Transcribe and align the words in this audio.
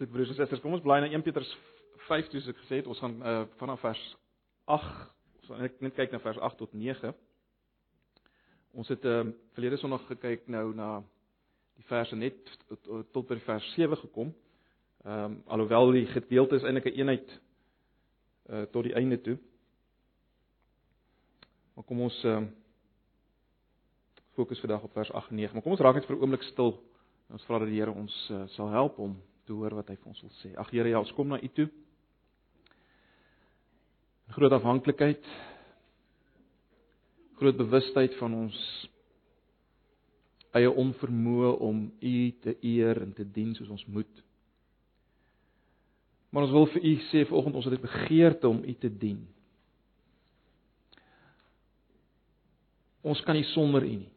Goed 0.00 0.08
broers 0.10 0.30
en 0.32 0.34
susters, 0.34 0.62
kom 0.64 0.72
ons 0.72 0.80
bly 0.80 0.96
na 1.02 1.10
1 1.12 1.20
Petrus 1.20 1.48
5 2.06 2.30
toe, 2.32 2.40
soos 2.40 2.54
ek 2.54 2.60
gesê 2.62 2.78
het, 2.78 2.86
ons 2.88 3.00
gaan 3.02 3.18
uh, 3.20 3.42
vanaf 3.60 3.82
vers 3.84 4.04
8, 4.72 4.94
ons 5.42 5.50
gaan 5.50 5.60
net 5.84 5.98
kyk 5.98 6.14
na 6.14 6.20
vers 6.24 6.40
8 6.48 6.56
tot 6.56 6.72
9. 6.72 7.10
Ons 8.80 8.88
het 8.94 9.04
uh, 9.04 9.18
verlede 9.52 9.76
Sondag 9.76 10.06
gekyk 10.08 10.48
nou 10.48 10.62
na 10.72 10.88
die 11.76 11.84
verse 11.92 12.16
net 12.16 12.40
tot, 12.70 12.88
tot 13.12 13.28
by 13.28 13.36
vers 13.44 13.68
7 13.76 14.00
gekom. 14.06 14.32
Ehm 15.04 15.36
um, 15.36 15.38
alhoewel 15.52 15.92
die 15.98 16.06
gedeelte 16.14 16.56
is 16.56 16.64
eintlik 16.64 16.88
'n 16.88 16.96
een 16.96 17.00
eenheid 17.04 17.38
uh 18.48 18.64
tot 18.72 18.88
die 18.88 18.96
einde 18.96 19.20
toe. 19.20 19.36
Maar 21.76 21.84
kom 21.84 22.06
ons 22.08 22.24
ehm 22.24 22.48
uh, 22.48 22.48
fokus 24.32 24.64
vandag 24.64 24.88
op 24.88 24.96
vers 24.96 25.12
8 25.12 25.28
en 25.28 25.44
9. 25.44 25.52
Maar 25.52 25.62
kom 25.62 25.76
ons 25.76 25.84
raak 25.84 26.00
net 26.00 26.08
vir 26.08 26.16
'n 26.16 26.22
oomblik 26.22 26.48
stil. 26.48 26.80
Ons 27.28 27.44
vra 27.44 27.58
dat 27.58 27.68
die 27.68 27.76
Here 27.76 27.92
ons 27.92 28.28
uh, 28.30 28.48
sal 28.48 28.72
help 28.72 28.96
om 28.98 29.20
te 29.50 29.56
hoor 29.58 29.74
wat 29.80 29.90
hy 29.90 29.98
vir 29.98 30.12
ons 30.12 30.22
wil 30.22 30.34
sê. 30.38 30.52
Ag 30.54 30.70
Here, 30.70 30.92
ja, 30.92 31.02
ons 31.02 31.10
kom 31.16 31.32
na 31.32 31.40
U 31.42 31.48
toe. 31.56 31.66
Groot 34.36 34.54
afhanklikheid. 34.54 35.26
Groot 37.40 37.58
bewustheid 37.58 38.14
van 38.20 38.36
ons 38.44 38.60
eie 40.54 40.70
onvermoë 40.70 41.50
om 41.66 41.82
U 41.90 42.14
te 42.44 42.54
eer 42.62 43.02
en 43.02 43.10
te 43.16 43.26
dien 43.26 43.50
soos 43.58 43.72
ons 43.74 43.82
moet. 43.90 44.22
Maar 46.30 46.46
ons 46.46 46.54
wil 46.54 46.70
vir 46.76 46.86
U 46.86 46.94
sê 47.08 47.24
vanoggend 47.26 47.58
ons 47.58 47.66
het 47.66 47.74
'n 47.74 47.88
begeerte 47.88 48.48
om 48.48 48.62
U 48.62 48.74
te 48.74 48.90
dien. 48.90 49.26
Ons 53.02 53.20
kan 53.22 53.34
nie 53.34 53.50
sonder 53.50 53.82
U 53.82 53.96
nie. 53.96 54.12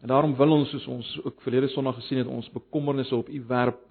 En 0.00 0.08
daarom 0.08 0.36
wil 0.36 0.52
ons 0.52 0.70
soos 0.70 0.86
ons 0.86 1.20
ook 1.24 1.42
verlede 1.42 1.68
Sondag 1.68 1.94
gesien 1.94 2.18
het, 2.18 2.26
ons 2.26 2.50
bekommernisse 2.50 3.16
op 3.16 3.28
U 3.28 3.44
werp 3.46 3.87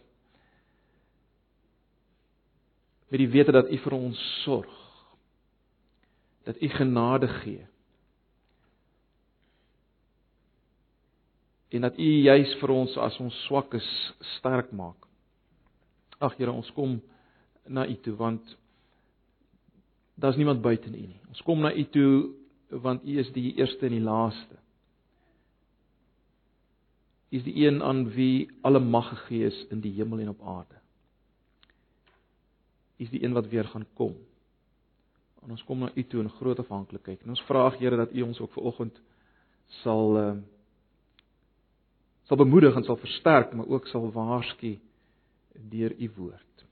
met 3.08 3.20
die 3.20 3.30
wete 3.32 3.52
dat 3.56 3.72
U 3.72 3.78
vir 3.78 3.96
ons 3.96 4.22
sorg. 4.44 4.76
Dat 6.48 6.62
U 6.62 6.70
genade 6.70 7.27
gee. 7.41 7.66
En 11.70 11.82
dat 11.82 11.98
U 11.99 12.10
juis 12.24 12.55
vir 12.62 12.72
ons 12.72 12.98
as 12.98 13.20
ons 13.20 13.44
swak 13.48 13.74
is 13.74 13.90
sterk 14.38 14.72
maak. 14.72 15.08
Ag 16.20 16.38
Here, 16.38 16.52
ons 16.52 16.72
kom 16.76 16.99
na 17.68 17.86
U 17.88 17.96
toe 18.04 18.16
want 18.16 18.55
daar's 20.16 20.40
niemand 20.40 20.62
buite 20.62 20.90
U 20.90 20.96
nie. 20.96 21.20
Ons 21.30 21.44
kom 21.46 21.62
na 21.62 21.74
U 21.74 21.84
toe 21.92 22.14
want 22.84 23.04
U 23.04 23.20
is 23.20 23.32
die 23.36 23.54
eerste 23.60 23.88
en 23.88 23.99
die 23.99 24.04
laaste 24.04 24.64
is 27.30 27.44
die 27.44 27.66
een 27.66 27.82
aan 27.84 28.05
wie 28.16 28.48
alle 28.64 28.80
mag 28.80 29.10
gegee 29.10 29.49
is 29.52 29.66
in 29.71 29.82
die 29.84 29.92
hemel 29.98 30.20
en 30.24 30.30
op 30.30 30.44
aarde. 30.48 30.77
Is 32.98 33.09
die 33.09 33.23
een 33.23 33.34
wat 33.34 33.48
weer 33.48 33.65
gaan 33.65 33.85
kom. 33.93 34.15
En 35.43 35.53
ons 35.53 35.63
kom 35.63 35.79
na 35.79 35.91
U 35.93 36.03
toe 36.03 36.21
in 36.21 36.29
groot 36.29 36.59
afhanklikheid. 36.59 37.21
En 37.23 37.29
ons 37.29 37.43
vra 37.48 37.70
Here 37.77 37.95
dat 37.95 38.13
U 38.13 38.21
ons 38.21 38.40
ook 38.40 38.51
vanoggend 38.51 39.01
sal 39.84 40.17
uh, 40.17 40.34
sal 42.27 42.37
bemoedig 42.37 42.75
en 42.75 42.84
sal 42.84 42.98
versterk, 42.98 43.53
maar 43.53 43.68
ook 43.68 43.87
sal 43.87 44.12
waarsku 44.12 44.79
deur 45.70 45.95
U 45.95 46.12
woord. 46.15 46.65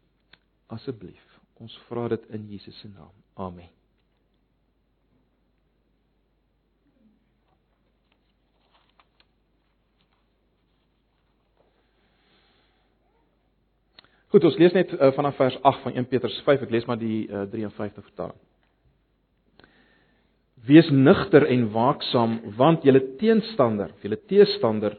Asseblief. 0.68 1.24
Ons 1.54 1.78
vra 1.88 2.08
dit 2.12 2.30
in 2.36 2.50
Jesus 2.52 2.80
se 2.80 2.92
naam. 2.92 3.14
Amen. 3.34 3.75
Goed, 14.36 14.50
ons 14.50 14.58
lees 14.60 14.74
net 14.76 14.90
uh, 14.92 15.14
vanaf 15.16 15.38
vers 15.40 15.56
8 15.64 15.86
van 15.86 15.94
1 15.96 16.10
Petrus 16.12 16.36
5. 16.44 16.66
Ek 16.66 16.72
lees 16.74 16.84
maar 16.90 16.98
die 17.00 17.22
uh, 17.32 17.46
53 17.48 18.04
vertaling. 18.04 18.36
Wees 20.68 20.90
nugter 20.92 21.46
en 21.48 21.62
waaksaam, 21.72 22.34
want 22.58 22.84
julle 22.84 23.00
teenstander, 23.22 23.94
julle 24.04 24.18
teestander, 24.28 24.98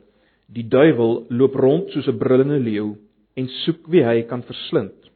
die 0.48 0.64
duiwel, 0.72 1.26
loop 1.28 1.58
rond 1.60 1.92
soos 1.92 2.08
'n 2.08 2.16
brullende 2.16 2.56
leeu 2.64 2.94
en 3.36 3.50
soek 3.66 3.90
wie 3.92 4.00
hy 4.06 4.22
kan 4.30 4.40
verslind. 4.40 5.10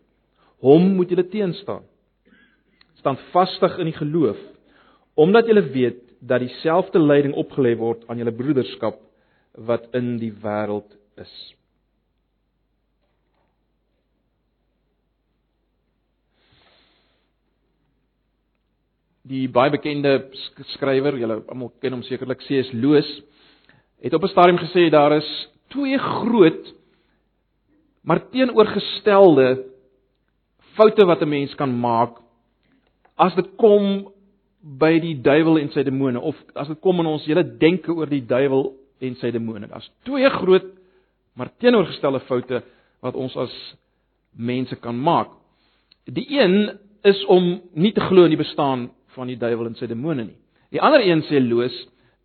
Hom 0.61 0.91
moet 0.99 1.15
julle 1.15 1.25
teenstaan. 1.25 1.87
Staan 3.01 3.17
vastig 3.33 3.79
in 3.79 3.89
die 3.89 3.97
geloof, 3.97 4.37
omdat 5.17 5.49
julle 5.49 5.65
weet 5.65 6.03
dat 6.21 6.45
dieselfde 6.45 7.01
lyding 7.01 7.33
opgelê 7.41 7.73
word 7.73 8.05
aan 8.05 8.21
julle 8.21 8.37
broederskap 8.37 9.01
wat 9.57 9.89
in 9.97 10.19
die 10.21 10.35
wêreld 10.45 10.93
is. 11.17 11.33
Die 19.29 19.49
baie 19.49 19.71
bekende 19.71 20.31
skrywer, 20.75 21.19
julle 21.21 21.43
almal 21.49 21.73
ken 21.81 21.93
hom 21.93 22.03
sekerlik, 22.03 22.41
C.S. 22.47 22.73
Lewis, 22.73 23.09
het 24.01 24.15
op 24.15 24.23
'n 24.25 24.33
stadium 24.33 24.59
gesê 24.59 24.91
daar 24.91 25.13
is 25.17 25.49
twee 25.69 25.99
groot 25.99 26.75
maar 28.03 28.31
teenoorgestelde 28.31 29.65
foute 30.75 31.05
wat 31.07 31.21
'n 31.21 31.29
mens 31.29 31.55
kan 31.55 31.81
maak 31.81 32.19
as 33.17 33.35
dit 33.35 33.49
kom 33.57 34.13
by 34.61 34.99
die 35.01 35.21
duiwel 35.21 35.59
en 35.59 35.71
sy 35.71 35.83
demone 35.83 36.21
of 36.21 36.37
as 36.55 36.69
dit 36.69 36.81
kom 36.81 37.01
in 37.01 37.07
ons 37.07 37.27
hele 37.27 37.45
denke 37.59 37.93
oor 37.93 38.09
die 38.09 38.27
duiwel 38.27 38.75
en 39.01 39.15
sy 39.17 39.31
demone. 39.31 39.67
Daar's 39.67 39.91
twee 40.05 40.31
groot 40.31 40.65
maar 41.35 41.51
teenoorgestelde 41.59 42.21
foute 42.21 42.63
wat 43.01 43.15
ons 43.15 43.37
as 43.37 43.55
mense 44.37 44.77
kan 44.77 44.99
maak. 45.01 45.29
Die 46.05 46.27
een 46.29 46.79
is 47.03 47.25
om 47.25 47.61
nie 47.73 47.93
te 47.93 48.01
glo 48.01 48.25
in 48.25 48.35
die 48.35 48.45
bestaan 48.45 48.91
van 49.15 49.31
die 49.31 49.39
duiwel 49.39 49.71
en 49.71 49.79
sy 49.79 49.89
demone 49.91 50.25
nie. 50.25 50.39
Die 50.71 50.83
ander 50.83 51.03
een 51.03 51.23
sê 51.29 51.41
Loos 51.43 51.75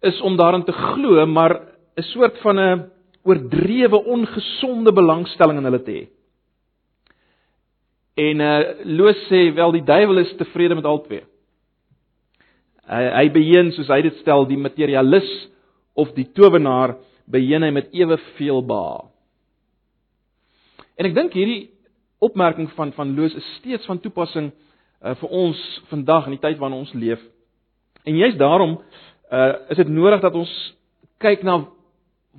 is 0.05 0.19
om 0.21 0.37
daarin 0.37 0.63
te 0.63 0.73
glo, 0.73 1.25
maar 1.25 1.61
'n 1.97 2.03
soort 2.13 2.37
van 2.43 2.59
'n 2.59 2.91
oordrewe 3.23 4.03
ongesonde 4.05 4.91
belangstelling 4.93 5.57
in 5.57 5.63
hulle 5.63 5.83
te 5.83 5.91
hê. 5.91 6.07
En 8.15 8.39
uh 8.39 8.59
Loos 8.83 9.17
sê 9.29 9.53
wel 9.53 9.71
die 9.71 9.83
duiwel 9.83 10.17
is 10.17 10.35
tevrede 10.37 10.75
met 10.75 10.85
albei. 10.85 11.23
Hy 12.85 13.03
hy 13.17 13.29
beheer 13.33 13.71
soos 13.73 13.89
hy 13.89 14.01
dit 14.01 14.15
stel 14.21 14.45
die 14.45 14.57
materialis 14.61 15.29
of 15.93 16.13
die 16.13 16.27
towenaar 16.37 16.97
beheer 17.25 17.63
hy 17.65 17.71
met 17.71 17.89
eweveel 17.91 18.61
ba. 18.61 19.09
En 20.95 21.05
ek 21.05 21.15
dink 21.15 21.33
hierdie 21.33 21.71
opmerking 22.23 22.69
van 22.77 22.93
van 22.95 23.15
Loos 23.17 23.35
is 23.35 23.55
steeds 23.57 23.85
van 23.89 23.99
toepassing 23.99 24.51
uh, 25.05 25.13
vir 25.21 25.29
ons 25.29 25.61
vandag 25.91 26.27
in 26.27 26.37
die 26.37 26.41
tyd 26.41 26.59
waarin 26.59 26.81
ons 26.81 26.93
leef. 26.97 27.21
En 28.05 28.17
juist 28.17 28.41
daarom 28.41 28.79
uh 29.31 29.53
is 29.73 29.77
dit 29.81 29.89
nodig 29.89 30.21
dat 30.21 30.35
ons 30.37 30.51
kyk 31.21 31.43
na 31.43 31.63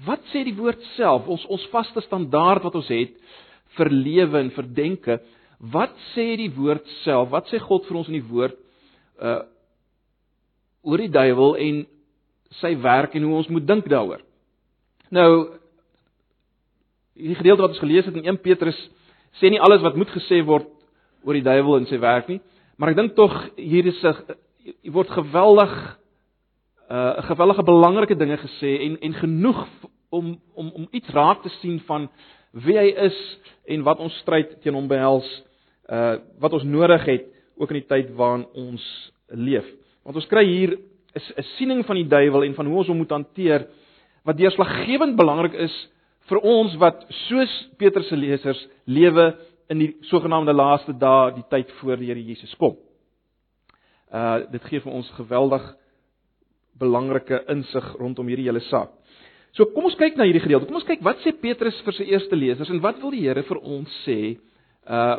wat 0.06 0.22
sê 0.32 0.44
die 0.44 0.54
woord 0.54 0.82
self, 0.94 1.26
ons 1.26 1.46
ons 1.50 1.66
vaste 1.72 2.02
standaard 2.04 2.62
wat 2.66 2.74
ons 2.78 2.90
het 2.92 3.16
vir 3.78 3.90
lewe 3.90 4.38
en 4.40 4.52
vir 4.54 4.68
denke. 4.76 5.18
Wat 5.58 5.94
sê 6.12 6.34
die 6.36 6.50
woord 6.52 6.86
self? 7.02 7.30
Wat 7.32 7.48
sê 7.50 7.58
God 7.62 7.86
vir 7.88 8.00
ons 8.02 8.10
in 8.12 8.20
die 8.20 8.28
woord 8.30 8.58
uh 9.22 9.42
oor 10.86 11.02
die 11.02 11.10
duiwel 11.10 11.56
en 11.58 11.78
sy 12.60 12.76
werk 12.78 13.16
en 13.18 13.24
hoe 13.26 13.38
ons 13.40 13.48
moet 13.50 13.64
dink 13.66 13.88
daaroor? 13.90 14.20
Nou 15.10 15.30
hierdie 17.16 17.38
gedeelte 17.40 17.64
wat 17.64 17.74
ons 17.74 17.82
gelees 17.82 18.06
het 18.06 18.14
in 18.14 18.28
1 18.28 18.38
Petrus 18.44 18.78
sê 19.40 19.50
nie 19.50 19.58
alles 19.58 19.82
wat 19.82 19.96
moet 19.98 20.12
gesê 20.14 20.38
word 20.46 20.68
oor 21.26 21.34
die 21.34 21.42
duiwel 21.42 21.80
en 21.80 21.88
sy 21.90 21.98
werk 21.98 22.28
nie. 22.30 22.38
Maar 22.76 22.92
ek 22.92 22.96
dink 22.96 23.14
tog 23.16 23.32
hier 23.56 23.86
is 23.88 24.02
'n 24.04 24.36
jy 24.84 24.90
word 24.92 25.08
geweldig 25.08 25.72
'n 26.90 26.94
uh, 26.94 27.22
geweldige 27.24 27.62
belangrike 27.62 28.16
dinge 28.16 28.36
gesê 28.36 28.80
en 28.84 28.98
en 29.00 29.14
genoeg 29.14 29.66
om 30.10 30.40
om 30.54 30.70
om 30.74 30.88
iets 30.90 31.08
raak 31.08 31.42
te 31.42 31.48
sien 31.60 31.80
van 31.80 32.08
wie 32.52 32.76
hy 32.78 32.92
is 33.08 33.18
en 33.64 33.82
wat 33.82 33.98
ons 33.98 34.18
stryd 34.22 34.60
teen 34.62 34.74
hom 34.74 34.88
behels 34.88 35.28
uh 35.90 36.18
wat 36.38 36.52
ons 36.52 36.64
nodig 36.64 37.04
het 37.04 37.24
ook 37.56 37.70
in 37.70 37.80
die 37.80 37.88
tyd 37.88 38.14
waarin 38.14 38.46
ons 38.54 39.12
leef. 39.28 39.66
Want 40.04 40.16
ons 40.16 40.28
kry 40.28 40.44
hier 40.44 40.78
'n 41.16 41.42
siening 41.56 41.84
van 41.86 41.96
die 41.96 42.08
duiwel 42.08 42.44
en 42.44 42.54
van 42.54 42.66
hoe 42.66 42.78
ons 42.78 42.88
hom 42.88 42.96
moet 42.96 43.10
hanteer 43.10 43.66
wat 44.24 44.36
deurslaggewend 44.36 45.16
belangrik 45.16 45.54
is 45.54 45.74
vir 46.28 46.38
ons 46.38 46.76
wat 46.76 47.06
soos 47.08 47.52
Petrus 47.78 48.08
se 48.08 48.16
lesers 48.16 48.68
lewe 48.84 49.34
in 49.72 49.80
die 49.82 49.90
sogenaamde 50.10 50.54
laaste 50.54 50.94
dae, 50.98 51.32
die 51.36 51.46
tyd 51.50 51.72
voor 51.80 51.98
die 52.00 52.10
Here 52.10 52.22
Jesus 52.22 52.54
kom. 52.60 52.76
Uh 54.12 54.46
dit 54.52 54.68
gee 54.70 54.80
vir 54.84 54.92
ons 54.92 55.08
geweldig 55.18 55.64
belangrike 56.78 57.42
insig 57.50 57.86
rondom 57.98 58.28
hierdie 58.30 58.46
hele 58.46 58.62
saak. 58.68 58.92
So 59.56 59.66
kom 59.72 59.88
ons 59.88 59.96
kyk 59.98 60.18
na 60.18 60.26
hierdie 60.28 60.44
gedeelte. 60.44 60.68
Kom 60.68 60.78
ons 60.78 60.86
kyk 60.86 61.02
wat 61.04 61.22
sê 61.24 61.32
Petrus 61.40 61.78
vir 61.86 61.96
sy 61.96 62.06
eerste 62.12 62.36
lesers 62.36 62.70
en 62.70 62.82
wat 62.84 63.00
wil 63.02 63.14
die 63.14 63.24
Here 63.26 63.42
vir 63.46 63.62
ons 63.62 64.00
sê 64.04 64.36
uh 64.86 65.16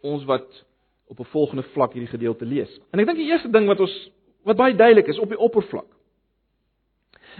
ons 0.00 0.22
wat 0.24 0.48
op 1.12 1.18
'n 1.20 1.32
volgende 1.32 1.62
vlak 1.74 1.92
hierdie 1.92 2.14
gedeelte 2.14 2.46
lees. 2.46 2.70
En 2.92 3.00
ek 3.00 3.06
dink 3.06 3.18
die 3.18 3.28
eerste 3.28 3.50
ding 3.52 3.66
wat 3.68 3.80
ons 3.80 3.96
wat 4.44 4.56
baie 4.56 4.74
duidelik 4.74 5.08
is 5.08 5.18
op 5.18 5.28
die 5.28 5.38
oppervlak 5.38 5.88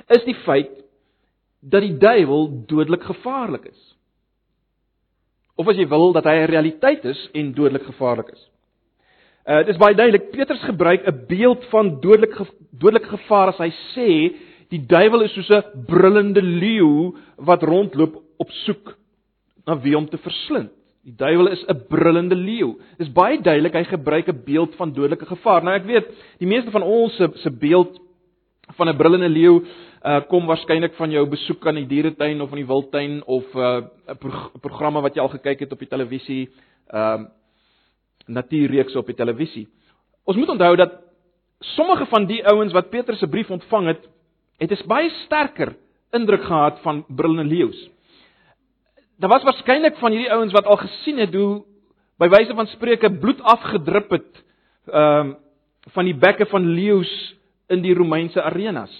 is 0.09 0.25
die 0.25 0.37
feit 0.45 0.73
dat 1.61 1.85
die 1.85 1.97
duiwel 1.99 2.49
dodelik 2.67 3.03
gevaarlik 3.03 3.67
is. 3.69 3.81
Of 5.57 5.69
as 5.69 5.77
jy 5.77 5.87
wil 5.89 6.13
dat 6.13 6.25
hy 6.25 6.37
'n 6.41 6.51
realiteit 6.51 7.05
is 7.05 7.29
en 7.35 7.53
dodelik 7.53 7.83
gevaarlik 7.83 8.33
is. 8.33 8.51
Uh 9.47 9.65
dit 9.65 9.75
is 9.75 9.81
baie 9.81 9.95
duidelik 9.95 10.31
Petrus 10.31 10.63
gebruik 10.63 11.07
'n 11.07 11.25
beeld 11.29 11.65
van 11.71 12.01
dodelik 12.01 12.35
dodelike 12.71 13.09
gevaar 13.09 13.49
as 13.49 13.59
hy 13.59 13.71
sê 13.95 14.11
die 14.71 14.87
duiwel 14.87 15.23
is 15.23 15.33
soos 15.35 15.51
'n 15.51 15.85
brullende 15.87 16.43
leeu 16.43 17.15
wat 17.37 17.63
rondloop 17.63 18.23
op 18.39 18.51
soek 18.51 18.97
na 19.67 19.81
wie 19.81 19.97
om 19.97 20.09
te 20.09 20.19
verslind. 20.19 20.71
Die 21.05 21.17
duiwel 21.17 21.49
is 21.49 21.65
'n 21.67 21.87
brullende 21.89 22.35
leeu. 22.35 22.77
Dit 22.99 23.07
is 23.09 23.13
baie 23.13 23.41
duidelik 23.41 23.73
hy 23.75 23.85
gebruik 23.85 24.29
'n 24.29 24.43
beeld 24.45 24.75
van 24.75 24.93
dodelike 24.93 25.27
gevaar. 25.27 25.65
Nou 25.65 25.75
ek 25.75 25.85
weet, 25.85 26.07
die 26.39 26.49
meeste 26.49 26.71
van 26.71 26.83
ons 26.83 27.17
se 27.17 27.31
se 27.35 27.51
beeld 27.51 28.01
van 28.77 28.89
'n 28.89 28.97
brullende 28.97 29.29
leeu 29.29 29.65
uh 30.05 30.21
kom 30.29 30.47
waarskynlik 30.47 30.95
van 30.95 31.11
jou 31.11 31.27
besoek 31.29 31.67
aan 31.67 31.75
die 31.75 31.87
dieretuin 31.87 32.41
of 32.41 32.51
in 32.51 32.57
die 32.57 32.67
wildtuin 32.67 33.23
of 33.25 33.45
'n 33.55 33.59
uh, 33.59 34.15
pro 34.19 34.51
programme 34.61 35.01
wat 35.01 35.15
jy 35.15 35.21
al 35.21 35.29
gekyk 35.29 35.61
het 35.61 35.73
op 35.73 35.79
die 35.79 35.89
televisie, 35.89 36.51
ehm 36.89 37.21
uh, 37.21 37.29
natuurreekse 38.27 38.99
op 38.99 39.07
die 39.07 39.15
televisie. 39.15 39.69
Ons 40.25 40.37
moet 40.37 40.49
onthou 40.49 40.77
dat 40.77 40.93
sommige 41.61 42.07
van 42.07 42.27
die 42.27 42.47
ouens 42.47 42.73
wat 42.73 42.91
Petrus 42.91 43.19
se 43.19 43.29
brief 43.29 43.51
ontvang 43.51 43.87
het, 43.87 44.09
het 44.59 44.71
'n 44.71 44.87
baie 44.87 45.11
sterker 45.11 45.77
indruk 46.13 46.45
gehad 46.45 46.81
van 46.81 47.05
brullende 47.09 47.45
leeu's. 47.55 47.91
Daar 49.19 49.31
was 49.31 49.43
waarskynlik 49.43 49.97
van 49.97 50.11
hierdie 50.11 50.33
ouens 50.33 50.53
wat 50.53 50.67
al 50.67 50.77
gesien 50.77 51.19
het 51.19 51.35
hoe 51.35 51.65
by 52.19 52.29
wyse 52.29 52.55
van 52.55 52.67
spreuke 52.67 53.11
bloed 53.11 53.43
afgedrup 53.43 54.11
het 54.11 54.45
ehm 54.87 55.29
uh, 55.29 55.35
van 55.81 56.05
die 56.05 56.15
bekke 56.15 56.47
van 56.47 56.67
leeu's 56.67 57.37
in 57.71 57.83
die 57.83 57.95
Romeinse 57.95 58.43
arenas. 58.43 58.93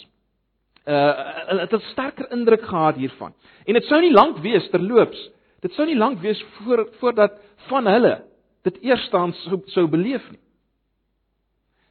Uh 0.87 1.13
dit 1.51 1.61
het 1.61 1.73
'n 1.73 1.91
sterker 1.93 2.31
indruk 2.33 2.63
gehad 2.63 2.97
hiervan. 2.97 3.35
En 3.67 3.75
dit 3.75 3.85
sou 3.85 4.01
nie 4.01 4.13
lank 4.13 4.39
wees 4.39 4.71
terloops. 4.71 5.31
Dit 5.61 5.73
sou 5.73 5.87
nie 5.87 5.97
lank 5.97 6.21
wees 6.21 6.45
voor 6.57 6.89
voordat 7.01 7.33
van 7.69 7.87
hulle 7.87 8.25
dit 8.63 8.79
eerstens 8.83 9.43
sou, 9.43 9.61
sou 9.67 9.87
beleef 9.89 10.31
nie. 10.31 10.41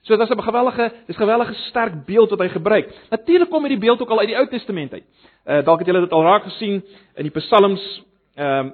So 0.02 0.18
dit 0.18 0.30
is 0.30 0.36
'n 0.36 0.42
gewellige, 0.42 0.92
dis 1.08 1.16
gewellige 1.16 1.54
sterk 1.54 2.06
beeld 2.06 2.30
wat 2.30 2.40
hy 2.40 2.50
gebruik. 2.50 2.94
Natuurlik 3.10 3.50
kom 3.50 3.62
hierdie 3.64 3.80
beeld 3.80 4.02
ook 4.02 4.10
al 4.10 4.20
uit 4.20 4.28
die 4.28 4.38
Ou 4.38 4.48
Testament 4.48 4.94
uit. 4.94 5.04
Uh 5.46 5.64
dalk 5.66 5.80
het 5.80 5.88
julle 5.88 6.02
dit 6.02 6.12
al 6.12 6.24
raak 6.24 6.44
gesien 6.44 6.84
in 7.16 7.24
die 7.24 7.32
Psalms, 7.32 8.04
ehm 8.36 8.66
uh, 8.66 8.72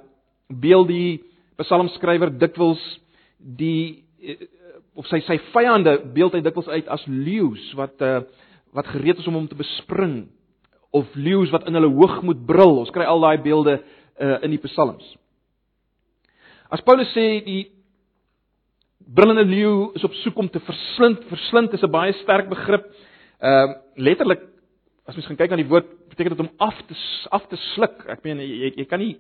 beeld 0.48 0.88
die 0.88 1.24
psalmskrywer 1.58 2.38
dikwels 2.38 2.82
die 3.38 4.04
uh, 4.96 5.00
of 5.00 5.08
sy 5.12 5.20
sy 5.28 5.38
vyande 5.52 5.98
beeld 6.16 6.36
hy 6.38 6.42
dikwels 6.44 6.72
uit 6.72 6.88
as 6.92 7.04
leeu's 7.12 7.68
wat 7.80 8.02
uh 8.06 8.24
wat 8.76 8.90
gereed 8.92 9.22
is 9.22 9.28
om 9.30 9.38
hom 9.38 9.46
te 9.48 9.56
bespring 9.56 10.26
of 10.92 11.08
leeu's 11.16 11.52
wat 11.54 11.64
in 11.70 11.78
hulle 11.78 11.94
hoogmoed 11.96 12.42
brul. 12.48 12.82
Ons 12.82 12.92
kry 12.92 13.06
al 13.08 13.24
daai 13.24 13.38
beelde 13.44 13.78
uh 13.80 14.38
in 14.44 14.52
die 14.52 14.60
psalms. 14.66 15.06
As 16.72 16.84
Paulus 16.84 17.12
sê 17.16 17.40
die 17.46 17.62
brullende 19.00 19.46
leeu 19.48 19.94
is 19.96 20.04
op 20.04 20.16
soek 20.24 20.40
om 20.44 20.50
te 20.52 20.60
verslind. 20.60 21.24
Verslind 21.32 21.76
is 21.78 21.84
'n 21.84 21.92
baie 21.92 22.14
sterk 22.24 22.50
begrip. 22.50 22.92
Ehm 23.40 23.70
uh, 23.70 23.76
letterlik 23.96 24.44
as 25.06 25.16
mens 25.16 25.28
gaan 25.28 25.38
kyk 25.38 25.52
na 25.52 25.62
die 25.62 25.70
woord, 25.70 25.86
beteken 26.10 26.36
dit 26.36 26.40
om 26.40 26.54
af 26.58 26.76
te 26.88 26.96
af 27.30 27.48
te 27.48 27.56
sluk. 27.76 28.06
Ek 28.08 28.24
meen 28.24 28.40
jy 28.40 28.74
jy 28.76 28.86
kan 28.86 29.00
nie 29.00 29.18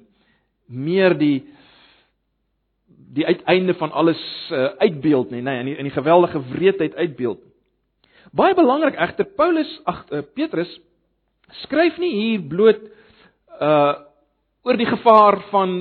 meer 0.68 1.14
die 1.14 1.46
die 3.14 3.26
uiteinde 3.26 3.74
van 3.74 3.92
alles 3.92 4.22
uh, 4.52 4.66
uitbeeld 4.78 5.32
nie, 5.32 5.42
nê, 5.42 5.52
nee, 5.52 5.60
in 5.60 5.66
die, 5.66 5.76
in 5.78 5.90
die 5.90 5.94
geweldige 5.94 6.42
wreedheid 6.50 6.96
uitbeeld. 6.96 7.40
Baie 8.36 8.56
belangrik 8.56 8.98
egter 9.00 9.28
Paulus, 9.38 9.70
ag 9.86 10.04
uh, 10.12 10.24
Petrus 10.36 10.72
skryf 11.66 11.98
nie 12.02 12.14
hier 12.16 12.48
bloot 12.50 12.82
uh 13.62 13.94
oor 14.66 14.80
die 14.82 14.88
gevaar 14.90 15.36
van 15.52 15.76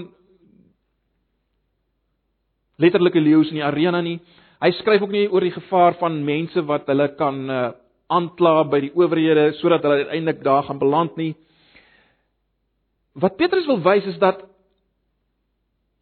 letterlike 2.77 3.21
leeu's 3.21 3.49
in 3.49 3.57
die 3.57 3.65
arena 3.65 4.03
nie. 4.05 4.19
Hy 4.61 4.71
skryf 4.77 5.01
ook 5.01 5.15
nie 5.15 5.25
oor 5.33 5.41
die 5.41 5.55
gevaar 5.55 5.97
van 5.97 6.19
mense 6.27 6.61
wat 6.69 6.85
hulle 6.93 7.07
kan 7.17 7.39
uh, 7.49 7.63
aankla 8.13 8.59
by 8.69 8.83
die 8.85 8.93
owerhede 8.93 9.55
sodat 9.63 9.87
hulle 9.87 10.05
uiteindelik 10.05 10.43
daar 10.45 10.67
gaan 10.69 10.83
beland 10.83 11.17
nie. 11.17 11.33
Wat 13.17 13.39
Petrus 13.41 13.65
wil 13.71 13.81
wys 13.81 14.05
is 14.13 14.21
dat 14.21 14.45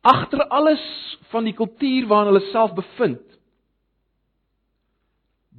agter 0.02 0.46
alles 0.50 0.82
van 1.30 1.46
die 1.46 1.54
kultuur 1.54 2.06
waarin 2.10 2.32
hulle 2.32 2.50
self 2.50 2.74
bevind 2.74 3.22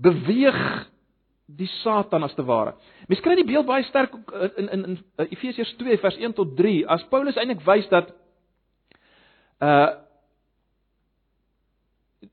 beweeg 0.03 0.59
die 1.45 1.69
Satan 1.81 2.23
as 2.23 2.33
te 2.35 2.43
ware. 2.45 2.75
Mens 3.07 3.21
kry 3.21 3.35
die 3.37 3.47
beeld 3.47 3.67
baie 3.67 3.83
sterk 3.87 4.15
in 4.57 4.69
in 4.69 4.85
in 4.85 4.97
Efesiërs 5.29 5.75
2 5.79 5.99
vers 6.01 6.17
1 6.17 6.33
tot 6.33 6.55
3 6.57 6.85
as 6.87 7.03
Paulus 7.11 7.37
eintlik 7.37 7.63
wys 7.67 7.89
dat 7.91 8.13
uh 9.59 9.99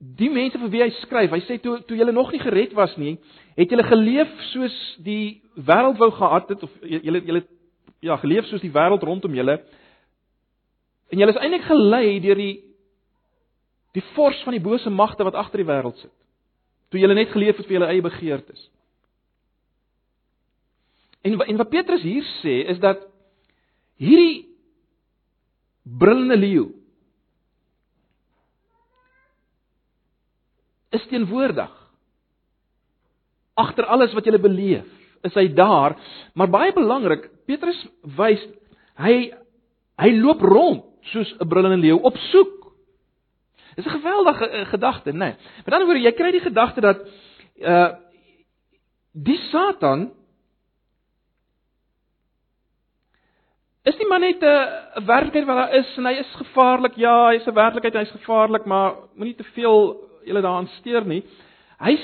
die 0.01 0.31
mense 0.31 0.59
vir 0.59 0.71
wie 0.73 0.81
hy 0.81 0.91
skryf, 1.03 1.33
hy 1.35 1.41
sê 1.45 1.59
toe 1.61 1.81
toe 1.85 1.97
julle 1.99 2.13
nog 2.15 2.31
nie 2.33 2.41
gered 2.41 2.73
was 2.79 2.95
nie, 2.97 3.19
het 3.59 3.71
julle 3.71 3.85
geleef 3.85 4.31
soos 4.53 4.77
die 5.05 5.43
wêreld 5.57 5.99
wou 6.01 6.09
gehad 6.15 6.49
het 6.55 6.63
of 6.63 6.71
julle 6.81 7.21
julle 7.27 7.43
ja, 8.01 8.17
geleef 8.23 8.47
soos 8.49 8.63
die 8.65 8.73
wêreld 8.73 9.05
rondom 9.05 9.35
julle. 9.37 9.59
En 11.11 11.19
julle 11.19 11.35
is 11.35 11.41
eintlik 11.43 11.67
gelei 11.67 12.19
deur 12.23 12.39
die 12.39 12.57
die 13.91 14.05
vors 14.15 14.39
van 14.47 14.55
die 14.55 14.63
bose 14.63 14.91
magte 14.91 15.27
wat 15.27 15.35
agter 15.35 15.65
die 15.65 15.67
wêreld 15.67 15.99
sit. 15.99 16.13
Toe 16.91 17.01
julle 17.03 17.17
net 17.19 17.33
geleef 17.33 17.59
het 17.59 17.67
vir 17.67 17.81
julle 17.81 17.89
eie 17.91 18.05
begeertes. 18.05 18.61
En 21.27 21.35
en 21.43 21.59
wat 21.59 21.73
Petrus 21.73 22.05
hier 22.07 22.27
sê 22.39 22.61
is 22.71 22.79
dat 22.83 23.03
hierdie 23.99 24.47
brullende 25.83 26.39
leeu 26.39 26.69
is 30.95 31.07
teenwoordig. 31.11 31.71
Agter 33.59 33.87
alles 33.91 34.15
wat 34.15 34.27
jy 34.27 34.39
beleef, 34.39 34.87
is 35.27 35.35
hy 35.37 35.49
daar, 35.55 35.97
maar 36.35 36.51
baie 36.51 36.73
belangrik, 36.75 37.29
Petrus 37.47 37.79
wys 38.19 38.43
hy 39.03 39.31
hy 40.01 40.11
loop 40.17 40.41
rond 40.47 40.90
soos 41.03 41.35
'n 41.39 41.49
brullende 41.49 41.77
leeu 41.77 41.99
op 41.99 42.17
soek. 42.17 42.73
Dis 43.75 43.87
'n 43.87 43.99
geweldige 44.01 44.51
uh, 44.51 44.67
gedagte, 44.67 45.13
né? 45.13 45.19
Nee. 45.19 45.35
Met 45.65 45.75
ander 45.75 45.87
woorde, 45.87 46.03
jy 46.03 46.13
kry 46.13 46.31
die 46.31 46.41
gedagte 46.41 46.81
dat 46.81 46.99
uh 47.61 47.91
die 49.13 49.39
Satan 49.51 50.13
is 53.83 53.97
nie 53.99 54.07
maar 54.07 54.21
net 54.21 54.43
'n 54.43 55.05
werklikheid 55.05 55.47
wat 55.47 55.57
daar 55.57 55.75
is 55.75 55.97
en 55.97 56.07
hy 56.07 56.13
is 56.13 56.35
gevaarlik. 56.35 56.97
Ja, 56.97 57.29
hy 57.29 57.35
is 57.35 57.47
'n 57.47 57.55
werklikheid, 57.55 57.95
hy 57.95 58.01
is 58.01 58.21
gevaarlik, 58.21 58.65
maar 58.65 58.95
moenie 59.15 59.35
te 59.35 59.45
veel 59.45 60.09
julle 60.25 60.41
daaraan 60.41 60.69
steur 60.69 61.05
nie. 61.05 61.25
Hy 61.79 61.99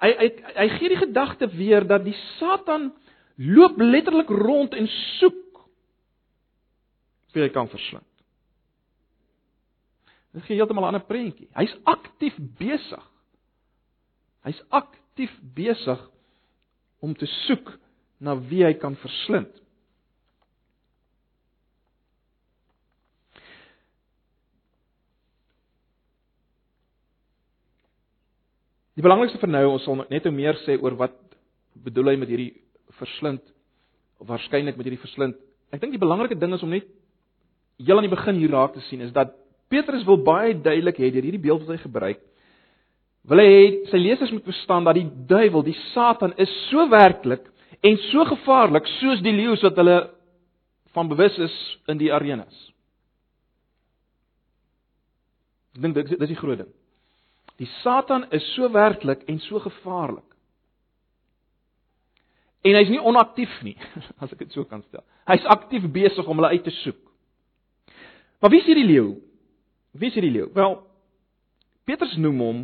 hy 0.00 0.12
hy, 0.18 0.28
hy, 0.54 0.68
gee 0.68 0.88
die 0.88 0.96
gedagte 0.96 1.48
weer 1.48 1.86
dat 1.86 2.04
die 2.04 2.16
Satan 2.38 2.92
loop 3.36 3.78
letterlik 3.78 4.28
rond 4.28 4.74
en 4.74 4.86
soek 4.88 5.34
wie 7.32 7.42
hy 7.42 7.48
kan 7.48 7.68
verslind. 7.68 8.13
Dit 10.34 10.42
gee 10.48 10.56
heeltemal 10.58 10.82
'n 10.82 10.94
ander 10.94 11.06
prentjie. 11.06 11.48
Hy's 11.54 11.74
aktief 11.84 12.34
besig. 12.58 13.04
Hy's 14.42 14.62
aktief 14.68 15.30
besig 15.54 16.00
om 17.00 17.14
te 17.14 17.26
soek 17.46 17.78
na 18.18 18.34
wie 18.34 18.64
hy 18.64 18.72
kan 18.74 18.96
verslind. 18.96 19.52
Die 28.94 29.02
belangrikste 29.02 29.38
vir 29.38 29.50
nou, 29.50 29.64
ons 29.74 29.84
sal 29.84 30.04
net 30.10 30.26
ou 30.26 30.32
meer 30.32 30.54
sê 30.66 30.78
oor 30.78 30.94
wat 30.98 31.16
bedoel 31.74 32.12
hy 32.12 32.16
met 32.16 32.28
hierdie 32.30 32.52
verslind 32.98 33.42
of 34.22 34.28
waarskynlik 34.28 34.76
met 34.76 34.86
hierdie 34.86 35.02
verslind. 35.02 35.38
Ek 35.74 35.80
dink 35.82 35.92
die 35.92 36.02
belangrike 36.02 36.38
ding 36.38 36.54
is 36.54 36.62
om 36.62 36.70
net 36.70 36.86
heel 37.78 37.98
aan 37.98 38.06
die 38.06 38.16
begin 38.16 38.38
hier 38.38 38.54
raak 38.54 38.74
te 38.74 38.84
sien 38.86 39.02
is 39.02 39.12
dat 39.12 39.34
Petrus 39.72 40.04
wil 40.08 40.20
baie 40.22 40.54
duidelik 40.54 40.98
hê 41.00 41.10
deur 41.12 41.26
hierdie 41.26 41.42
beeld 41.42 41.64
wat 41.64 41.76
hy 41.76 41.82
gebruik, 41.82 42.20
wil 43.24 43.40
hy 43.40 43.46
hê 43.48 43.64
sy 43.90 44.00
lesers 44.00 44.32
moet 44.34 44.46
verstaan 44.46 44.84
dat 44.84 44.98
die 44.98 45.08
duiwel, 45.30 45.64
die 45.64 45.78
Satan 45.92 46.34
is 46.40 46.52
so 46.68 46.84
werklik 46.92 47.46
en 47.84 47.98
so 48.10 48.24
gevaarlik 48.28 48.86
soos 48.98 49.22
die 49.24 49.34
leeu's 49.34 49.64
wat 49.64 49.80
hulle 49.80 49.98
van 50.94 51.10
bewus 51.10 51.36
is 51.42 51.56
in 51.90 51.98
die 51.98 52.12
arenas. 52.14 52.54
Ek 55.74 55.82
dink 55.82 55.96
dit 55.98 56.14
is 56.14 56.30
die 56.30 56.38
groot 56.38 56.60
ding. 56.62 56.70
Die 57.58 57.70
Satan 57.82 58.28
is 58.34 58.46
so 58.54 58.68
werklik 58.74 59.24
en 59.30 59.40
so 59.42 59.58
gevaarlik. 59.62 60.26
En 62.64 62.78
hy's 62.78 62.90
nie 62.92 63.02
onaktief 63.02 63.52
nie, 63.66 63.76
as 64.22 64.32
ek 64.32 64.46
dit 64.46 64.54
so 64.54 64.64
kan 64.68 64.82
stel. 64.86 65.04
Hy's 65.28 65.44
aktief 65.52 65.84
besig 65.92 66.28
om 66.28 66.40
hulle 66.40 66.54
uit 66.54 66.64
te 66.64 66.72
soek. 66.82 67.00
Maar 68.40 68.52
wie 68.52 68.60
is 68.62 68.68
hierdie 68.68 68.88
leeu? 68.88 69.08
Wie 69.94 70.10
is 70.10 70.16
hierdie 70.16 70.32
leeu? 70.34 70.48
Wel, 70.54 70.78
Petrus 71.86 72.16
noem 72.18 72.40
hom 72.42 72.62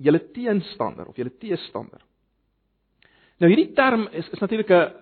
julle 0.00 0.20
teenstander 0.34 1.08
of 1.10 1.18
julle 1.18 1.32
teestander. 1.40 2.00
Nou 3.40 3.48
hierdie 3.50 3.72
term 3.76 4.06
is 4.12 4.28
is 4.28 4.40
natuurlik 4.40 4.70
'n 4.70 4.92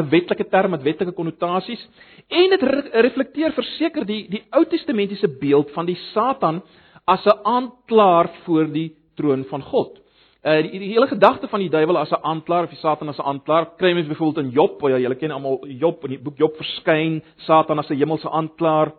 'n 0.00 0.08
wetlike 0.10 0.48
term 0.48 0.70
met 0.70 0.82
wetlike 0.82 1.12
konnotasies 1.12 1.82
en 2.28 2.50
dit 2.50 2.62
re 2.62 3.02
reflekteer 3.06 3.52
verseker 3.52 4.06
die 4.06 4.28
die 4.28 4.44
Ou 4.50 4.64
Testamentiese 4.64 5.28
beeld 5.28 5.70
van 5.70 5.86
die 5.86 5.98
Satan 6.12 6.62
as 7.06 7.24
'n 7.26 7.40
aanklaer 7.44 8.30
voor 8.44 8.72
die 8.72 8.96
troon 9.16 9.44
van 9.44 9.62
God. 9.62 9.98
Uh 10.42 10.62
die, 10.62 10.78
die 10.78 10.92
hele 10.94 11.06
gedagte 11.06 11.48
van 11.48 11.60
die 11.60 11.68
duiwel 11.68 11.98
as 11.98 12.10
'n 12.10 12.22
aanklaer 12.22 12.64
of 12.64 12.70
die 12.70 12.78
Satan 12.80 13.08
as 13.08 13.18
'n 13.18 13.28
aanklaer 13.28 13.66
kry 13.76 13.92
mens 13.92 14.08
byvoorbeeld 14.08 14.44
in 14.46 14.52
Job, 14.52 14.80
ja, 14.80 14.98
julle 14.98 15.14
ken 15.14 15.30
almal 15.30 15.66
Job 15.66 16.04
in 16.04 16.10
die 16.10 16.18
boek 16.18 16.38
Job 16.38 16.56
verskyn 16.56 17.22
Satan 17.36 17.78
as 17.78 17.90
'n 17.90 17.96
hemelse 17.96 18.30
aanklaer. 18.30 18.92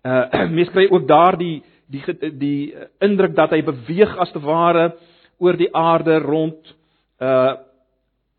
Uh 0.10 0.48
mens 0.48 0.70
kry 0.72 0.86
ook 0.88 1.08
daar 1.08 1.36
die 1.36 1.62
die 1.90 2.00
die, 2.06 2.30
die 2.38 2.74
indruk 3.04 3.34
dat 3.36 3.50
hy 3.52 3.60
beweeg 3.66 4.14
as 4.16 4.30
te 4.32 4.40
ware 4.40 4.94
oor 5.38 5.58
die 5.60 5.68
aarde 5.76 6.18
rond 6.24 6.76
uh 7.20 7.56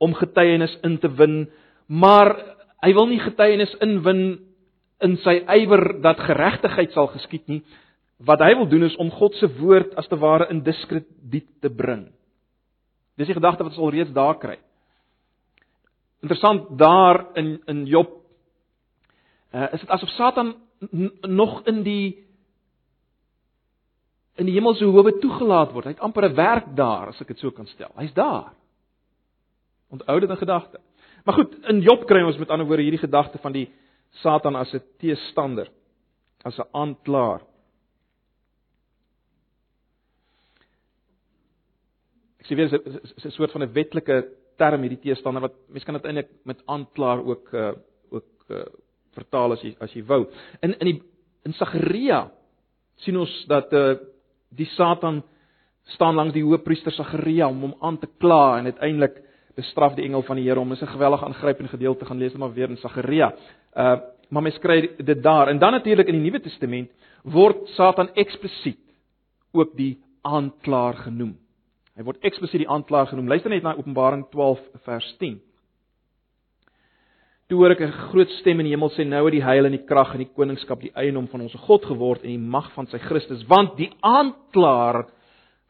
om 0.01 0.15
getuienis 0.17 0.73
in 0.81 0.95
te 0.97 1.11
win, 1.13 1.43
maar 1.85 2.31
hy 2.81 2.89
wil 2.97 3.05
nie 3.05 3.19
getuienis 3.21 3.75
inwin 3.85 4.23
in 5.05 5.13
sy 5.21 5.35
ywer 5.45 6.01
dat 6.01 6.23
geregtigheid 6.25 6.95
sal 6.95 7.11
geskied 7.13 7.45
nie. 7.49 7.59
Wat 8.25 8.41
hy 8.41 8.55
wil 8.57 8.65
doen 8.69 8.87
is 8.87 8.97
om 9.01 9.11
God 9.13 9.37
se 9.37 9.49
woord 9.59 9.93
as 10.01 10.09
te 10.09 10.17
ware 10.17 10.47
in 10.49 10.63
diskrediet 10.65 11.49
te 11.61 11.69
bring. 11.69 12.07
Dis 13.17 13.29
die 13.29 13.37
gedagte 13.37 13.61
wat 13.61 13.75
ons 13.75 13.83
alreeds 13.85 14.13
daar 14.15 14.39
kry. 14.41 14.57
Interessant 16.25 16.69
daar 16.81 17.27
in 17.37 17.59
in 17.69 17.85
Job 17.89 18.09
uh, 19.53 19.67
is 19.73 19.85
dit 19.85 19.89
asof 19.89 20.09
Satan 20.17 20.55
nog 21.21 21.61
in 21.65 21.83
die 21.83 22.27
in 24.39 24.47
die 24.47 24.55
hemelse 24.55 24.85
howe 24.85 25.11
toegelaat 25.19 25.73
word. 25.75 25.85
Hy 25.85 25.91
het 25.91 26.05
amper 26.05 26.29
'n 26.29 26.35
werk 26.35 26.75
daar, 26.75 27.07
as 27.07 27.21
ek 27.21 27.27
dit 27.27 27.39
so 27.39 27.51
kan 27.51 27.67
stel. 27.67 27.91
Hy's 27.95 28.13
daar. 28.13 28.53
Onthou 29.89 30.19
dit 30.19 30.29
in 30.29 30.37
gedagte. 30.37 30.79
Maar 31.25 31.35
goed, 31.35 31.55
in 31.67 31.81
Job 31.81 32.05
kry 32.07 32.21
ons 32.21 32.37
met 32.37 32.49
ander 32.49 32.67
woorde 32.67 32.81
hierdie 32.83 33.05
gedagte 33.05 33.37
van 33.37 33.51
die 33.51 33.69
Satan 34.09 34.55
as 34.55 34.73
'n 34.73 34.81
teestander, 34.97 35.69
as 36.43 36.57
'n 36.57 36.67
aanklaer. 36.71 37.41
Ek 42.39 42.45
sê 42.47 42.55
weer 42.55 42.69
dis 42.69 43.25
'n 43.25 43.31
soort 43.31 43.51
van 43.51 43.63
'n 43.63 43.73
wetlike 43.73 44.27
term 44.57 44.81
hierdie 44.81 44.99
teestander 44.99 45.41
wat 45.41 45.53
mense 45.67 45.85
kan 45.85 45.93
dit 45.93 46.05
eintlik 46.05 46.29
met 46.43 46.63
aanklaer 46.65 47.23
ook 47.25 47.53
uh, 47.53 47.73
ook 48.09 48.29
uh, 48.47 48.65
vertaal 49.15 49.55
as 49.55 49.63
jy 49.65 49.75
as 49.79 49.93
jy 49.95 50.03
wou. 50.07 50.25
In 50.61 50.75
in 50.79 50.87
die 50.91 51.01
in 51.45 51.53
Sagaria 51.57 52.29
sien 53.01 53.17
ons 53.17 53.31
dat 53.49 53.73
uh, 53.73 53.95
die 54.49 54.69
Satan 54.75 55.23
staan 55.95 56.15
langs 56.15 56.33
die 56.33 56.43
hoëpriester 56.45 56.93
Sagaria 56.93 57.47
om 57.49 57.61
hom 57.65 57.75
aan 57.81 57.97
te 57.97 58.09
kla 58.21 58.59
en 58.59 58.69
uiteindelik 58.69 59.17
bestraf 59.57 59.95
die 59.97 60.05
engel 60.05 60.23
van 60.23 60.37
die 60.39 60.45
Here 60.47 60.59
om 60.59 60.71
is 60.71 60.81
'n 60.81 60.93
gewellige 60.93 61.25
aangrypende 61.25 61.69
gedeelte 61.69 62.05
gaan 62.05 62.17
lees 62.17 62.33
maar 62.33 62.53
weer 62.53 62.69
in 62.69 62.77
Sagaria. 62.77 63.33
Uh 63.75 63.99
maar 64.31 64.43
mens 64.43 64.59
kry 64.59 64.89
dit 64.97 65.23
daar 65.23 65.47
en 65.47 65.59
dan 65.59 65.71
natuurlik 65.71 66.07
in 66.07 66.15
die 66.15 66.31
Nuwe 66.31 66.39
Testament 66.39 66.89
word 67.23 67.67
Satan 67.67 68.09
eksplisiet 68.13 68.79
ook 69.51 69.75
die 69.75 69.99
aanklaer 70.21 70.93
genoem. 70.93 71.35
Hy 71.95 72.03
word 72.03 72.23
eksplisiet 72.23 72.63
die 72.63 72.69
aanklaer 72.69 73.09
genoem. 73.11 73.27
Luister 73.27 73.49
net 73.49 73.63
na 73.63 73.75
Openbaring 73.75 74.23
12 74.31 74.59
vers 74.85 75.15
10. 75.19 75.41
Toe 77.51 77.59
hoor 77.59 77.73
ek 77.73 77.81
'n 77.83 77.91
groot 78.07 78.29
stem 78.39 78.61
in 78.61 78.65
die 78.69 78.71
hemel 78.71 78.89
sê 78.95 79.03
nou 79.03 79.25
het 79.25 79.33
die 79.35 79.43
heil 79.43 79.65
en 79.65 79.73
die 79.75 79.85
krag 79.85 80.13
en 80.13 80.23
die 80.23 80.33
koningskap 80.37 80.79
die 80.79 80.93
eienaam 80.95 81.27
van 81.27 81.41
ons 81.41 81.53
God 81.67 81.83
geword 81.83 82.23
en 82.23 82.29
die 82.29 82.39
mag 82.39 82.71
van 82.71 82.87
sy 82.87 82.97
Christus 82.97 83.43
want 83.43 83.75
die 83.75 83.91
aanklaer 83.99 85.09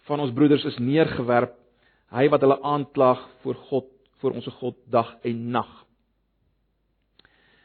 van 0.06 0.20
ons 0.20 0.32
broeders 0.32 0.64
is 0.64 0.78
neergewerp 0.78 1.56
hy 2.12 2.28
wat 2.30 2.42
hulle 2.42 2.60
aanklag 2.62 3.24
voor 3.42 3.56
God 3.56 3.88
voor 4.22 4.32
ons 4.38 4.46
God 4.60 4.76
dag 4.92 5.16
en 5.24 5.52
nag. 5.52 5.86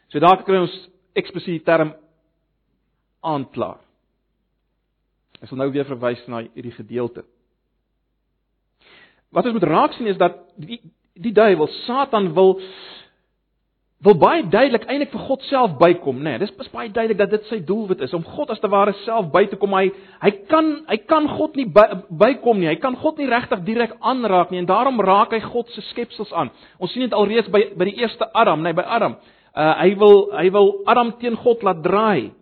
So 0.08 0.18
daar 0.18 0.42
kry 0.44 0.62
ons 0.64 0.88
eksplisiet 1.12 1.60
die 1.60 1.66
term 1.68 1.92
aanklaer. 3.20 3.84
Ek 5.42 5.48
sal 5.50 5.58
nou 5.58 5.68
weer 5.70 5.84
verwys 5.84 6.24
na 6.26 6.40
hierdie 6.40 6.72
gedeelte. 6.72 7.26
Wat 9.30 9.44
ons 9.44 9.52
moet 9.52 9.68
raak 9.68 9.92
sien 9.92 10.08
is 10.08 10.16
dat 10.16 10.40
die 10.56 10.80
die 11.12 11.32
duiwel 11.32 11.68
Satan 11.84 12.32
wil 12.32 12.60
wil 14.04 14.16
baie 14.20 14.42
duidelik 14.44 14.84
eintlik 14.90 15.12
vir 15.14 15.22
God 15.24 15.44
self 15.48 15.76
bykom, 15.80 16.18
né? 16.20 16.34
Nee, 16.34 16.42
dis 16.44 16.52
pas 16.52 16.68
baie 16.74 16.90
duidelik 16.92 17.16
dat 17.16 17.30
dit 17.32 17.46
sy 17.48 17.62
doelwit 17.64 18.02
is 18.04 18.12
om 18.14 18.24
God 18.28 18.50
as 18.52 18.60
te 18.60 18.68
ware 18.68 18.92
self 19.06 19.30
by 19.32 19.46
te 19.48 19.56
kom. 19.56 19.72
Hy 19.72 19.88
hy 20.20 20.32
kan 20.50 20.68
hy 20.90 20.98
kan 21.08 21.28
God 21.32 21.56
nie 21.56 21.64
by, 21.72 21.86
bykom 22.10 22.60
nie. 22.60 22.68
Hy 22.68 22.76
kan 22.82 22.98
God 23.00 23.16
nie 23.22 23.28
regtig 23.30 23.64
direk 23.64 23.94
aanraak 24.04 24.52
nie 24.52 24.60
en 24.60 24.68
daarom 24.68 25.00
raak 25.00 25.32
hy 25.32 25.40
God 25.46 25.72
se 25.72 25.84
skepsels 25.88 26.34
aan. 26.36 26.52
Ons 26.76 26.92
sien 26.92 27.06
dit 27.06 27.16
alreeds 27.16 27.48
by 27.52 27.62
by 27.76 27.88
die 27.88 27.96
eerste 28.02 28.28
Adam, 28.34 28.60
né, 28.60 28.74
nee, 28.74 28.76
by 28.76 28.84
Adam. 28.98 29.16
Uh 29.56 29.72
hy 29.80 29.94
wil 29.96 30.20
hy 30.36 30.50
wil 30.52 30.70
Adam 30.92 31.14
teen 31.22 31.40
God 31.40 31.64
laat 31.64 31.80
draai. 31.82 32.32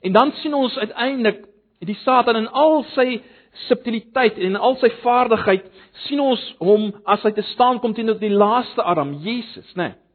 En 0.00 0.16
dan 0.16 0.32
sien 0.40 0.54
ons 0.56 0.78
uiteindelik 0.80 1.44
die 1.84 1.98
Satan 2.06 2.40
in 2.40 2.48
al 2.48 2.86
sy 2.94 3.20
subtiliteit 3.68 4.40
en 4.40 4.54
in 4.54 4.56
al 4.56 4.80
sy 4.80 4.88
vaardigheid 5.04 5.68
sien 6.06 6.24
ons 6.24 6.40
hom 6.58 6.88
as 7.04 7.20
hy 7.24 7.36
te 7.36 7.44
staan 7.52 7.82
kom 7.84 7.92
teen 7.92 8.08
die 8.16 8.32
laaste 8.32 8.80
Adam, 8.80 9.12
Jesus, 9.20 9.68
né? 9.76 9.92
Nee. 9.92 10.05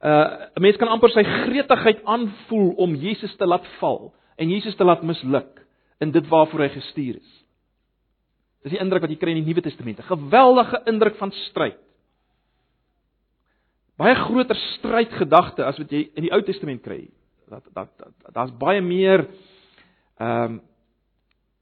Uh 0.00 0.48
'n 0.56 0.62
mens 0.62 0.76
kan 0.76 0.88
amper 0.88 1.10
sy 1.12 1.22
gretigheid 1.22 2.04
aanvoel 2.04 2.72
om 2.76 2.94
Jesus 2.94 3.36
te 3.36 3.46
laat 3.46 3.66
val 3.80 4.14
en 4.36 4.48
Jesus 4.48 4.76
te 4.76 4.84
laat 4.84 5.02
misluk 5.02 5.66
in 6.00 6.10
dit 6.10 6.28
waarvoor 6.28 6.60
hy 6.60 6.68
gestuur 6.68 7.16
is. 7.20 7.32
Dis 8.64 8.72
die 8.72 8.80
indruk 8.80 9.02
wat 9.02 9.10
jy 9.10 9.18
kry 9.20 9.34
in 9.34 9.44
die 9.44 9.48
Nuwe 9.48 9.60
Testament, 9.60 9.98
'n 9.98 10.08
geweldige 10.08 10.82
indruk 10.86 11.16
van 11.16 11.32
stryd. 11.32 11.78
Baie 14.00 14.14
groter 14.14 14.56
strydgedagte 14.56 15.64
as 15.64 15.78
wat 15.78 15.90
jy 15.90 16.10
in 16.14 16.22
die 16.22 16.32
Ou 16.32 16.42
Testament 16.42 16.82
kry. 16.82 17.10
Dat 17.48 17.64
dat 17.74 17.88
daar's 18.32 18.56
baie 18.56 18.80
meer 18.80 19.28
ehm 20.18 20.44
um, 20.44 20.60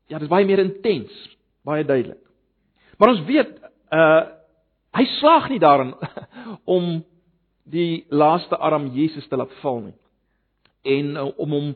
ja, 0.08 0.18
dis 0.18 0.28
baie 0.28 0.46
meer 0.46 0.58
intens, 0.58 1.12
baie 1.64 1.84
duidelik. 1.84 2.22
Maar 2.98 3.08
ons 3.08 3.24
weet 3.26 3.58
uh 3.92 4.24
hy 4.98 5.04
slaag 5.04 5.48
nie 5.50 5.60
daarin 5.60 5.94
om 6.76 7.04
die 7.70 8.06
laaste 8.10 8.56
arm 8.56 8.90
Jesus 8.94 9.28
te 9.28 9.36
laat 9.36 9.52
val 9.62 9.80
nie. 9.88 9.96
En 10.88 11.16
uh, 11.16 11.28
om 11.36 11.54
hom 11.56 11.70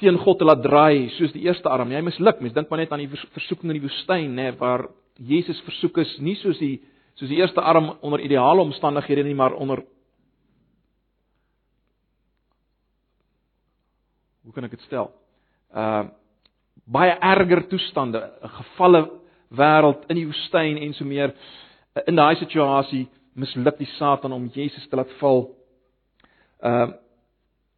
teen 0.00 0.18
God 0.20 0.38
te 0.38 0.44
laat 0.44 0.62
draai 0.64 1.08
soos 1.16 1.32
die 1.32 1.46
eerste 1.46 1.70
arm. 1.72 1.92
Hy 1.92 2.02
misluk. 2.04 2.42
Mens 2.44 2.54
dink 2.56 2.68
maar 2.70 2.82
net 2.82 2.92
aan 2.92 3.04
die 3.04 3.10
versoeking 3.10 3.70
in 3.72 3.78
die 3.78 3.86
woestyn, 3.86 4.34
nê, 4.36 4.50
waar 4.60 4.88
Jesus 5.16 5.60
versoek 5.64 6.02
is 6.02 6.16
nie 6.20 6.36
soos 6.42 6.58
die 6.60 6.76
soos 7.16 7.30
die 7.32 7.38
eerste 7.40 7.62
arm 7.64 7.94
onder 8.04 8.20
ideale 8.20 8.60
omstandighede 8.60 9.24
nie, 9.24 9.34
maar 9.34 9.56
onder 9.56 9.84
Hoe 14.44 14.54
kan 14.54 14.68
ek 14.68 14.76
dit 14.76 14.84
stel? 14.86 15.10
Uh 15.74 16.06
baie 16.86 17.16
erger 17.18 17.64
toestande, 17.66 18.20
'n 18.42 18.48
gevalle 18.48 19.00
wêreld 19.50 20.04
in 20.06 20.16
die 20.20 20.26
woestyn 20.26 20.76
en 20.78 20.92
so 20.94 21.04
meer. 21.04 21.32
In 22.06 22.14
daai 22.14 22.36
situasie 22.36 23.08
misluk 23.36 23.78
die 23.78 23.88
Satan 23.96 24.32
om 24.32 24.48
Jesus 24.54 24.86
te 24.88 24.96
laat 24.96 25.12
val. 25.20 25.50
Uh 26.60 26.88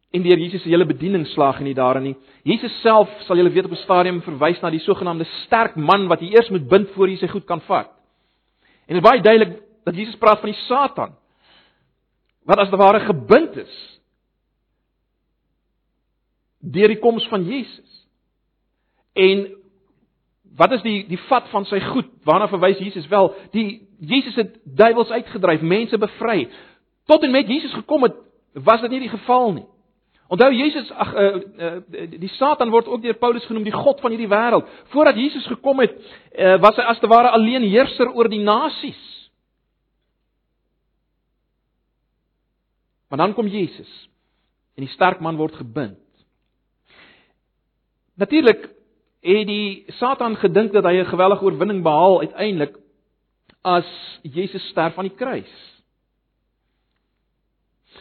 en 0.09 0.23
deur 0.25 0.39
Jesus 0.41 0.63
se 0.63 0.69
hele 0.71 0.87
bediening 0.89 1.21
slaag 1.29 1.59
hy 1.59 1.67
nie 1.67 1.75
daarin 1.77 2.07
nie. 2.07 2.15
Jesus 2.41 2.73
self 2.81 3.11
sal 3.27 3.37
julle 3.37 3.51
weet 3.53 3.67
op 3.67 3.75
'n 3.75 3.83
stadium 3.83 4.21
verwys 4.25 4.61
na 4.61 4.71
die 4.73 4.81
sogenaamde 4.81 5.25
sterk 5.45 5.75
man 5.75 6.07
wat 6.07 6.19
hy 6.19 6.31
eers 6.33 6.49
moet 6.49 6.67
bind 6.67 6.89
voor 6.95 7.07
hy 7.07 7.15
sy 7.15 7.27
goed 7.27 7.45
kan 7.45 7.61
vat. 7.61 7.91
En 8.87 8.95
dit 8.95 9.03
is 9.03 9.09
baie 9.09 9.21
duidelik 9.21 9.61
dat 9.85 9.95
Jesus 9.95 10.17
praat 10.17 10.39
van 10.39 10.49
die 10.49 10.61
Satan 10.65 11.13
wat 12.45 12.57
as 12.57 12.69
te 12.69 12.77
ware 12.77 12.99
gebind 12.99 13.57
is 13.57 14.01
deur 16.59 16.87
die 16.87 16.99
koms 16.99 17.27
van 17.27 17.43
Jesus. 17.43 18.07
En 19.13 19.58
wat 20.59 20.71
is 20.75 20.81
die 20.83 21.05
die 21.07 21.19
vat 21.29 21.47
van 21.53 21.65
sy 21.69 21.79
goed? 21.79 22.09
Waarna 22.27 22.49
verwys 22.51 22.81
Jesus 22.83 23.07
wel? 23.07 23.31
Die 23.55 23.87
Jesus 23.99 24.35
het 24.35 24.57
duiwels 24.63 25.11
uitgedryf, 25.11 25.61
mense 25.61 25.97
bevry. 25.97 26.49
Tot 27.07 27.23
en 27.23 27.31
met 27.31 27.47
Jesus 27.47 27.73
gekom 27.73 28.03
het, 28.03 28.15
was 28.53 28.81
dit 28.83 28.91
nie 28.91 29.05
die 29.05 29.13
geval 29.13 29.53
nie. 29.55 29.67
Onthou 30.29 30.51
Jesus 30.53 30.91
ag 30.91 31.13
uh, 31.15 31.27
uh, 31.57 31.77
die 32.11 32.31
Satan 32.35 32.69
word 32.69 32.89
ook 32.91 33.01
deur 33.01 33.17
Paulus 33.17 33.45
genoem 33.49 33.63
die 33.65 33.73
god 33.73 34.01
van 34.03 34.13
hierdie 34.13 34.29
wêreld. 34.29 34.67
Voordat 34.93 35.17
Jesus 35.17 35.47
gekom 35.47 35.79
het, 35.81 35.95
uh, 36.35 36.57
was 36.61 36.77
hy 36.77 36.85
as 36.91 36.99
te 36.99 37.09
ware 37.09 37.31
alleen 37.33 37.63
heerser 37.65 38.11
oor 38.11 38.29
die 38.29 38.43
nasies. 38.43 38.99
Maar 43.09 43.23
dan 43.23 43.33
kom 43.33 43.47
Jesus 43.47 43.89
en 44.75 44.85
die 44.85 44.93
sterk 44.93 45.23
man 45.23 45.39
word 45.39 45.55
gebind. 45.57 45.97
Natuurlik 48.19 48.67
het 49.19 49.47
die 49.47 49.85
Satan 49.99 50.35
gedink 50.35 50.71
dat 50.73 50.83
hy 50.83 50.99
'n 50.99 51.11
gewellige 51.11 51.43
oorwinning 51.43 51.83
behaal 51.83 52.19
uiteindelik 52.19 52.77
as 53.61 53.87
Jesus 54.23 54.67
sterf 54.69 54.97
aan 54.97 55.07
die 55.07 55.15
kruis. 55.15 55.51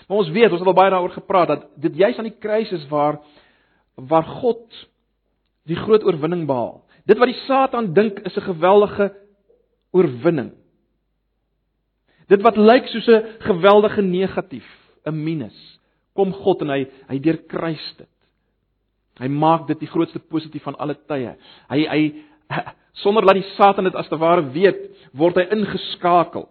Maar 0.06 0.18
ons 0.18 0.30
weet, 0.30 0.50
ons 0.50 0.60
het 0.60 0.68
al 0.68 0.74
baie 0.74 0.90
daaroor 0.90 1.10
gepraat 1.10 1.48
dat 1.48 1.66
dit 1.76 1.96
juis 1.96 2.18
aan 2.18 2.30
die 2.30 2.38
kruis 2.38 2.70
is 2.72 2.88
waar 2.88 3.20
waar 3.94 4.24
God 4.24 4.88
die 5.66 5.76
groot 5.76 6.04
oorwinning 6.04 6.46
behaal. 6.46 6.84
Dit 7.04 7.18
wat 7.18 7.32
die 7.32 7.42
Satan 7.46 7.92
dink 7.92 8.20
is 8.20 8.36
'n 8.36 8.46
geweldige 8.52 9.16
oorwinning. 9.90 10.52
Dit 12.28 12.42
wat 12.42 12.56
lyk 12.56 12.86
soos 12.86 13.08
'n 13.08 13.26
geweldige 13.38 14.02
negatief, 14.02 14.68
'n 15.04 15.24
minus, 15.24 15.80
kom 16.14 16.32
God 16.32 16.60
en 16.60 16.68
hy 16.68 16.86
hy 17.08 17.18
deurkruis 17.18 17.94
dit. 17.96 18.08
Hy 19.18 19.28
maak 19.32 19.66
dit 19.68 19.80
die 19.82 19.90
grootste 19.90 20.20
positief 20.22 20.64
van 20.66 20.76
alle 20.78 20.96
tye. 21.10 21.34
Hy 21.70 21.80
hy 21.90 22.02
sonder 23.02 23.26
dat 23.26 23.38
die 23.38 23.50
Satan 23.56 23.88
dit 23.88 23.98
as 23.98 24.08
te 24.10 24.18
ware 24.18 24.46
weet, 24.54 24.80
word 25.16 25.38
hy 25.38 25.48
ingeskakel 25.54 26.48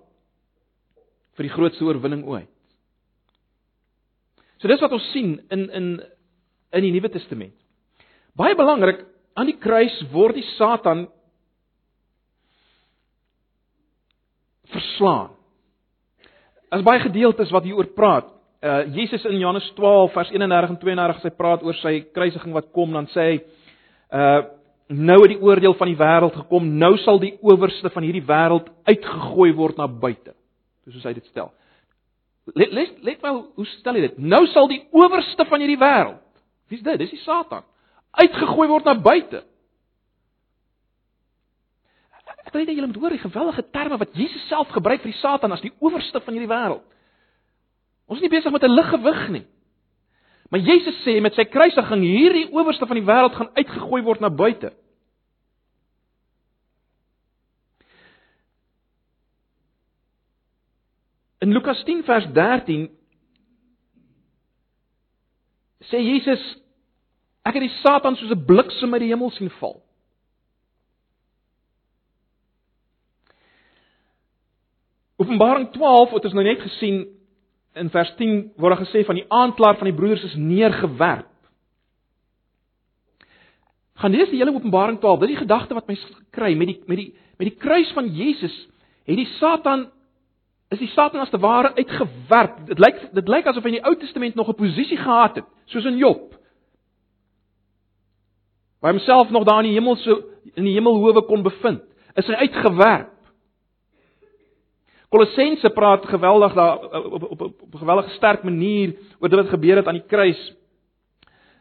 vir 1.37 1.47
die 1.47 1.53
grootste 1.53 1.85
oorwinning 1.85 2.25
ooit. 2.27 2.49
So 4.57 4.69
dis 4.69 4.81
wat 4.81 4.93
ons 4.95 5.11
sien 5.13 5.37
in 5.53 5.67
in 5.69 5.89
in 6.75 6.83
die 6.83 6.91
Nuwe 6.91 7.09
Testament. 7.13 7.53
Baie 8.37 8.57
belangrik, 8.57 9.05
aan 9.37 9.47
die 9.49 9.57
kruis 9.61 9.95
word 10.11 10.35
die 10.37 10.45
Satan 10.57 11.05
verslaan. 14.73 15.31
As 16.73 16.83
baie 16.83 16.99
gedeeltes 17.05 17.53
wat 17.55 17.65
hieroor 17.65 17.87
praat. 17.95 18.33
Uh 18.57 18.87
Jesus 18.95 19.25
in 19.25 19.37
Johannes 19.37 19.71
12 19.75 20.13
vers 20.13 20.29
31 20.33 20.69
en 20.69 20.77
32 20.81 21.21
sy 21.21 21.29
praat 21.37 21.61
oor 21.65 21.75
sy 21.77 21.99
kruisiging 22.13 22.55
wat 22.57 22.71
kom, 22.73 22.95
dan 22.95 23.09
sê 23.13 23.25
hy 23.31 23.35
uh 24.17 24.45
nou 24.87 25.17
het 25.19 25.33
die 25.33 25.41
oordeel 25.43 25.73
van 25.75 25.89
die 25.91 25.97
wêreld 25.99 26.35
gekom, 26.39 26.67
nou 26.79 26.93
sal 27.03 27.17
die 27.19 27.33
owerste 27.43 27.89
van 27.91 28.05
hierdie 28.07 28.23
wêreld 28.23 28.69
uitgegooi 28.87 29.49
word 29.57 29.81
na 29.81 29.87
buite. 29.91 30.31
Dis 30.87 30.95
soos 30.95 31.09
hy 31.09 31.11
dit 31.17 31.27
stel. 31.27 31.51
Let 32.55 32.71
let 32.71 33.03
let 33.03 33.21
wel 33.21 33.41
hoe 33.59 33.67
stel 33.75 33.99
hy 33.99 34.05
dit? 34.05 34.17
Nou 34.17 34.45
sal 34.53 34.69
die 34.71 34.79
owerste 34.95 35.45
van 35.49 35.59
hierdie 35.59 35.79
wêreld. 35.81 36.23
Wie's 36.71 36.85
dit? 36.87 36.99
Dis 37.03 37.11
die 37.11 37.21
Satan. 37.25 37.67
Uitgegooi 38.15 38.67
word 38.71 38.87
na 38.87 38.95
buite. 38.95 39.43
Ek 42.47 42.53
wil 42.55 42.63
net 42.63 42.77
julle 42.77 42.87
moet 42.87 43.01
hoor 43.01 43.13
die 43.17 43.25
geweldige 43.25 43.69
terme 43.75 43.99
wat 43.99 44.15
Jesus 44.15 44.47
self 44.47 44.71
gebruik 44.71 45.03
vir 45.03 45.11
die 45.11 45.19
Satan 45.19 45.51
as 45.51 45.63
die 45.63 45.73
owerste 45.83 46.23
van 46.23 46.37
hierdie 46.37 46.51
wêreld. 46.51 46.85
Ons 48.07 48.19
is 48.21 48.23
nie 48.23 48.31
besig 48.31 48.51
met 48.51 48.63
'n 48.63 48.73
liggewig 48.73 49.29
nie. 49.29 49.45
Maar 50.49 50.59
Jesus 50.59 51.03
sê 51.03 51.21
met 51.21 51.33
sy 51.33 51.43
kruisiging 51.43 52.01
hierdie 52.01 52.51
owerste 52.51 52.87
van 52.87 52.95
die 52.95 53.05
wêreld 53.05 53.35
gaan 53.35 53.49
uitgegooi 53.53 54.01
word 54.03 54.19
na 54.19 54.29
buite. 54.29 54.71
In 61.43 61.51
Lukas 61.51 61.83
10 61.83 62.03
vers 62.03 62.25
13 62.33 62.87
sê 65.91 65.99
Jesus 65.99 66.41
ek 67.43 67.59
het 67.59 67.63
die 67.63 67.75
Satan 67.83 68.15
soos 68.15 68.31
'n 68.31 68.45
bliksem 68.45 68.93
uit 68.93 69.01
die 69.01 69.11
hemel 69.11 69.31
sien 69.31 69.51
val. 69.59 69.83
Openbaring 75.17 75.71
12 75.71 76.11
wat 76.11 76.25
ons 76.25 76.33
nou 76.33 76.43
net 76.43 76.61
gesien 76.61 77.16
in 77.79 77.89
vers 77.93 78.13
10 78.17 78.37
word 78.57 78.75
daar 78.75 78.85
gesê 78.85 79.03
van 79.05 79.19
die 79.19 79.25
aanklaer 79.27 79.77
van 79.77 79.89
die 79.89 79.95
broeders 79.95 80.23
is 80.23 80.35
neergewerp. 80.35 81.29
Gaan 83.97 84.13
lees 84.13 84.29
die 84.29 84.37
hele 84.37 84.53
Openbaring 84.53 84.99
12. 84.99 85.19
Dit 85.19 85.29
is 85.29 85.35
die 85.35 85.43
gedagte 85.45 85.73
wat 85.77 85.87
my 85.89 85.97
kry 86.35 86.53
met 86.57 86.73
die 86.73 86.79
met 86.85 86.99
die 87.01 87.11
met 87.37 87.49
die 87.49 87.57
kruis 87.57 87.89
van 87.93 88.09
Jesus 88.13 88.55
het 89.07 89.17
die 89.17 89.29
Satan 89.37 89.87
is 90.73 90.81
die 90.81 90.89
Satan 90.91 91.21
as 91.23 91.31
te 91.31 91.39
ware 91.39 91.73
uitgewerp. 91.77 92.65
Dit 92.67 92.79
lyk 92.83 93.03
dit 93.15 93.29
lyk 93.31 93.47
asof 93.47 93.65
hy 93.65 93.73
in 93.73 93.79
die 93.79 93.85
Ou 93.87 93.95
Testament 93.95 94.35
nog 94.35 94.49
'n 94.49 94.59
posisie 94.59 94.97
gehad 94.97 95.35
het, 95.35 95.45
soos 95.65 95.85
in 95.85 95.97
Job. 95.97 96.35
Waar 98.81 98.93
homself 98.93 99.29
nog 99.29 99.43
daar 99.43 99.63
in 99.63 99.71
die 99.71 99.79
hemel 99.79 99.95
so 99.95 100.21
in 100.55 100.63
die 100.63 100.73
hemelhowe 100.73 101.21
kon 101.25 101.43
bevind, 101.43 101.81
is 102.15 102.27
hy 102.27 102.33
uitgewerp. 102.33 103.16
Kolossense 105.09 105.69
praat 105.69 106.05
geweldig 106.05 106.53
daar 106.53 107.03
op 107.03 107.23
op 107.31 107.41
op 107.41 107.73
'n 107.73 107.77
geweldige 107.77 108.09
sterk 108.09 108.43
manier 108.43 108.95
oor 109.19 109.29
dit 109.29 109.39
wat 109.39 109.49
gebeur 109.49 109.75
het 109.75 109.87
aan 109.87 109.99
die 109.99 110.07
kruis. 110.07 110.55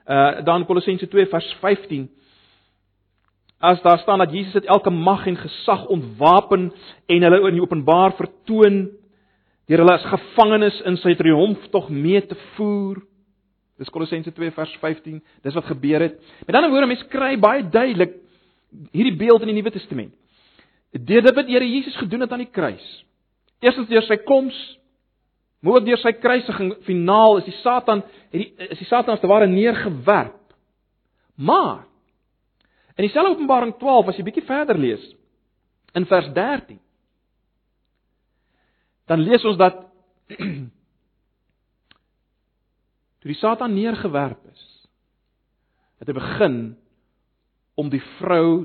Uh 0.07 0.45
dan 0.45 0.67
Kolossense 0.67 1.09
2 1.09 1.27
vers 1.27 1.57
15. 1.61 2.11
As 3.59 3.83
daar 3.83 3.99
staan 3.99 4.19
dat 4.19 4.33
Jesus 4.33 4.53
het 4.53 4.65
elke 4.65 4.91
mag 4.91 5.27
en 5.27 5.37
gesag 5.37 5.87
ontwapen 5.87 6.73
en 7.07 7.23
hulle 7.23 7.49
in 7.49 7.53
die 7.53 7.63
openbaar 7.63 8.13
vertoon 8.13 8.91
deur 9.67 9.79
hulle 9.79 9.93
as 9.93 10.05
gevangenes 10.05 10.81
in 10.81 10.97
sy 10.97 11.15
triomftog 11.15 11.89
mee 11.89 12.27
te 12.27 12.37
voer. 12.55 13.03
Dis 13.79 13.91
Kolossense 13.91 14.33
2 14.33 14.51
vers 14.51 14.77
15. 14.81 15.23
Dis 15.43 15.55
wat 15.55 15.65
gebeur 15.65 16.01
het. 16.01 16.21
Met 16.47 16.55
ander 16.57 16.71
woorde, 16.71 16.87
mense 16.87 17.09
kry 17.09 17.35
baie 17.39 17.69
duidelik 17.69 18.15
hierdie 18.93 19.17
beeld 19.17 19.41
in 19.41 19.47
die 19.47 19.57
Nuwe 19.59 19.71
Testament. 19.71 20.15
Deur 20.93 21.23
dit 21.23 21.35
wat 21.35 21.47
Here 21.47 21.69
Jesus 21.69 21.97
gedoen 21.97 22.21
het 22.21 22.33
aan 22.33 22.45
die 22.45 22.53
kruis. 22.53 23.07
Eerstens 23.65 23.89
deur 23.89 24.05
sy 24.05 24.19
koms, 24.27 24.57
ook 25.67 25.85
deur 25.87 25.99
sy 25.99 26.13
kruisiging 26.21 26.75
finaal 26.87 27.41
is 27.41 27.49
die 27.49 27.57
Satan 27.63 28.03
het 28.31 28.41
die 28.41 28.69
is 28.71 28.79
die 28.79 28.89
Satan 28.89 29.17
as 29.17 29.23
te 29.23 29.31
ware 29.31 29.49
neergewerp. 29.51 30.43
Maar 31.37 31.85
in 32.97 33.05
dieselfde 33.05 33.35
Openbaring 33.35 33.75
12 33.79 34.09
as 34.09 34.17
jy 34.19 34.25
bietjie 34.27 34.47
verder 34.49 34.79
lees 34.81 35.05
in 35.97 36.07
vers 36.09 36.29
13 36.37 36.79
dan 39.07 39.23
lees 39.23 39.45
ons 39.47 39.59
dat 39.61 39.83
toe 43.21 43.31
die 43.31 43.39
Satan 43.39 43.77
neergewerp 43.77 44.41
is 44.53 44.65
het 46.01 46.09
hy 46.09 46.17
begin 46.17 46.57
om 47.77 47.93
die 47.93 48.03
vrou 48.17 48.65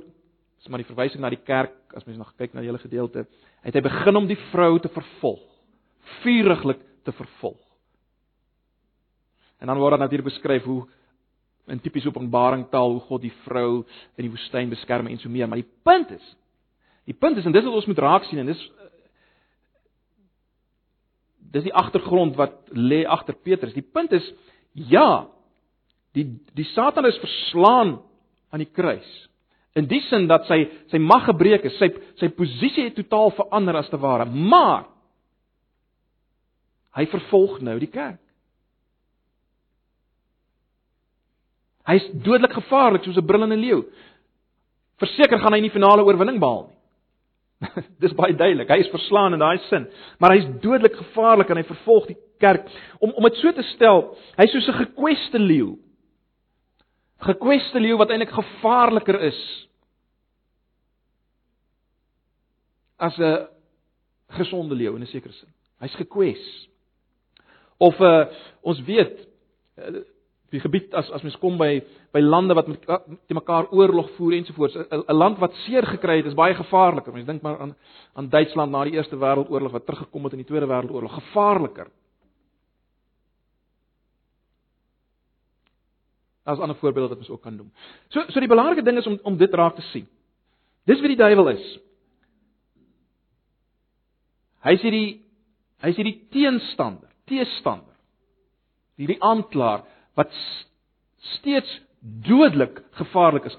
dis 0.61 0.69
maar 0.69 0.81
die 0.83 0.89
verwysing 0.89 1.23
na 1.23 1.31
die 1.33 1.41
kerk 1.41 1.95
as 1.97 2.05
mens 2.05 2.19
nog 2.21 2.35
kyk 2.37 2.53
na 2.53 2.61
die 2.61 2.69
hele 2.69 2.81
gedeelte 2.81 3.25
het 3.65 3.77
hy 3.77 3.81
begin 3.85 4.17
om 4.17 4.27
die 4.29 4.39
vrou 4.49 4.79
te 4.81 4.89
vervolg, 4.89 5.43
vuriglik 6.21 6.79
te 7.05 7.13
vervolg. 7.13 7.61
En 9.61 9.69
dan 9.69 9.77
word 9.77 9.93
daar 9.93 10.05
natuurlik 10.05 10.31
beskryf 10.31 10.65
hoe 10.65 10.83
in 11.69 11.81
tipiese 11.81 12.09
openbaring 12.09 12.65
taal 12.71 12.95
hoe 12.95 13.03
God 13.05 13.21
die 13.21 13.33
vrou 13.45 13.83
in 14.17 14.25
die 14.25 14.31
woestyn 14.33 14.71
beskerm 14.71 15.09
en 15.09 15.19
so 15.21 15.29
meer, 15.29 15.49
maar 15.49 15.61
die 15.61 15.69
punt 15.85 16.13
is 16.17 16.35
die 17.09 17.17
punt 17.17 17.37
is 17.37 17.45
en 17.45 17.53
dis 17.53 17.65
wat 17.65 17.79
ons 17.79 17.89
moet 17.89 18.01
raak 18.01 18.27
sien 18.29 18.41
en 18.41 18.49
dis 18.51 18.61
dis 21.51 21.65
die 21.67 21.75
agtergrond 21.75 22.37
wat 22.39 22.69
lê 22.71 23.01
agter 23.03 23.35
Petrus. 23.35 23.73
Die 23.75 23.83
punt 23.83 24.13
is 24.15 24.27
ja, 24.71 25.27
die 26.15 26.23
die 26.55 26.67
Satan 26.71 27.05
is 27.09 27.19
verslaan 27.19 27.97
aan 28.51 28.63
die 28.63 28.69
kruis. 28.71 29.09
In 29.75 29.87
die 29.87 30.01
sin 30.09 30.27
dat 30.27 30.47
sy 30.49 30.65
sy 30.91 30.99
mag 30.99 31.23
gebreek 31.29 31.63
is, 31.69 31.77
sy 31.79 31.87
sy 32.19 32.27
posisie 32.35 32.89
het 32.89 32.97
totaal 32.99 33.31
verander 33.37 33.77
as 33.79 33.89
te 33.91 33.99
ware, 33.99 34.25
maar 34.25 34.89
hy 36.97 37.05
vervolg 37.07 37.61
nou 37.63 37.77
die 37.79 37.91
kerk. 37.91 38.19
Hy's 41.87 42.03
dodelik 42.25 42.53
gevaarlik 42.53 43.05
soos 43.05 43.17
'n 43.17 43.25
brullende 43.25 43.55
leeu. 43.55 43.85
Verseker 44.99 45.39
gaan 45.39 45.53
hy 45.53 45.61
nie 45.61 45.73
finale 45.73 46.03
oorwinning 46.03 46.39
behaal 46.39 46.67
nie. 46.67 46.79
Dis 48.03 48.13
baie 48.13 48.35
duidelik. 48.35 48.69
Hy 48.69 48.79
is 48.83 48.91
verslaan 48.91 49.33
in 49.33 49.39
daai 49.39 49.57
sin, 49.69 49.87
maar 50.19 50.35
hy's 50.35 50.47
dodelik 50.61 50.95
gevaarlik 50.97 51.49
en 51.49 51.57
hy 51.57 51.63
vervolg 51.63 52.07
die 52.07 52.17
kerk. 52.39 52.67
Om 52.99 53.13
om 53.15 53.23
dit 53.23 53.39
so 53.39 53.51
te 53.51 53.63
stel, 53.71 54.17
hy's 54.37 54.51
soos 54.51 54.67
'n 54.67 54.83
gekweste 54.83 55.39
leeu 55.39 55.77
gekweste 57.21 57.79
leeu 57.79 57.97
wat 57.97 58.09
eintlik 58.09 58.33
gevaarliker 58.33 59.19
is 59.29 59.39
as 62.97 63.17
'n 63.17 63.47
gesonde 64.37 64.75
leeu 64.75 64.95
in 64.95 65.01
'n 65.01 65.07
sekere 65.07 65.33
sin. 65.33 65.49
Hy's 65.79 65.95
gekwes. 65.95 66.67
Of 67.77 67.99
uh 67.99 68.25
ons 68.61 68.81
weet 68.85 69.27
uh, 69.77 70.01
die 70.51 70.59
gebied 70.59 70.93
as 70.93 71.09
as 71.11 71.23
mens 71.23 71.37
kom 71.39 71.57
by 71.57 71.81
by 72.11 72.19
lande 72.19 72.53
wat 72.53 72.67
met 72.67 72.81
te 73.27 73.33
mekaar 73.33 73.71
oorlog 73.71 74.11
voer 74.17 74.33
ensovoorts 74.33 74.75
'n 74.75 75.13
land 75.13 75.39
wat 75.39 75.53
seer 75.65 75.85
gekry 75.85 76.17
het 76.17 76.25
is 76.25 76.33
baie 76.33 76.53
gevaarliker. 76.53 77.13
Mens 77.13 77.25
dink 77.25 77.41
maar 77.41 77.59
aan 77.59 77.75
aan 78.13 78.29
Duitsland 78.29 78.71
na 78.71 78.83
die 78.83 78.93
Eerste 78.93 79.15
Wêreldoorlog 79.15 79.71
wat 79.71 79.85
teruggekom 79.85 80.23
het 80.23 80.33
in 80.33 80.39
die 80.39 80.47
Tweede 80.47 80.67
Wêreldoorlog, 80.67 81.13
gevaarliker. 81.13 81.87
Daar's 86.43 86.59
ander 86.59 86.75
voorbeelde 86.75 87.09
wat 87.09 87.17
ons 87.17 87.29
ook 87.29 87.41
kan 87.41 87.55
noem. 87.55 87.71
So 88.09 88.23
so 88.27 88.39
die 88.39 88.49
belangrike 88.49 88.83
ding 88.83 88.97
is 88.97 89.07
om 89.07 89.19
om 89.23 89.37
dit 89.37 89.53
raak 89.53 89.75
te 89.75 89.85
sien. 89.91 90.07
Dis 90.89 91.01
wie 91.01 91.13
die 91.13 91.19
duiwel 91.19 91.53
is. 91.53 91.65
Hy's 94.65 94.81
hierdie 94.81 95.21
hy's 95.81 95.97
hierdie 95.97 96.17
teenstander, 96.33 97.09
teestander. 97.29 97.93
Hierdie 98.97 99.21
aanklaer 99.21 99.85
wat 100.17 100.33
steeds 101.37 101.69
dodelik 102.01 102.81
gevaarlik 102.97 103.45
is 103.49 103.57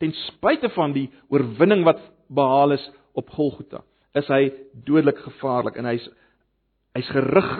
ten 0.00 0.12
spyte 0.26 0.72
van 0.74 0.96
die 0.96 1.08
oorwinning 1.30 1.84
wat 1.84 2.00
behaal 2.32 2.72
is 2.72 2.84
op 3.12 3.28
Golgotha. 3.30 3.84
Is 4.16 4.28
hy 4.32 4.48
dodelik 4.86 5.20
gevaarlik 5.24 5.76
en 5.76 5.88
hy's 5.92 6.08
hy's 6.96 7.12
gerig 7.12 7.52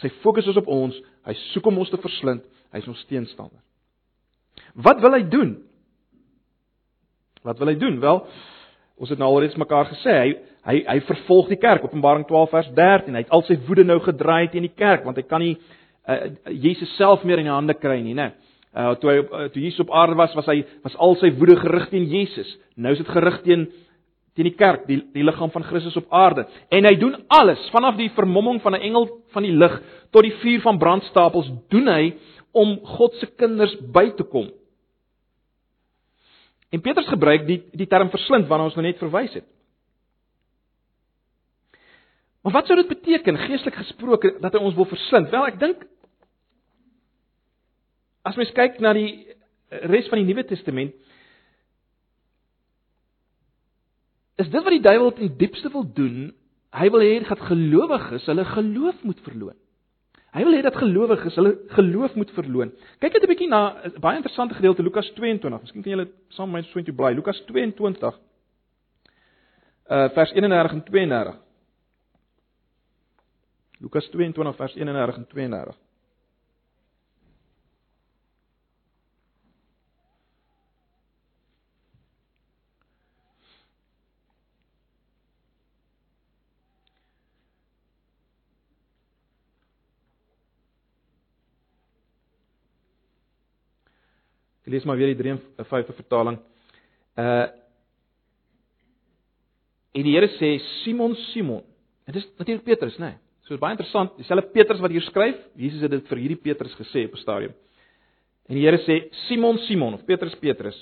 sy 0.00 0.10
fokus 0.22 0.48
is 0.50 0.58
op 0.58 0.68
ons, 0.68 0.96
hy 1.24 1.32
soek 1.52 1.68
om 1.70 1.78
ons 1.80 1.90
te 1.92 2.00
verslind 2.02 2.44
Hy's 2.74 2.88
ons 2.90 3.04
teenstander. 3.10 3.60
Wat 4.74 5.00
wil 5.00 5.14
hy 5.14 5.22
doen? 5.30 5.54
Wat 7.46 7.58
wil 7.58 7.70
hy 7.70 7.78
doen? 7.78 8.00
Wel, 8.02 8.20
Ons 8.94 9.10
het 9.10 9.18
nou 9.18 9.26
alreeds 9.32 9.56
mekaar 9.58 9.88
gesê, 9.90 10.12
hy 10.14 10.34
hy 10.64 10.78
hy 10.86 11.00
vervolg 11.04 11.50
die 11.50 11.60
kerk. 11.60 11.82
Openbaring 11.84 12.24
12 12.28 12.52
vers 12.54 12.68
13. 12.76 13.16
Hy 13.16 13.22
het 13.24 13.32
al 13.34 13.42
sy 13.44 13.56
woede 13.66 13.84
nou 13.84 13.98
gedraai 14.00 14.48
teen 14.52 14.64
die 14.64 14.72
kerk 14.72 15.02
want 15.04 15.18
hy 15.20 15.24
kan 15.28 15.42
nie 15.42 15.56
uh, 15.58 16.30
Jesus 16.48 16.94
self 16.96 17.24
meer 17.26 17.42
in 17.42 17.50
die 17.50 17.52
hande 17.52 17.74
kry 17.76 17.98
nie, 18.04 18.14
né? 18.16 18.30
Uh 18.74 18.94
toe 18.98 19.10
hy 19.10 19.16
uh, 19.24 19.48
toe 19.52 19.60
Jesus 19.60 19.82
op 19.84 19.92
aarde 19.92 20.16
was, 20.18 20.32
was 20.38 20.48
hy 20.48 20.62
was 20.86 20.94
al 21.02 21.18
sy 21.20 21.32
woede 21.36 21.58
gerig 21.60 21.90
teen 21.90 22.06
Jesus. 22.08 22.54
Nou 22.80 22.94
is 22.94 23.02
dit 23.02 23.10
gerig 23.12 23.42
teen 23.44 23.66
teen 24.34 24.48
die 24.48 24.56
kerk, 24.56 24.86
die 24.88 25.02
die 25.14 25.26
liggaam 25.26 25.52
van 25.52 25.66
Christus 25.66 25.98
op 26.00 26.08
aarde. 26.14 26.46
En 26.72 26.86
hy 26.86 26.94
doen 26.98 27.18
alles, 27.34 27.60
vanaf 27.74 27.98
die 27.98 28.08
vermomming 28.14 28.62
van 28.62 28.78
'n 28.78 28.86
engel 28.88 29.10
van 29.34 29.42
die 29.42 29.52
lig 29.52 29.74
tot 30.14 30.22
die 30.22 30.36
vuur 30.38 30.62
van 30.62 30.78
brandstapels, 30.78 31.50
doen 31.68 31.90
hy 31.90 32.14
om 32.54 32.76
God 32.96 33.16
se 33.20 33.28
kinders 33.38 33.74
by 33.94 34.08
te 34.18 34.26
kom. 34.30 34.48
En 36.74 36.82
Petrus 36.82 37.10
gebruik 37.10 37.46
die 37.48 37.60
die 37.74 37.90
term 37.90 38.10
verslind 38.10 38.48
waarna 38.50 38.68
ons 38.70 38.78
nou 38.78 38.86
net 38.86 39.02
verwys 39.02 39.34
het. 39.36 39.46
Maar 42.44 42.58
wat 42.58 42.68
sou 42.68 42.76
dit 42.76 42.90
beteken 42.90 43.38
geestelik 43.46 43.78
gesproke 43.80 44.34
dat 44.42 44.54
hy 44.54 44.60
ons 44.60 44.76
wil 44.76 44.88
verslind? 44.90 45.30
Wel, 45.32 45.46
ek 45.48 45.60
dink 45.62 45.84
as 48.24 48.36
mens 48.40 48.52
kyk 48.56 48.78
na 48.80 48.94
die 48.96 49.10
res 49.90 50.08
van 50.08 50.20
die 50.20 50.28
Nuwe 50.28 50.44
Testament, 50.48 50.94
is 54.40 54.48
dit 54.50 54.64
wat 54.64 54.72
die 54.72 54.82
duiwel 54.82 55.12
ten 55.14 55.34
diepste 55.38 55.70
wil 55.74 55.84
doen. 55.96 56.32
Hy 56.74 56.88
wil 56.90 57.04
hê 57.04 57.18
dat 57.22 57.42
gelowiges 57.48 58.24
hulle 58.30 58.46
geloof 58.50 59.02
moet 59.06 59.20
verloon. 59.26 59.58
Hy 60.34 60.42
wil 60.42 60.56
hê 60.56 60.62
dat 60.66 60.74
gelowiges 60.74 61.36
hulle 61.38 61.52
geloof 61.76 62.14
moet 62.18 62.30
verloon. 62.34 62.72
Kyk 62.98 63.12
net 63.12 63.22
'n 63.22 63.30
bietjie 63.30 63.48
na 63.48 63.60
'n 63.86 64.00
baie 64.00 64.16
interessante 64.16 64.54
gedeelte 64.54 64.82
Lukas 64.82 65.12
22. 65.14 65.60
Miskien 65.60 65.82
kan 65.82 65.92
julle 65.92 66.08
saam 66.28 66.50
met 66.50 66.64
my 66.64 66.70
so 66.70 66.78
intoe 66.78 66.94
bly. 66.94 67.14
Lukas 67.14 67.38
22 67.46 68.14
uh 69.90 70.08
vers 70.16 70.32
31 70.32 70.72
en 70.72 70.82
32. 70.82 71.36
Lukas 73.80 74.10
22 74.10 74.56
vers 74.56 74.74
31 74.74 75.16
en 75.16 75.26
32. 75.26 75.83
Ek 94.64 94.72
lees 94.72 94.84
maar 94.88 94.96
weer 94.96 95.12
die 95.12 95.20
53 95.20 95.94
vertaling. 96.00 96.40
Uh 97.16 97.46
En 99.94 100.02
die 100.02 100.16
Here 100.16 100.26
sê 100.40 100.56
Simon 100.82 101.14
Simon. 101.30 101.62
Dit 102.08 102.18
is 102.18 102.26
natuurlik 102.40 102.64
Petrus, 102.66 102.96
né? 102.98 103.14
Nee. 103.14 103.20
So 103.46 103.58
baie 103.60 103.76
interessant. 103.76 104.16
Dieselfde 104.18 104.50
Petrus 104.54 104.80
wat 104.82 104.92
hier 104.92 105.04
skryf, 105.04 105.36
Jesus 105.60 105.84
het 105.84 105.92
dit 105.92 106.08
vir 106.10 106.20
hierdie 106.22 106.40
Petrus 106.40 106.74
gesê 106.80 107.04
op 107.06 107.14
'n 107.14 107.22
stadium. 107.22 107.52
En 108.48 108.56
die 108.56 108.64
Here 108.64 108.78
sê 108.78 109.08
Simon 109.28 109.58
Simon 109.68 109.94
of 109.94 110.04
Petrus 110.04 110.34
Petrus. 110.34 110.76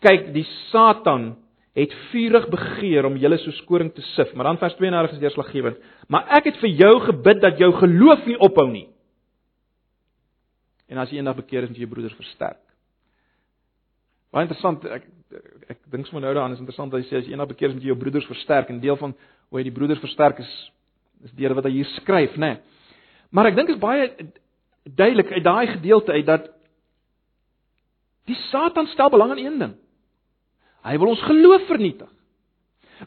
Kyk, 0.00 0.32
die 0.32 0.46
Satan 0.70 1.36
het 1.74 1.92
vurig 2.10 2.48
begeer 2.48 3.04
om 3.06 3.16
julle 3.16 3.38
soos 3.38 3.60
koring 3.64 3.92
te 3.94 4.02
sif, 4.14 4.34
maar 4.34 4.44
dan 4.44 4.58
vers 4.58 4.74
32 4.76 5.12
is 5.12 5.18
deurslaggewend. 5.18 5.76
Maar 6.08 6.26
ek 6.38 6.44
het 6.44 6.56
vir 6.56 6.68
jou 6.68 7.00
gebid 7.00 7.40
dat 7.40 7.58
jou 7.58 7.72
geloof 7.72 8.26
nie 8.26 8.38
ophou 8.38 8.70
nie. 8.70 8.88
En 10.92 11.00
as 11.00 11.10
jy 11.10 11.22
eendag 11.22 11.38
bekeer 11.40 11.64
is, 11.64 11.72
moet 11.72 11.80
jy 11.80 11.86
jou 11.86 11.94
broeders 11.94 12.16
versterk. 12.18 12.60
Baie 14.32 14.44
interessant. 14.46 14.84
Ek 14.84 15.08
ek, 15.32 15.48
ek 15.72 15.78
dink 15.92 16.08
sommer 16.08 16.26
nou 16.26 16.34
daaraan 16.34 16.52
is 16.52 16.60
interessant 16.60 16.92
dat 16.92 17.00
hy 17.00 17.08
sê 17.08 17.22
as 17.22 17.28
jy 17.28 17.32
eendag 17.32 17.48
bekeer 17.54 17.70
is, 17.70 17.76
moet 17.78 17.86
jy 17.86 17.92
jou 17.92 18.00
broeders 18.00 18.28
versterk. 18.28 18.68
En 18.68 18.80
deel 18.82 18.98
van 19.00 19.14
hoe 19.48 19.60
hy 19.60 19.64
die 19.64 19.74
broeders 19.74 20.02
versterk 20.04 20.42
is 20.44 20.52
is 21.22 21.30
deur 21.38 21.54
wat 21.54 21.68
hy 21.68 21.76
hier 21.76 21.90
skryf, 22.00 22.32
né? 22.34 22.56
Nee. 22.56 22.80
Maar 23.32 23.52
ek 23.52 23.58
dink 23.60 23.70
is 23.70 23.78
baie 23.80 24.08
duidelik 24.82 25.30
uit 25.32 25.44
daai 25.44 25.66
gedeelte 25.76 26.12
uit 26.12 26.26
dat 26.26 26.48
die 28.28 28.36
Satan 28.50 28.88
stel 28.90 29.10
belang 29.12 29.36
in 29.36 29.44
een 29.44 29.60
ding. 29.60 29.76
Hy 30.82 30.96
wil 30.98 31.12
ons 31.14 31.22
geloof 31.22 31.68
vernietig. 31.70 32.10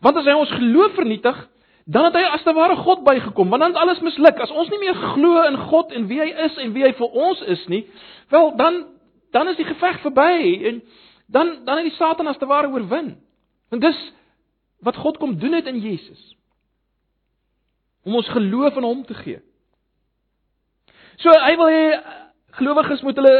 Want 0.01 0.17
as 0.19 0.27
hy 0.27 0.35
ons 0.39 0.53
geloof 0.55 0.95
vernietig, 0.95 1.41
dan 1.85 2.07
het 2.07 2.15
hy 2.17 2.23
as 2.33 2.43
te 2.43 2.53
ware 2.53 2.75
God 2.81 3.03
bygekom, 3.05 3.49
want 3.49 3.61
dan 3.61 3.75
is 3.75 3.77
alles 3.77 3.99
misluk. 4.01 4.39
As 4.41 4.51
ons 4.51 4.69
nie 4.73 4.79
meer 4.81 4.95
glo 5.13 5.43
in 5.45 5.57
God 5.69 5.91
en 5.93 6.07
wie 6.09 6.17
hy 6.21 6.31
is 6.47 6.57
en 6.57 6.73
wie 6.73 6.83
hy 6.83 6.93
vir 6.97 7.17
ons 7.27 7.41
is 7.53 7.65
nie, 7.69 7.85
wel 8.33 8.55
dan 8.57 8.83
dan 9.35 9.49
is 9.51 9.57
die 9.59 9.67
geveg 9.67 9.99
verby 10.01 10.31
en 10.69 10.81
dan 11.27 11.51
dan 11.65 11.81
het 11.81 11.89
die 11.89 11.97
Satan 11.97 12.27
as 12.27 12.39
te 12.41 12.49
ware 12.49 12.71
oorwin. 12.73 13.15
En 13.69 13.79
dis 13.83 13.99
wat 14.85 14.97
God 14.97 15.17
kom 15.17 15.37
doen 15.39 15.53
het 15.53 15.67
in 15.69 15.77
Jesus. 15.79 16.35
Om 18.05 18.15
ons 18.15 18.29
geloof 18.29 18.77
in 18.77 18.83
hom 18.83 19.05
te 19.05 19.13
gee. 19.13 19.41
So 21.21 21.29
hy 21.29 21.53
wil 21.59 21.69
hê 21.69 21.85
gelowiges 22.57 23.01
moet 23.05 23.21
hulle 23.21 23.37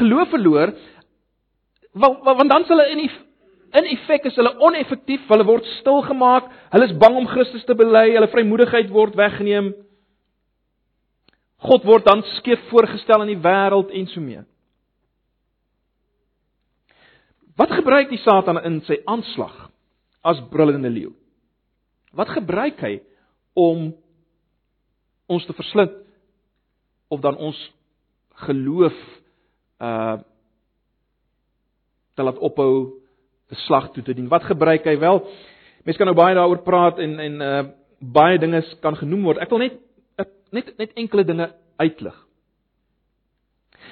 geloof 0.00 0.28
verloor 0.28 0.72
want, 1.92 2.22
want 2.24 2.50
dan 2.50 2.64
sal 2.64 2.76
hulle 2.76 2.92
in 2.92 3.04
die 3.04 3.12
In 3.70 3.86
effek 3.86 4.26
is 4.26 4.34
hulle 4.38 4.56
oneffektief, 4.58 5.28
hulle 5.30 5.46
word 5.46 5.66
stil 5.78 6.02
gemaak, 6.08 6.48
hulle 6.72 6.88
is 6.88 6.96
bang 6.98 7.16
om 7.20 7.28
Christus 7.30 7.62
te 7.68 7.76
bely, 7.78 8.08
hulle 8.16 8.30
vrymoedigheid 8.32 8.90
word 8.90 9.14
weggeneem. 9.18 9.72
God 11.62 11.84
word 11.86 12.06
dan 12.08 12.24
skeef 12.38 12.62
voorgestel 12.70 13.22
in 13.26 13.34
die 13.34 13.42
wêreld 13.44 13.92
en 13.94 14.08
so 14.10 14.22
mee. 14.24 14.42
Wat 17.60 17.70
gebruik 17.76 18.08
die 18.10 18.22
Satan 18.24 18.58
in 18.64 18.80
sy 18.88 18.96
aanslag 19.10 19.68
as 20.26 20.40
brullende 20.50 20.90
leeu? 20.90 21.12
Wat 22.16 22.32
gebruik 22.32 22.80
hy 22.82 22.94
om 23.58 23.90
ons 25.30 25.46
te 25.46 25.54
verslind 25.54 25.94
of 27.12 27.22
dan 27.22 27.38
ons 27.38 27.60
geloof 28.46 28.96
uh 29.78 30.18
te 32.18 32.24
laat 32.26 32.40
ophou 32.42 32.99
'n 33.50 33.54
slag 33.66 33.90
toe 33.92 34.02
te 34.02 34.14
dien. 34.14 34.28
Wat 34.28 34.44
gebruik 34.44 34.84
hy 34.84 34.98
wel? 34.98 35.26
Mense 35.84 35.98
kan 35.98 36.06
nou 36.06 36.16
baie 36.16 36.34
daaroor 36.34 36.62
praat 36.62 36.98
en 36.98 37.18
en 37.18 37.40
uh 37.40 37.62
baie 38.00 38.38
dinge 38.38 38.64
kan 38.80 38.96
genoem 38.96 39.22
word. 39.22 39.38
Ek 39.38 39.50
wil 39.50 39.58
net 39.58 39.76
net 40.50 40.72
net 40.78 40.92
enkele 40.94 41.24
dinge 41.24 41.50
uitlig. 41.76 42.16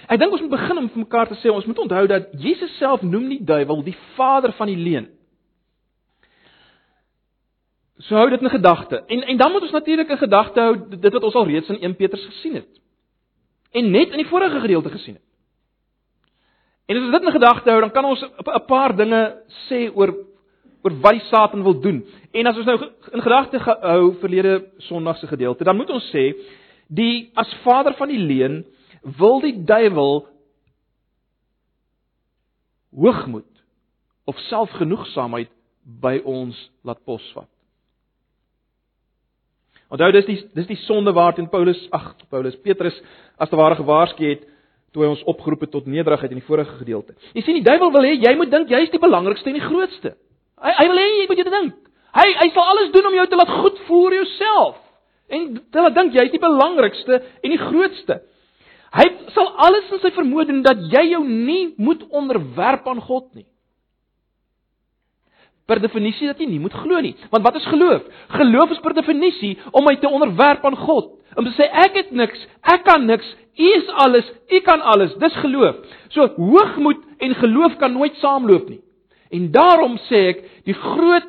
Ek 0.09 0.18
dink 0.18 0.33
ons 0.33 0.40
moet 0.40 0.55
begin 0.57 0.79
om 0.79 0.88
vir 0.88 1.03
mekaar 1.05 1.29
te 1.29 1.37
sê 1.42 1.53
ons 1.53 1.66
moet 1.68 1.79
onthou 1.79 2.07
dat 2.07 2.33
Jesus 2.40 2.73
self 2.79 3.03
noem 3.03 3.29
die 3.29 3.44
duiwel 3.44 3.83
die 3.85 3.97
vader 4.16 4.53
van 4.57 4.71
die 4.71 4.79
leuen. 4.81 5.11
So 8.07 8.16
hou 8.16 8.29
dit 8.31 8.42
in 8.42 8.51
gedagte. 8.51 9.03
En 9.07 9.23
en 9.23 9.37
dan 9.37 9.53
moet 9.53 9.62
ons 9.62 9.77
natuurlik 9.77 10.11
in 10.11 10.23
gedagte 10.25 10.61
hou 10.61 10.75
dit 10.88 11.12
wat 11.12 11.25
ons 11.25 11.35
al 11.35 11.49
reeds 11.51 11.68
in 11.68 11.81
1 11.81 11.97
Petrus 11.97 12.25
gesien 12.25 12.55
het. 12.55 12.68
En 13.73 13.90
net 13.90 14.14
in 14.14 14.23
die 14.23 14.31
vorige 14.31 14.61
gedeelte 14.61 14.90
gesien 14.90 15.18
het. 15.18 15.28
En 16.88 16.96
as 16.96 17.05
ons 17.05 17.12
dit 17.12 17.27
in 17.29 17.37
gedagte 17.37 17.70
hou, 17.70 17.81
dan 17.85 17.92
kan 17.92 18.05
ons 18.09 18.22
'n 18.22 18.66
paar 18.66 18.96
dinge 18.96 19.42
sê 19.68 19.90
oor 19.94 20.14
oor 20.85 20.94
wat 21.03 21.12
die 21.12 21.29
Satan 21.29 21.62
wil 21.62 21.81
doen. 21.81 22.05
En 22.33 22.46
as 22.46 22.57
ons 22.57 22.66
nou 22.66 22.79
in 23.12 23.22
gedagte 23.22 23.59
hou 23.59 24.14
verlede 24.20 24.70
Sondag 24.79 25.18
se 25.18 25.27
gedeelte, 25.27 25.64
dan 25.64 25.77
moet 25.77 25.90
ons 25.90 26.11
sê 26.14 26.33
die 26.88 27.31
as 27.35 27.55
vader 27.64 27.94
van 27.94 28.09
die 28.09 28.18
leuen 28.18 28.64
wil 29.18 29.40
die 29.40 29.64
duiwel 29.64 30.27
hoogmoed 32.96 33.62
of 34.24 34.38
selfgenoegsaamheid 34.48 35.51
by 36.01 36.18
ons 36.24 36.57
laat 36.85 37.01
posvat. 37.05 37.48
Onthou 39.88 40.11
dis 40.12 40.27
die 40.29 40.38
dis 40.55 40.66
die 40.68 40.81
sonde 40.85 41.12
waarteen 41.16 41.48
Paulus, 41.48 41.81
ag 41.92 42.14
Paulus 42.29 42.57
Petrus 42.64 42.96
as 43.38 43.48
te 43.48 43.57
ware 43.57 43.77
gewaarsku 43.77 44.24
het 44.24 44.44
toe 44.92 45.05
hy 45.05 45.11
ons 45.12 45.24
opgeroep 45.29 45.66
het 45.66 45.72
tot 45.74 45.87
nederigheid 45.87 46.33
in 46.33 46.40
die 46.40 46.46
vorige 46.46 46.79
gedeelte. 46.79 47.14
Jy 47.37 47.44
sien 47.44 47.59
die 47.61 47.66
duiwel 47.66 47.92
wil 47.92 48.07
hê 48.09 48.14
jy 48.16 48.35
moet 48.38 48.51
dink 48.53 48.70
jy 48.72 48.81
is 48.87 48.94
die 48.94 49.03
belangrikste 49.03 49.51
en 49.53 49.59
die 49.59 49.66
grootste. 49.66 50.14
Hy 50.64 50.72
hy 50.81 50.87
wil 50.90 51.03
hê 51.03 51.09
jy 51.09 51.27
moet 51.29 51.42
dit 51.42 51.53
dink. 51.55 51.77
Hy 52.18 52.29
hy 52.40 52.48
sal 52.55 52.72
alles 52.72 52.92
doen 52.94 53.11
om 53.11 53.18
jou 53.18 53.27
te 53.29 53.38
laat 53.38 53.53
goed 53.61 53.83
voel 53.88 54.07
oor 54.07 54.16
jouself. 54.22 54.81
En 55.29 55.44
te 55.61 55.85
laat 55.85 55.96
dink 55.98 56.16
jy 56.16 56.24
is 56.31 56.35
die 56.35 56.42
belangrikste 56.42 57.20
en 57.20 57.53
die 57.53 57.61
grootste. 57.61 58.22
Hy 58.96 59.05
sal 59.35 59.53
alles 59.66 59.92
in 59.92 60.01
sy 60.01 60.11
vermoë 60.16 60.48
doen 60.48 60.64
dat 60.64 60.81
jy 60.94 61.05
jou 61.11 61.22
nie 61.29 61.74
moet 61.77 62.07
onderwerp 62.09 62.88
aan 62.88 63.03
God 63.05 63.29
nie. 63.37 63.44
Per 65.68 65.83
definisie 65.85 66.31
dat 66.31 66.40
jy 66.40 66.48
nie 66.48 66.62
moet 66.62 66.72
glo 66.72 67.01
nie. 67.05 67.12
Want 67.29 67.44
wat 67.44 67.59
is 67.61 67.68
geloof? 67.68 68.07
Geloof 68.38 68.72
is 68.72 68.81
per 68.81 68.96
definisie 68.96 69.59
om 69.68 69.85
my 69.85 69.98
te 70.01 70.09
onderwerp 70.09 70.64
aan 70.64 70.79
God. 70.81 71.17
Om 71.37 71.45
te 71.45 71.55
sê 71.57 71.69
ek 71.85 71.97
het 71.99 72.11
niks, 72.17 72.41
ek 72.62 72.85
kan 72.88 73.07
niks, 73.07 73.29
U 73.59 73.71
is 73.75 73.88
alles, 74.05 74.27
U 74.55 74.61
kan 74.62 74.81
alles. 74.87 75.14
Dis 75.19 75.35
geloof. 75.43 75.81
So 76.14 76.29
hoogmoed 76.37 77.03
en 77.19 77.35
geloof 77.35 77.75
kan 77.81 77.93
nooit 77.93 78.14
saamloop 78.23 78.69
nie. 78.71 78.81
En 79.35 79.51
daarom 79.53 79.99
sê 80.07 80.21
ek, 80.31 80.45
die 80.64 80.77
groot 80.79 81.27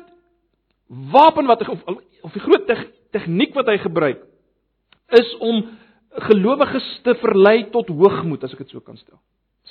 wapen 1.10 1.50
wat 1.50 1.66
of, 1.68 1.82
of 2.22 2.32
die 2.34 2.42
groot 2.42 2.70
tegniek 3.14 3.54
wat 3.54 3.68
hy 3.70 3.78
gebruik 3.82 4.22
is 5.18 5.30
om 5.42 5.64
gelowiges 6.30 6.86
te 7.02 7.14
verlei 7.18 7.64
tot 7.74 7.90
hoogmoed, 7.90 8.44
as 8.46 8.54
ek 8.54 8.64
dit 8.64 8.74
so 8.74 8.82
kan 8.82 8.98
stel. 8.98 9.18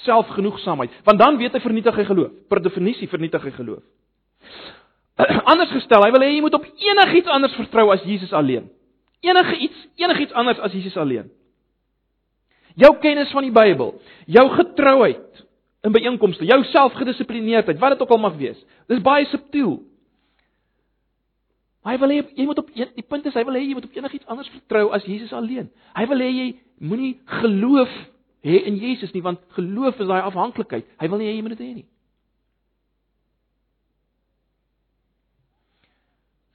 selfgenoegsaamheid, 0.05 0.93
want 1.03 1.19
dan 1.19 1.37
weet 1.39 1.55
hy 1.57 1.59
vernietig 1.59 1.95
hy 1.97 2.05
geloof. 2.07 2.31
Per 2.47 2.61
definisie 2.63 3.07
vernietig 3.11 3.43
hy 3.43 3.51
geloof. 3.51 3.81
Anders 5.51 5.73
gestel, 5.75 6.05
hy 6.05 6.11
wil 6.15 6.23
hê 6.23 6.29
jy 6.29 6.43
moet 6.45 6.55
op 6.55 6.67
enigiets 6.69 7.31
anders 7.33 7.57
vertrou 7.59 7.89
as 7.91 8.05
Jesus 8.07 8.31
alleen. 8.31 8.69
Enige 9.19 9.57
iets, 9.57 9.87
enigiets 9.95 10.33
anders 10.33 10.59
as 10.59 10.71
Jesus 10.71 10.97
alleen. 10.97 11.31
Jou 12.79 12.93
kennis 13.03 13.31
van 13.35 13.43
die 13.43 13.51
Bybel, 13.51 13.93
jou 14.25 14.45
getrouheid 14.55 15.45
in 15.83 15.95
byeenkomste, 15.95 16.45
jou 16.47 16.59
selfgedissiplineerdheid, 16.71 17.79
wat 17.79 17.95
dit 17.95 18.01
ook 18.01 18.15
al 18.15 18.21
mag 18.23 18.37
wees. 18.39 18.59
Dis 18.87 19.01
baie 19.03 19.27
subtiel. 19.31 19.79
Hy 21.87 21.95
wil 21.99 22.11
hê 22.11 22.21
jy 22.35 22.45
moet 22.47 22.59
op 22.59 22.71
die 22.75 23.05
punt 23.07 23.27
is 23.29 23.35
hy 23.39 23.43
wil 23.47 23.55
hê 23.55 23.63
jy 23.63 23.75
moet 23.77 23.87
op 23.87 23.95
enigiets 23.95 24.27
anders 24.27 24.49
vertrou 24.51 24.89
as 24.95 25.05
Jesus 25.07 25.31
alleen. 25.35 25.69
Hy 25.95 26.07
wil 26.11 26.23
hê 26.23 26.27
jy 26.29 26.47
moenie 26.83 27.13
geloof 27.39 27.93
hê 28.45 28.59
in 28.67 28.79
Jesus 28.79 29.13
nie 29.15 29.23
want 29.23 29.41
geloof 29.55 29.99
is 29.99 30.09
daai 30.09 30.25
afhanklikheid. 30.27 30.87
Hy 30.99 31.09
wil 31.11 31.23
nie 31.23 31.29
hê 31.31 31.37
jy 31.37 31.45
moet 31.45 31.55
dit 31.55 31.63
hê 31.63 31.71
nie. 31.79 31.87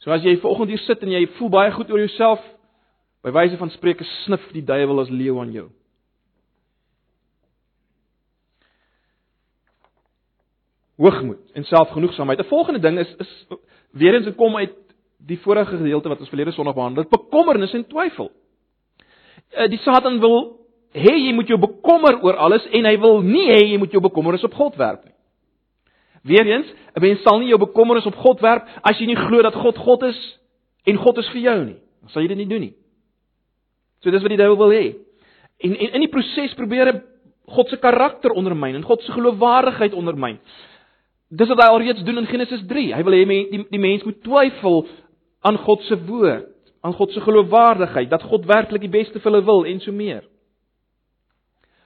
So 0.04 0.12
as 0.12 0.24
jy 0.24 0.36
vanoggend 0.42 0.74
hier 0.74 0.84
sit 0.84 1.00
en 1.06 1.14
jy 1.16 1.24
voel 1.38 1.50
baie 1.54 1.72
goed 1.72 1.88
oor 1.88 2.02
jouself, 2.04 2.44
by 3.24 3.32
wyse 3.32 3.56
van 3.56 3.72
spreuke 3.72 4.04
snif 4.24 4.44
die 4.52 4.64
duiwel 4.64 5.00
as 5.00 5.10
leeu 5.12 5.38
aan 5.40 5.52
jou. 5.52 5.68
Hoogmoed 11.00 11.56
en 11.56 11.64
selfgenoegsaamheid. 11.64 12.40
'n 12.40 12.52
Volgende 12.52 12.80
ding 12.80 12.98
is 12.98 13.14
is 13.18 13.46
weer 13.90 14.14
eens 14.14 14.34
kom 14.36 14.56
uit 14.56 14.74
die 15.18 15.38
vorige 15.38 15.76
gedeelte 15.76 16.08
wat 16.08 16.20
ons 16.20 16.28
verlede 16.28 16.52
Sondag 16.52 16.74
behandel 16.74 17.02
het, 17.02 17.10
bekommernis 17.10 17.72
en 17.72 17.86
twyfel. 17.86 18.30
Uh, 19.56 19.68
die 19.68 19.78
Satan 19.78 20.20
wil 20.20 20.60
hê 20.92 21.14
jy 21.16 21.32
moet 21.32 21.48
jou 21.48 21.58
bekommer 21.58 22.20
oor 22.22 22.36
alles 22.36 22.66
en 22.70 22.84
hy 22.84 22.98
wil 23.00 23.22
nie 23.22 23.48
hê 23.48 23.64
jy 23.72 23.78
moet 23.78 23.92
jou 23.92 24.02
bekommernis 24.02 24.44
op 24.44 24.54
God 24.54 24.76
werp 24.76 25.04
nie. 25.04 25.14
Weereens, 26.22 26.66
'n 26.96 27.00
mens 27.00 27.22
sal 27.22 27.38
nie 27.38 27.48
jou 27.48 27.58
bekommernis 27.58 28.06
op 28.06 28.14
God 28.14 28.40
werp 28.40 28.68
as 28.82 28.98
jy 28.98 29.06
nie 29.06 29.16
glo 29.16 29.42
dat 29.42 29.54
God 29.54 29.78
God 29.78 30.02
is 30.02 30.38
en 30.86 30.96
God 30.96 31.18
is 31.18 31.28
vir 31.28 31.40
jou 31.40 31.64
nie. 31.64 31.80
Dan 32.00 32.10
sal 32.10 32.22
jy 32.22 32.28
dit 32.28 32.36
nie 32.36 32.48
doen 32.48 32.60
nie. 32.60 32.74
So 34.04 34.12
dis 34.12 34.22
wat 34.22 34.34
die 34.34 34.40
duiwel 34.40 34.60
wil 34.60 34.74
hê. 34.74 34.84
En, 35.64 35.72
en 35.72 35.96
in 35.96 36.04
die 36.04 36.12
proses 36.12 36.52
probeer 36.58 36.90
hy 36.92 36.96
God 37.54 37.68
se 37.72 37.78
karakter 37.80 38.32
ondermyn 38.36 38.76
en 38.76 38.84
God 38.84 39.02
se 39.04 39.12
geloofwaardigheid 39.12 39.96
ondermyn. 39.96 40.38
Dis 41.32 41.48
wat 41.48 41.62
hy 41.64 41.68
alreeds 41.72 42.04
doen 42.04 42.20
in 42.20 42.28
Genesis 42.28 42.62
3. 42.68 42.90
Hy 42.96 43.04
wil 43.04 43.16
hê 43.16 43.24
die 43.28 43.62
die 43.72 43.80
mens 43.80 44.04
moet 44.04 44.20
twyfel 44.24 44.84
aan 45.44 45.56
God 45.64 45.84
se 45.88 45.96
woord, 46.06 46.50
aan 46.84 46.96
God 46.96 47.12
se 47.12 47.20
geloofwaardigheid, 47.24 48.10
dat 48.12 48.24
God 48.28 48.44
werklik 48.48 48.84
die 48.84 48.92
beste 48.92 49.20
vir 49.20 49.30
hulle 49.30 49.44
wil 49.44 49.64
en 49.68 49.80
so 49.80 49.92
meer. 49.92 50.22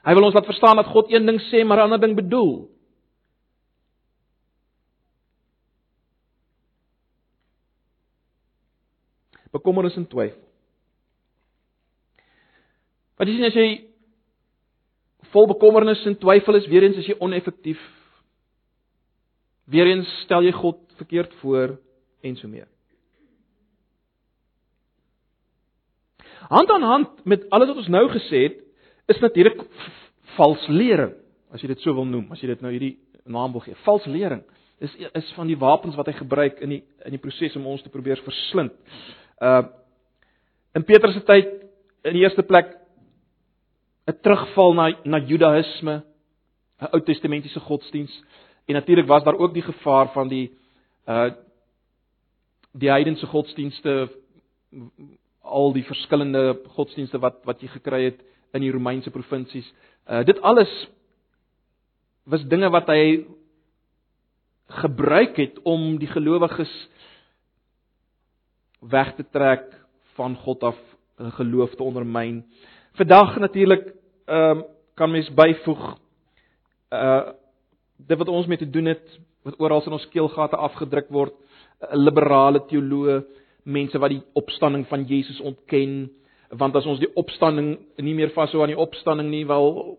Hy 0.06 0.14
wil 0.14 0.26
ons 0.26 0.34
laat 0.34 0.46
verstaan 0.46 0.78
dat 0.78 0.90
God 0.90 1.10
een 1.12 1.26
ding 1.26 1.38
sê 1.50 1.64
maar 1.64 1.78
'n 1.78 1.90
ander 1.90 2.02
ding 2.02 2.16
bedoel. 2.18 2.68
bekommernis 9.52 9.96
en 9.96 10.06
twyfel. 10.06 10.47
Wat 13.18 13.28
jy 13.28 13.36
sien 13.36 13.48
as 13.48 13.58
jy 13.58 13.68
vol 15.34 15.48
bekommernis 15.50 16.04
en 16.08 16.16
twyfel 16.20 16.58
is, 16.60 16.68
weer 16.70 16.86
eens 16.86 16.98
as 17.00 17.08
jy 17.08 17.16
oneffektief. 17.24 17.80
Weer 19.68 19.90
eens 19.90 20.08
stel 20.24 20.46
jy 20.46 20.54
God 20.56 20.80
verkeerd 21.00 21.34
voor 21.42 21.76
en 22.24 22.36
so 22.38 22.48
meer. 22.48 22.68
Hand 26.48 26.70
aan 26.72 26.86
hand 26.86 27.26
met 27.28 27.44
alles 27.52 27.68
wat 27.68 27.82
ons 27.82 27.90
nou 27.92 28.06
gesê 28.14 28.46
het, 28.46 28.62
is 29.12 29.20
natuurlik 29.20 29.60
vals 30.36 30.64
lering, 30.70 31.12
as 31.52 31.60
jy 31.60 31.68
dit 31.72 31.82
so 31.84 31.92
wil 31.96 32.06
noem, 32.08 32.30
as 32.32 32.40
jy 32.40 32.48
dit 32.52 32.62
nou 32.64 32.72
hierdie 32.72 32.94
naam 33.28 33.52
wil 33.52 33.64
gee. 33.66 33.76
Vals 33.84 34.06
lering 34.08 34.44
is 34.78 34.94
is 35.18 35.32
van 35.34 35.48
die 35.50 35.58
wapens 35.58 35.96
wat 35.98 36.06
hy 36.06 36.14
gebruik 36.20 36.60
in 36.62 36.76
die 36.76 36.82
in 37.04 37.16
die 37.16 37.22
proses 37.22 37.56
om 37.58 37.66
ons 37.66 37.82
te 37.82 37.92
probeer 37.92 38.20
verslind. 38.24 38.74
Uh 39.42 39.66
in 40.76 40.84
Petrus 40.86 41.16
se 41.16 41.24
tyd 41.26 41.48
in 42.06 42.14
die 42.14 42.22
eerste 42.22 42.44
plek 42.46 42.70
'n 44.08 44.20
terugval 44.22 44.74
na 44.74 44.86
na 45.04 45.18
Judaïsme, 45.20 46.02
'n 46.80 46.88
Ou 46.92 47.00
Testamentiese 47.00 47.60
godsdiens 47.60 48.24
en 48.66 48.74
natuurlik 48.74 49.06
was 49.06 49.24
daar 49.24 49.38
ook 49.38 49.54
die 49.54 49.62
gevaar 49.62 50.12
van 50.12 50.28
die 50.28 50.50
uh 51.06 51.30
die 52.72 52.90
heidense 52.90 53.26
godsdienste 53.26 54.08
al 55.40 55.72
die 55.72 55.84
verskillende 55.84 56.60
godsdienste 56.76 57.18
wat 57.18 57.44
wat 57.44 57.60
jy 57.60 57.68
gekry 57.68 58.04
het 58.04 58.20
in 58.52 58.60
die 58.60 58.72
Romeinse 58.72 59.10
provinsies. 59.10 59.72
Uh 60.06 60.24
dit 60.24 60.40
alles 60.40 60.88
was 62.24 62.44
dinge 62.44 62.70
wat 62.70 62.86
hy 62.86 63.26
gebruik 64.68 65.36
het 65.36 65.58
om 65.64 65.96
die 65.98 66.08
gelowiges 66.08 66.72
weg 68.80 69.14
te 69.16 69.24
trek 69.32 69.72
van 70.14 70.36
God 70.36 70.62
af 70.62 70.78
geloof 71.16 71.74
te 71.74 71.82
ondermyn. 71.82 72.44
Vandag 72.98 73.36
natuurlik 73.38 73.94
ehm 74.26 74.58
um, 74.58 74.64
kan 74.94 75.10
mens 75.10 75.30
byvoeg 75.34 75.82
uh 76.90 77.30
dit 77.96 78.18
wat 78.18 78.28
ons 78.28 78.46
mee 78.46 78.58
te 78.58 78.70
doen 78.70 78.84
het 78.84 79.18
wat 79.42 79.60
oral 79.60 79.82
in 79.86 79.92
ons 79.92 80.08
keelgate 80.08 80.56
afgedruk 80.56 81.08
word, 81.08 81.34
'n 81.92 81.98
liberale 81.98 82.60
teoloë, 82.66 83.24
mense 83.62 83.98
wat 83.98 84.10
die 84.10 84.22
opstanding 84.32 84.86
van 84.86 85.04
Jesus 85.04 85.40
ontken, 85.40 86.10
want 86.50 86.76
as 86.76 86.86
ons 86.86 86.98
die 86.98 87.14
opstanding 87.14 87.78
nie 87.96 88.14
meer 88.14 88.30
vashou 88.30 88.62
aan 88.62 88.74
die 88.74 88.84
opstanding 88.86 89.30
nie, 89.30 89.46
wel 89.46 89.98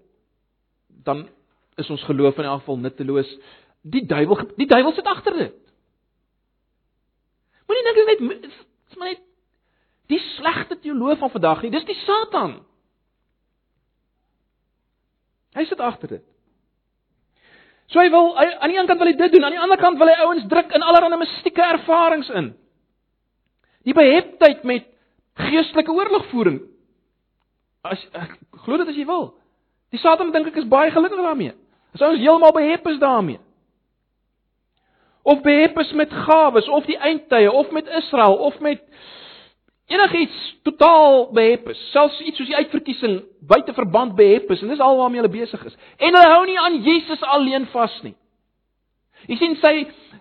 dan 1.03 1.27
is 1.77 1.89
ons 1.89 2.03
geloof 2.03 2.38
in 2.38 2.45
elk 2.45 2.59
geval 2.59 2.77
nutteloos. 2.77 3.38
Die 3.81 4.05
duiwel 4.05 4.47
die 4.55 4.67
duiwel 4.67 4.91
sit 4.93 5.05
agter 5.05 5.38
dit. 5.38 5.55
Moenie 7.67 7.83
dink 7.83 7.95
dit 7.95 8.07
is 8.07 8.27
net 8.27 8.41
Dis 8.89 8.97
maar 8.97 9.07
net 9.07 9.21
die 10.07 10.19
slegte 10.19 10.79
teoloog 10.79 11.17
van 11.17 11.29
vandag 11.29 11.62
nie. 11.62 11.71
Dis 11.71 11.85
die 11.85 12.01
Satan. 12.05 12.68
Hy 15.57 15.65
sit 15.65 15.81
agter 15.81 16.17
dit. 16.17 16.25
So 17.89 18.01
hy 18.01 18.09
wil 18.13 18.35
hy, 18.38 18.45
aan 18.59 18.69
die 18.69 18.77
een 18.77 18.89
kant 18.89 19.01
wil 19.01 19.09
hy 19.09 19.15
dit 19.17 19.33
doen, 19.33 19.47
aan 19.47 19.55
die 19.55 19.62
ander 19.62 19.79
kant 19.81 19.97
wil 19.97 20.12
hy 20.12 20.17
ouens 20.27 20.45
druk 20.51 20.75
in 20.77 20.85
allerlei 20.85 21.21
mistieke 21.21 21.65
ervarings 21.65 22.29
in. 22.29 22.51
Die 23.88 23.95
beheptheid 23.97 24.62
met 24.67 24.85
geestelike 25.39 25.93
oorlogvoering. 25.95 26.62
As 27.88 28.01
ek 28.13 28.35
glo 28.65 28.77
dit 28.77 28.91
as 28.91 28.99
jy 28.99 29.07
wil. 29.09 29.31
Die 29.89 30.01
Satan 30.01 30.33
dink 30.35 30.51
ek 30.51 30.62
is 30.62 30.69
baie 30.69 30.91
gelukkig 30.93 31.23
daarmee. 31.23 31.55
As 31.95 32.03
ons 32.05 32.21
heeltemal 32.21 32.53
behep 32.53 32.85
is 32.91 33.01
daarmee 33.01 33.39
of 35.29 35.41
behep 35.41 35.77
is 35.79 35.91
met 35.91 36.13
gawes 36.13 36.67
of 36.67 36.85
die 36.85 36.97
eindtye 36.97 37.51
of 37.51 37.71
met 37.71 37.88
Israel 37.88 38.35
of 38.35 38.59
met 38.59 38.81
enigiets 39.89 40.38
totaal 40.67 41.30
behep 41.34 41.69
is, 41.73 41.82
selfs 41.93 42.19
iets 42.21 42.38
soos 42.38 42.49
die 42.49 42.58
uitverkiesing 42.58 43.19
buite 43.49 43.73
verband 43.73 44.15
behep 44.17 44.52
is 44.54 44.62
en 44.62 44.71
dis 44.73 44.84
alwaarmee 44.84 45.21
hulle 45.21 45.34
besig 45.34 45.65
is. 45.65 45.78
En 45.97 46.13
hulle 46.13 46.34
hou 46.34 46.43
nie 46.45 46.60
aan 46.62 46.82
Jesus 46.86 47.23
alleen 47.36 47.65
vas 47.73 47.95
nie. 48.06 48.15
Jy 49.28 49.38
sien 49.39 49.56
sy 49.60 49.73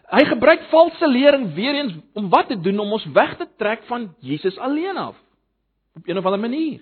hy 0.08 0.22
gebruik 0.24 0.64
valse 0.72 1.08
lering 1.08 1.50
weer 1.54 1.76
eens 1.76 1.98
om 2.16 2.30
wat 2.32 2.48
te 2.48 2.56
doen 2.60 2.80
om 2.80 2.96
ons 2.96 3.04
weg 3.14 3.36
te 3.38 3.46
trek 3.60 3.84
van 3.90 4.08
Jesus 4.24 4.56
alleen 4.58 4.96
af 4.96 5.16
op 5.98 6.08
een 6.08 6.18
of 6.18 6.24
ander 6.24 6.40
manier. 6.40 6.80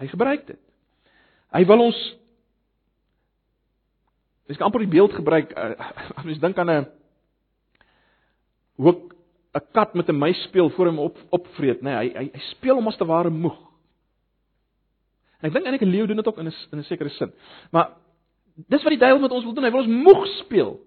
Hy 0.00 0.08
gebruik 0.08 0.46
dit. 0.46 0.60
Hy 1.52 1.64
wil 1.68 1.90
ons 1.90 2.00
Mens 4.50 4.58
kan 4.58 4.66
amper 4.66 4.82
die 4.82 4.90
beeld 4.90 5.12
gebruik 5.14 5.52
uh, 5.54 5.76
as 6.18 6.24
mens 6.26 6.40
dink 6.42 6.58
aan 6.58 6.70
'n 6.70 6.86
hoe 8.82 8.96
'n 9.54 9.64
kat 9.72 9.94
met 9.94 10.08
'n 10.08 10.18
muis 10.18 10.42
speel 10.42 10.70
voor 10.70 10.86
hom 10.86 10.98
op 10.98 11.18
opvreet, 11.30 11.80
nê? 11.80 11.90
Nee, 11.90 11.94
hy, 11.94 12.12
hy 12.18 12.30
hy 12.32 12.40
speel 12.54 12.74
hom 12.74 12.86
as 12.86 12.96
te 12.96 13.04
ware 13.04 13.30
moeg. 13.30 13.58
En 15.40 15.48
ek 15.48 15.52
dink 15.52 15.64
eintlik 15.64 15.82
'n 15.88 15.90
leeu 15.90 16.06
doen 16.06 16.16
dit 16.16 16.28
ook 16.28 16.38
in 16.38 16.46
'n 16.46 16.54
in 16.72 16.78
'n 16.78 16.84
sekere 16.84 17.08
sin. 17.08 17.32
Maar 17.70 17.96
dis 18.68 18.82
wat 18.82 18.92
die 18.92 18.98
duiwel 18.98 19.20
met 19.20 19.30
ons 19.30 19.44
wil 19.44 19.54
doen, 19.54 19.64
hy 19.64 19.70
wil 19.70 19.80
ons 19.80 20.04
moeg 20.04 20.26
speel. 20.26 20.80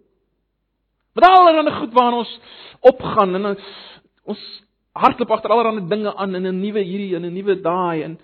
Met 1.13 1.23
allerlei 1.23 1.75
goed 1.79 1.93
waarna 1.93 2.17
ons 2.17 2.39
opgaan 2.79 3.35
en 3.35 3.57
ons 4.23 4.63
hardloop 4.93 5.31
agter 5.31 5.51
allerlei 5.51 5.87
dinge 5.87 6.15
aan 6.15 6.35
in 6.35 6.47
'n 6.47 6.59
nuwe 6.59 6.79
hierdie 6.79 7.15
en 7.15 7.25
'n 7.25 7.33
nuwe 7.33 7.61
daai 7.61 8.03
en 8.03 8.19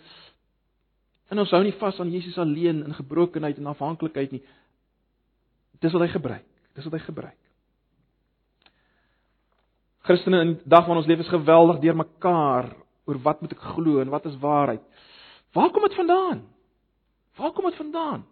en 1.29 1.39
ons 1.39 1.51
hou 1.51 1.63
nie 1.63 1.77
vas 1.77 1.99
aan 1.99 2.11
Jesus 2.11 2.37
alleen 2.37 2.83
in 2.83 2.93
gebrokenheid 2.93 3.57
en 3.57 3.65
afhanklikheid 3.65 4.31
nie. 4.31 4.43
Dis 5.79 5.91
wat 5.91 6.01
hy 6.01 6.07
gebruik. 6.07 6.45
Dis 6.73 6.83
wat 6.83 6.93
hy 6.93 6.99
gebruik. 6.99 7.37
Christene 10.09 10.39
in 10.41 10.55
dag 10.65 10.87
van 10.87 10.97
ons 10.97 11.05
lewe 11.05 11.21
is 11.21 11.29
geweldig 11.29 11.79
deurmekaar 11.83 12.71
oor 13.05 13.17
wat 13.21 13.41
moet 13.43 13.51
ek 13.53 13.67
glo 13.75 13.99
en 14.01 14.09
wat 14.09 14.25
is 14.25 14.37
waarheid. 14.41 14.81
Waar 15.53 15.69
kom 15.69 15.85
dit 15.85 15.97
vandaan? 15.97 16.41
Waar 17.37 17.51
kom 17.53 17.67
dit 17.69 17.77
vandaan? 17.77 18.25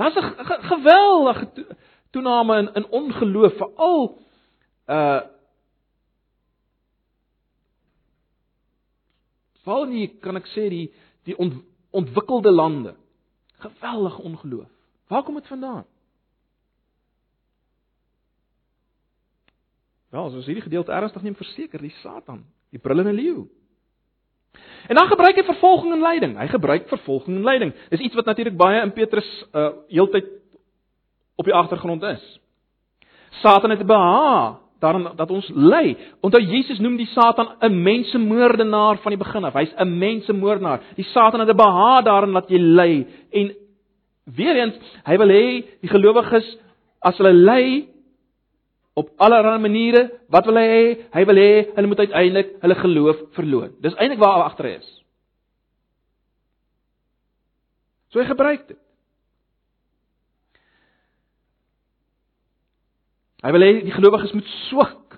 Daar's 0.00 0.16
'n 0.16 0.62
geweldige 0.72 1.66
toename 2.10 2.56
in 2.58 2.72
in 2.74 2.88
ongeloof 2.88 3.56
veral 3.56 4.18
uh 4.88 5.20
Veral 9.62 9.84
nie 9.86 10.08
kan 10.18 10.36
ek 10.36 10.46
sê 10.46 10.68
die 10.68 10.92
die 11.22 11.36
ont, 11.38 11.54
ontwikkelde 11.90 12.50
lande. 12.50 12.96
Geweldige 13.58 14.22
ongeloof. 14.22 14.68
Waar 15.06 15.22
kom 15.22 15.34
dit 15.34 15.46
vandaan? 15.46 15.84
Wel, 20.12 20.26
as 20.28 20.34
ons 20.36 20.46
hierdie 20.46 20.66
gedeelte 20.66 20.92
ernstig 20.92 21.22
neem, 21.24 21.36
verseker 21.38 21.80
die 21.80 21.94
Satan, 22.02 22.42
die 22.68 22.80
brullende 22.80 23.14
leeu. 23.16 23.46
En 24.90 24.98
dan 24.98 25.08
gebruik 25.08 25.38
hy 25.40 25.44
vervolging 25.46 25.94
en 25.94 26.02
lyding. 26.04 26.34
Hy 26.36 26.48
gebruik 26.52 26.88
vervolging 26.90 27.38
en 27.38 27.46
lyding. 27.46 27.72
Dis 27.88 28.02
iets 28.04 28.18
wat 28.18 28.28
natuurlik 28.28 28.58
baie 28.60 28.82
in 28.82 28.92
Petrus 28.92 29.28
uh 29.56 29.70
heeltyd 29.88 30.28
op 31.40 31.48
die 31.48 31.54
agtergrond 31.56 32.04
is. 32.10 32.24
Satan 33.40 33.72
het 33.72 33.86
behaag 33.88 34.58
daarom 34.82 35.06
dat 35.16 35.30
ons 35.30 35.48
ly. 35.54 35.94
Onthou 36.20 36.42
Jesus 36.42 36.82
noem 36.82 36.98
die 37.00 37.08
Satan 37.14 37.54
'n 37.62 37.82
mensemoordenaar 37.82 38.98
van 38.98 39.12
die 39.16 39.22
begin 39.24 39.44
af. 39.44 39.54
Hy's 39.54 39.74
'n 39.78 39.98
mensemoordenaar. 39.98 40.80
Die 40.96 41.08
Satan 41.14 41.40
het 41.40 41.48
'n 41.48 41.56
behaag 41.56 42.04
daarin 42.04 42.32
dat 42.32 42.50
jy 42.50 42.58
ly 42.58 43.06
en 43.30 43.54
weer 44.24 44.56
eens, 44.56 44.74
hy 45.04 45.16
wil 45.16 45.28
hê 45.28 45.64
die 45.80 45.90
gelowiges 45.90 46.58
as 47.00 47.16
hulle 47.18 47.32
ly 47.32 47.91
op 48.94 49.10
allerlei 49.16 49.58
maniere, 49.58 50.02
wat 50.28 50.46
wil 50.46 50.58
hy 50.60 50.64
hê? 50.68 50.82
Hy 51.14 51.24
wil 51.28 51.40
hê 51.40 51.52
hulle 51.76 51.88
moet 51.88 52.02
uiteindelik 52.04 52.50
hulle 52.60 52.78
geloof 52.80 53.22
verloor. 53.38 53.70
Dis 53.84 53.96
eintlik 53.96 54.20
waar 54.20 54.40
hy 54.40 54.48
agter 54.50 54.68
is. 54.74 54.88
So 58.12 58.20
hy 58.20 58.28
gebruik 58.28 58.66
dit. 58.68 58.80
Hy 63.42 63.50
wil 63.56 63.64
hê 63.64 63.72
die 63.86 63.94
gelowiges 63.94 64.34
moet 64.36 64.50
swak 64.68 65.16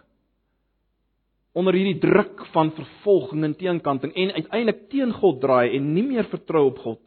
onder 1.55 1.77
hierdie 1.77 2.01
druk 2.03 2.47
van 2.55 2.73
vervolging 2.75 3.45
en 3.47 3.57
teenkanting 3.59 4.15
en 4.15 4.33
uiteindelik 4.39 4.87
teen 4.91 5.13
God 5.15 5.43
draai 5.43 5.77
en 5.77 5.93
nie 5.95 6.07
meer 6.07 6.27
vertrou 6.31 6.65
op 6.71 6.81
God. 6.83 7.01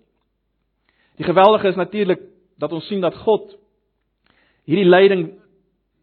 Die 1.20 1.26
geweldige 1.28 1.72
is 1.72 1.80
natuurlik 1.80 2.22
dat 2.60 2.72
ons 2.76 2.88
sien 2.88 3.02
dat 3.04 3.16
God 3.26 3.56
hierdie 4.68 4.88
lyding 4.88 5.26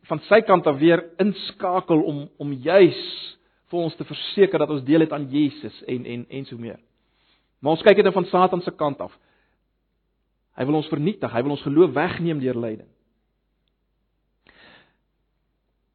van 0.08 0.20
sy 0.28 0.40
kant 0.44 0.66
af 0.66 0.78
weer 0.78 1.04
inskakel 1.22 2.02
om 2.04 2.24
om 2.38 2.52
juis 2.52 3.02
vir 3.72 3.78
ons 3.80 3.96
te 3.96 4.06
verseker 4.06 4.60
dat 4.60 4.70
ons 4.70 4.84
deel 4.84 5.06
het 5.06 5.12
aan 5.12 5.28
Jesus 5.32 5.82
en 5.88 6.04
en 6.06 6.26
en 6.28 6.48
so 6.48 6.60
meer. 6.60 6.80
Maar 7.60 7.76
ons 7.76 7.84
kyk 7.84 7.96
dit 7.96 8.04
nou 8.04 8.14
van 8.14 8.28
Satan 8.28 8.62
se 8.62 8.72
kant 8.76 9.00
af. 9.00 9.12
Hy 10.54 10.66
wil 10.68 10.78
ons 10.78 10.90
vernietig, 10.92 11.32
hy 11.32 11.42
wil 11.42 11.56
ons 11.56 11.64
geloof 11.66 11.94
wegneem 11.96 12.42
deur 12.42 12.58
lyding. 12.60 12.90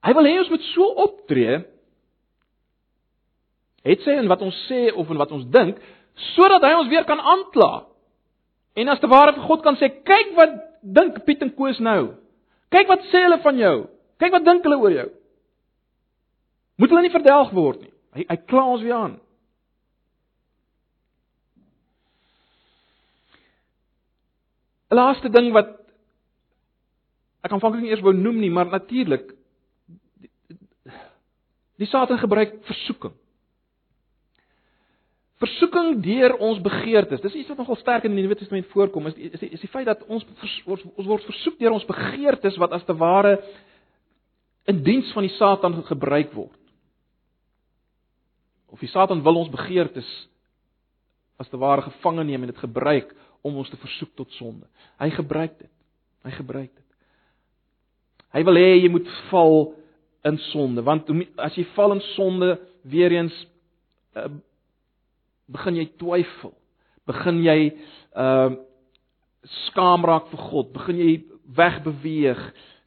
Hy 0.04 0.16
wil 0.16 0.28
hê 0.28 0.40
ons 0.40 0.50
moet 0.52 0.66
so 0.72 0.88
optree 1.06 1.60
het 3.86 4.02
sê 4.04 4.18
en 4.20 4.28
wat 4.32 4.42
ons 4.44 4.58
sê 4.68 4.90
of 4.92 5.12
en 5.12 5.20
wat 5.20 5.32
ons 5.36 5.46
dink 5.54 5.80
sodat 6.34 6.66
hy 6.68 6.74
ons 6.76 6.90
weer 6.92 7.06
kan 7.08 7.20
aankla. 7.20 7.86
En 8.80 8.92
as 8.92 9.00
te 9.00 9.08
ware 9.12 9.36
vir 9.36 9.46
God 9.48 9.64
kan 9.64 9.78
sê, 9.80 9.90
kyk 10.04 10.34
wat 10.38 10.58
dink 10.84 11.22
Piet 11.28 11.44
en 11.44 11.52
Koos 11.56 11.80
nou. 11.84 12.16
Kyk 12.74 12.92
wat 12.92 13.08
sê 13.12 13.24
hulle 13.26 13.40
van 13.44 13.60
jou. 13.60 13.76
Kyk 14.20 14.36
wat 14.36 14.46
dink 14.46 14.68
hulle 14.68 14.80
oor 14.82 14.94
jou. 14.94 15.08
Moet 16.80 16.94
hulle 16.94 17.06
nie 17.06 17.14
verdelg 17.14 17.52
word 17.56 17.82
nie. 17.84 17.94
Hy 18.18 18.26
hy 18.30 18.38
kla 18.50 18.66
ons 18.74 18.84
weer 18.84 18.98
aan. 18.98 19.18
Laaste 24.90 25.30
ding 25.30 25.52
wat 25.54 25.76
ek 27.46 27.54
aanvanklik 27.54 27.86
nie 27.86 27.92
eers 27.94 28.04
wou 28.04 28.14
noem 28.16 28.40
nie, 28.42 28.52
maar 28.52 28.68
natuurlik 28.72 29.30
die, 30.20 30.32
die 31.80 31.88
Satan 31.88 32.20
gebruik 32.20 32.58
versoeking. 32.68 33.14
Versoeking 35.40 36.02
deur 36.04 36.36
ons 36.44 36.60
begeertes. 36.64 37.22
Dis 37.24 37.38
iets 37.40 37.52
wat 37.54 37.62
nogal 37.62 37.80
sterk 37.80 38.10
in 38.10 38.18
die 38.18 38.26
Nuwe 38.26 38.36
Testament 38.36 38.68
voorkom. 38.74 39.08
Is 39.08 39.16
die, 39.16 39.30
is 39.32 39.40
die, 39.40 39.52
is 39.56 39.64
die 39.64 39.72
feit 39.72 39.88
dat 39.88 40.02
ons 40.12 40.26
ons, 40.66 40.84
ons 40.98 41.08
word 41.08 41.28
versoek 41.30 41.60
deur 41.62 41.78
ons 41.78 41.88
begeertes 41.88 42.60
wat 42.60 42.76
as 42.76 42.84
te 42.88 42.96
ware 43.00 43.38
in 44.70 44.84
diens 44.86 45.10
van 45.16 45.26
die 45.26 45.34
Satan 45.38 45.80
gebruik 45.88 46.34
word. 46.38 46.58
Of 48.70 48.82
die 48.84 48.92
Satan 48.92 49.24
wil 49.26 49.42
ons 49.42 49.50
begeertes 49.54 50.10
as 51.42 51.50
te 51.50 51.58
ware 51.58 51.86
gevange 51.88 52.24
neem 52.28 52.44
en 52.44 52.52
dit 52.52 52.62
gebruik 52.62 53.16
om 53.42 53.58
ons 53.58 53.70
te 53.72 53.80
versoek 53.80 54.12
tot 54.20 54.32
sonde. 54.38 54.68
Hy 55.00 55.10
gebruik 55.16 55.56
dit. 55.58 55.72
Hy 56.28 56.34
gebruik 56.36 56.70
dit. 56.70 56.86
Hy 58.36 58.44
wil 58.46 58.60
hê 58.62 58.70
jy 58.76 58.92
moet 58.94 59.08
val 59.32 59.72
in 60.28 60.38
sonde, 60.50 60.84
want 60.86 61.08
as 61.40 61.56
jy 61.58 61.64
val 61.78 61.96
in 61.96 62.02
sonde, 62.14 62.52
weer 62.84 63.14
eens 63.16 63.34
uh, 64.20 64.28
begin 65.50 65.80
jy 65.80 65.88
twyfel. 66.02 66.54
Begin 67.10 67.44
jy 67.46 67.62
uh 68.14 68.58
skaam 69.70 70.04
raak 70.04 70.26
vir 70.28 70.42
God, 70.50 70.74
begin 70.76 70.98
jy 71.00 71.12
wegbeweeg. 71.56 72.42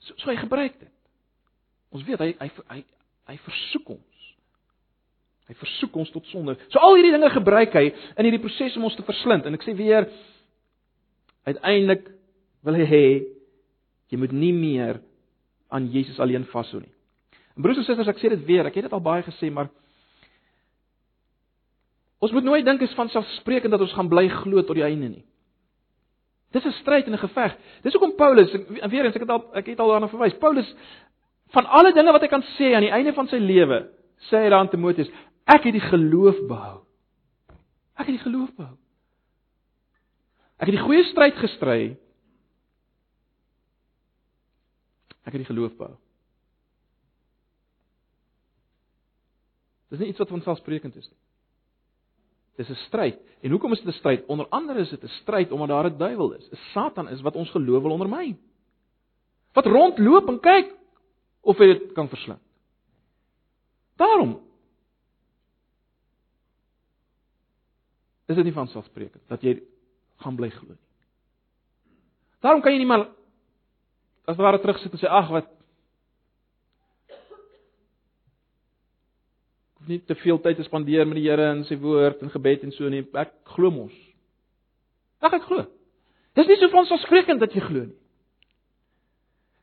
So, 0.04 0.18
so 0.20 0.28
hy 0.28 0.34
gebruik 0.36 0.74
dit. 0.76 0.91
Ons 1.92 2.04
weet 2.08 2.20
hy 2.24 2.32
hy 2.40 2.48
hy 2.70 2.80
hy 3.30 3.36
versoek 3.44 3.92
ons. 3.94 4.28
Hy 5.50 5.54
versoek 5.60 5.96
ons 5.96 6.10
tot 6.14 6.26
sonde. 6.32 6.56
So 6.72 6.80
al 6.80 6.96
hierdie 6.96 7.12
dinge 7.12 7.30
gebruik 7.34 7.74
hy 7.76 7.90
in 7.92 8.26
hierdie 8.26 8.42
proses 8.42 8.76
om 8.78 8.88
ons 8.88 8.96
te 8.96 9.04
verslind. 9.06 9.46
En 9.46 9.54
ek 9.54 9.66
sê 9.66 9.76
weer 9.76 10.08
uiteindelik 11.48 12.08
wil 12.62 12.78
hy 12.78 12.86
hê 12.88 13.06
jy 14.12 14.20
moet 14.20 14.32
nie 14.36 14.52
meer 14.54 15.00
aan 15.72 15.88
Jesus 15.92 16.20
alleen 16.20 16.44
vashou 16.52 16.82
nie. 16.82 16.92
En 17.56 17.64
broers 17.64 17.80
en 17.80 17.86
susters, 17.86 18.08
ek 18.08 18.20
sê 18.20 18.30
dit 18.32 18.44
weer, 18.48 18.68
ek 18.68 18.76
het 18.78 18.88
dit 18.88 18.94
al 18.96 19.04
baie 19.04 19.24
gesê, 19.24 19.48
maar 19.52 19.70
ons 22.22 22.32
moet 22.32 22.44
nooit 22.46 22.64
dink 22.64 22.84
is 22.84 22.94
van 22.96 23.10
selfsprekend 23.12 23.72
dat 23.74 23.84
ons 23.84 23.94
gaan 23.96 24.10
bly 24.12 24.26
glo 24.42 24.62
tot 24.64 24.78
die 24.78 24.86
einde 24.86 25.08
nie. 25.10 25.24
Dis 26.52 26.64
'n 26.64 26.76
stryd 26.80 27.06
en 27.06 27.14
'n 27.14 27.24
geveg. 27.24 27.56
Dis 27.82 27.92
hoekom 27.92 28.16
Paulus, 28.16 28.52
en 28.52 28.90
weer 28.90 29.04
eens 29.04 29.16
ek 29.16 29.24
het 29.24 29.30
al 29.30 29.44
ek 29.54 29.66
het 29.66 29.80
al 29.80 29.88
daarna 29.88 30.08
verwys. 30.08 30.38
Paulus 30.38 30.68
van 31.52 31.66
alle 31.66 31.92
dinge 31.92 32.12
wat 32.12 32.22
hy 32.24 32.30
kan 32.32 32.44
sê 32.56 32.72
aan 32.74 32.86
die 32.86 32.94
einde 32.94 33.12
van 33.16 33.28
sy 33.28 33.40
lewe, 33.40 33.82
sê 34.30 34.44
hy 34.44 34.52
dan 34.52 34.70
Timoteus, 34.72 35.10
ek 35.44 35.68
het 35.68 35.76
die 35.76 35.84
geloof 35.84 36.38
behou. 36.48 36.78
Ek 37.98 38.06
het 38.08 38.16
die 38.16 38.24
geloof 38.24 38.54
behou. 38.56 38.76
Ek 40.62 40.70
het 40.70 40.76
die 40.76 40.84
goeie 40.84 41.04
stryd 41.10 41.36
gestry. 41.42 41.80
Ek 45.26 45.34
het 45.34 45.42
die 45.42 45.50
geloof 45.50 45.74
behou. 45.78 45.96
Dis 49.92 50.00
nie 50.00 50.08
iets 50.08 50.22
wat 50.22 50.32
van 50.32 50.40
selfsprekend 50.46 50.96
is 50.96 51.08
nie. 51.10 51.20
Dis 52.56 52.68
'n 52.68 52.80
stryd. 52.86 53.18
En 53.42 53.50
hoekom 53.50 53.72
is 53.72 53.80
dit 53.80 53.88
'n 53.88 53.98
stryd? 53.98 54.24
Onder 54.26 54.46
andere 54.48 54.80
is 54.80 54.90
dit 54.90 55.02
'n 55.02 55.08
stryd 55.20 55.52
omdat 55.52 55.68
daar 55.68 55.90
'n 55.90 55.98
duiwel 55.98 56.32
is. 56.32 56.48
'n 56.50 56.56
Satan 56.72 57.08
is 57.08 57.20
wat 57.20 57.36
ons 57.36 57.50
geloof 57.50 57.82
wil 57.82 57.92
ondermyn. 57.92 58.38
Wat 59.52 59.66
rondloop 59.66 60.28
en 60.28 60.40
kyk, 60.40 60.74
of 61.42 61.58
hy 61.58 61.66
dit 61.72 61.92
kan 61.96 62.08
verslind. 62.08 62.40
Daarom 64.00 64.38
is 68.30 68.36
dit 68.38 68.44
nie 68.44 68.54
van 68.54 68.70
selfsprekend 68.70 69.22
dat 69.28 69.42
jy 69.44 69.58
gaan 70.22 70.38
bly 70.38 70.48
glo 70.54 70.72
nie. 70.72 70.88
Daarom 72.42 72.62
kan 72.62 72.74
jy 72.74 72.82
nie 72.82 72.88
maar 72.90 73.08
as 74.30 74.38
ware 74.38 74.60
terugsit 74.62 74.94
en 74.94 75.02
sê 75.02 75.10
ag 75.10 75.30
wat 75.34 75.50
hoef 79.78 79.90
nie 79.90 80.00
te 80.06 80.14
veel 80.22 80.38
tyd 80.42 80.58
te 80.58 80.66
spandeer 80.66 81.06
met 81.06 81.18
die 81.18 81.26
Here 81.28 81.50
en 81.52 81.64
sy 81.66 81.78
woord 81.82 82.22
en 82.22 82.30
gebed 82.30 82.66
en 82.66 82.74
so 82.74 82.88
nie. 82.90 83.02
Ek 83.18 83.34
glo 83.56 83.70
mos. 83.74 83.94
Ag 85.22 85.38
ek 85.38 85.48
glo. 85.50 85.66
Dis 86.38 86.48
nie 86.48 86.58
so 86.60 86.70
van 86.72 86.86
selfsprekend 86.88 87.42
dat 87.42 87.54
jy 87.54 87.64
glo 87.66 87.88
nie. 87.90 88.01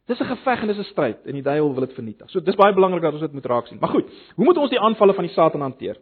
Dis 0.09 0.19
'n 0.19 0.25
geveg 0.25 0.61
en 0.61 0.67
dis 0.67 0.77
'n 0.77 0.89
stryd 0.89 1.25
en 1.25 1.33
die 1.33 1.43
duiwel 1.43 1.73
wil 1.73 1.85
dit 1.85 1.93
vernietig. 1.93 2.29
So 2.29 2.39
dis 2.39 2.55
baie 2.55 2.73
belangrik 2.73 3.01
dat 3.01 3.13
ons 3.13 3.21
dit 3.21 3.33
moet 3.33 3.45
raak 3.45 3.67
sien. 3.67 3.77
Maar 3.79 3.89
goed, 3.89 4.07
hoe 4.35 4.45
moet 4.45 4.57
ons 4.57 4.69
die 4.69 4.79
aanvalle 4.79 5.13
van 5.13 5.23
die 5.23 5.33
Satan 5.33 5.61
hanteer? 5.61 5.97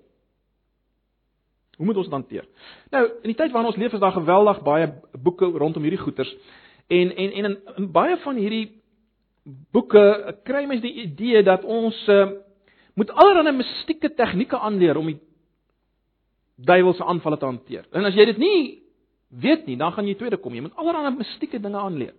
Hoe 1.78 1.86
moet 1.86 1.98
ons 1.98 2.06
dit 2.06 2.14
hanteer? 2.14 2.46
Nou, 2.90 3.06
in 3.06 3.30
die 3.34 3.36
tyd 3.36 3.52
waarin 3.52 3.72
ons 3.72 3.76
leef 3.76 3.94
is 3.94 4.00
daar 4.00 4.12
geweldig 4.12 4.62
baie 4.64 4.94
boeke 5.24 5.46
rondom 5.46 5.84
hierdie 5.84 6.00
goeters. 6.00 6.36
En 6.88 7.16
en 7.16 7.32
en 7.32 7.46
in, 7.46 7.58
in 7.76 7.92
baie 7.92 8.18
van 8.18 8.36
hierdie 8.36 8.82
boeke 9.72 10.36
kry 10.44 10.66
mens 10.66 10.82
die 10.82 10.94
idee 10.94 11.44
dat 11.44 11.64
ons 11.64 12.08
uh, 12.08 12.30
moet 12.94 13.12
allerlei 13.12 13.56
mistieke 13.56 14.14
tegnieke 14.14 14.58
aanleer 14.58 14.98
om 14.98 15.06
die 15.06 15.20
duiwel 16.56 16.94
se 16.94 17.04
aanvalle 17.04 17.38
te 17.38 17.46
hanteer. 17.46 17.86
En 17.92 18.06
as 18.06 18.16
jy 18.16 18.26
dit 18.26 18.38
nie 18.38 18.82
weet 19.30 19.66
nie, 19.66 19.78
dan 19.78 19.92
gaan 19.92 20.08
jy 20.08 20.16
tweede 20.16 20.38
kom. 20.38 20.56
Jy 20.56 20.62
moet 20.62 20.76
allerlei 20.76 21.16
mistieke 21.18 21.60
dinge 21.60 21.78
aanleer. 21.78 22.14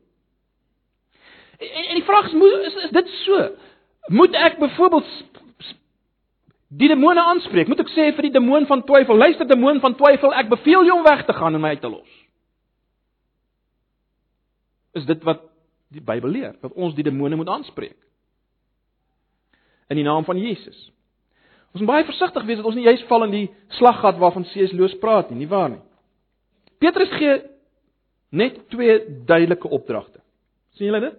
En, 1.59 1.84
en 1.84 1.94
die 1.98 2.04
vraag 2.06 2.28
is, 2.32 2.34
is 2.66 2.84
is 2.84 2.90
dit 2.90 3.09
so? 3.24 3.48
Moet 4.14 4.34
ek 4.34 4.59
byvoorbeeld 4.59 5.09
die 6.68 6.88
demone 6.88 7.22
aanspreek? 7.22 7.68
Moet 7.68 7.82
ek 7.84 7.92
sê 7.92 8.11
vir 8.16 8.28
die 8.28 8.36
demoon 8.36 8.66
van 8.68 8.84
twyfel, 8.86 9.16
luister 9.16 9.48
demoon 9.48 9.80
van 9.80 9.96
twyfel, 9.96 10.34
ek 10.36 10.50
beveel 10.52 10.86
jou 10.88 10.98
om 10.98 11.06
weg 11.06 11.24
te 11.26 11.36
gaan 11.36 11.56
en 11.56 11.64
my 11.64 11.74
uit 11.76 11.82
te 11.84 11.90
los? 11.90 12.14
Is 14.96 15.06
dit 15.09 15.24
wat 15.26 15.44
die 15.92 16.04
Bybel 16.04 16.30
leer? 16.30 16.54
Dat 16.62 16.72
ons 16.76 16.94
die 16.96 17.06
demone 17.06 17.36
moet 17.36 17.48
aanspreek? 17.48 17.96
In 19.88 19.96
die 19.96 20.04
naam 20.04 20.24
van 20.24 20.40
Jesus. 20.40 20.78
Ons 21.72 21.82
moet 21.84 21.90
baie 21.90 22.09
versigtig 22.09 22.44
wees 22.48 22.61
dat 22.61 22.66
ons 22.68 22.76
nie 22.76 22.88
juis 22.88 23.04
val 23.09 23.24
in 23.28 23.34
die 23.34 23.46
slaggat 23.76 24.18
waarvan 24.20 24.46
C.S. 24.48 24.72
Lewis 24.72 24.96
praat 25.00 25.30
nie, 25.30 25.44
nie 25.44 25.50
waar 25.50 25.70
nie? 25.72 25.84
Petrus 26.80 27.12
gee 27.16 27.38
Net 28.28 28.68
twee 28.68 29.24
duidelike 29.24 29.68
opdragte. 29.68 30.20
sien 30.76 30.86
julle 30.86 31.00
dit? 31.00 31.16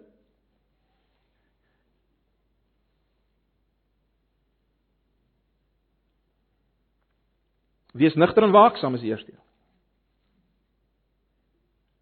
Wees 7.93 8.15
nugter 8.15 8.43
en 8.43 8.51
waaksaam 8.51 8.93
is 8.93 9.01
die 9.01 9.09
eerste 9.09 9.31
een. 9.31 9.45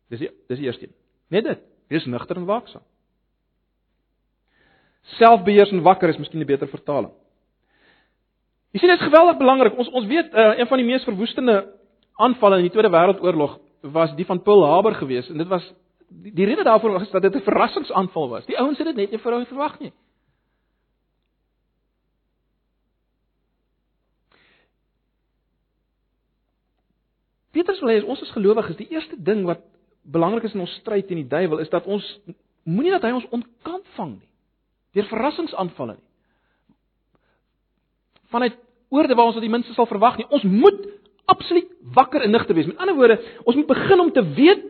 Dis 0.07 0.19
die, 0.19 0.31
dis 0.47 0.57
die 0.57 0.67
eerste 0.67 0.87
een. 0.87 0.95
Net 1.27 1.43
dit. 1.43 1.63
Wees 1.87 2.05
nugter 2.05 2.35
en 2.35 2.45
waaksaam. 2.45 2.83
Selfbeheers 5.17 5.71
en 5.71 5.81
wakker 5.81 6.09
is 6.09 6.17
miskien 6.17 6.41
'n 6.41 6.45
beter 6.45 6.67
vertaling. 6.67 7.13
Jy 8.71 8.79
sien 8.79 8.89
dit 8.89 8.99
is 8.99 9.07
geweldig 9.07 9.37
belangrik. 9.37 9.77
Ons 9.77 9.89
ons 9.89 10.05
weet 10.05 10.33
uh, 10.33 10.57
een 10.59 10.67
van 10.67 10.77
die 10.77 10.85
mees 10.85 11.03
verwoestende 11.03 11.73
aanvalle 12.15 12.57
in 12.57 12.67
die 12.67 12.71
Tweede 12.71 12.89
Wêreldoorlog 12.89 13.59
was 13.81 14.15
die 14.15 14.25
van 14.25 14.41
Pearl 14.41 14.65
Harbor 14.65 14.93
geweest 14.93 15.29
en 15.29 15.37
dit 15.37 15.47
was 15.47 15.73
die, 16.09 16.33
die 16.33 16.45
rede 16.45 16.63
daarvoor 16.63 16.91
was 16.91 17.09
dat 17.11 17.21
dit 17.21 17.35
'n 17.35 17.41
verrassingsaanval 17.41 18.29
was. 18.29 18.45
Die 18.45 18.59
ouens 18.59 18.77
het 18.77 18.87
dit 18.87 18.95
net 18.95 19.11
nie 19.11 19.19
verwag 19.19 19.79
nie. 19.79 19.93
Petrus 27.57 27.79
wil 27.81 27.89
hê 27.89 28.01
ons 28.05 28.21
as 28.21 28.33
gelowiges, 28.35 28.77
die 28.77 28.91
eerste 28.93 29.17
ding 29.17 29.41
wat 29.47 29.63
belangrik 30.05 30.45
is 30.45 30.53
in 30.53 30.61
ons 30.61 30.75
stryd 30.83 31.07
teen 31.09 31.23
die 31.23 31.31
duiwel 31.31 31.63
is 31.63 31.71
dat 31.73 31.87
ons 31.89 32.05
moenie 32.67 32.93
dat 32.93 33.07
hy 33.07 33.15
ons 33.17 33.25
ontkant 33.33 33.87
vang 33.95 34.13
nie. 34.19 34.27
Deur 34.97 35.09
verrassingsaanvalle 35.09 35.97
nie. 35.97 36.05
Vanuit 38.33 38.57
oorde 38.93 39.15
waar 39.17 39.31
ons 39.31 39.39
dit 39.39 39.47
die 39.47 39.51
minste 39.51 39.73
sal 39.73 39.89
verwag 39.89 40.19
nie. 40.19 40.27
Ons 40.29 40.45
moet 40.47 40.85
absoluut 41.27 41.69
wakker 41.95 42.23
en 42.23 42.31
nigter 42.35 42.55
wees. 42.55 42.69
Met 42.69 42.83
ander 42.83 42.95
woorde, 42.95 43.17
ons 43.43 43.57
moet 43.57 43.69
begin 43.71 44.03
om 44.05 44.13
te 44.13 44.23
weet 44.37 44.63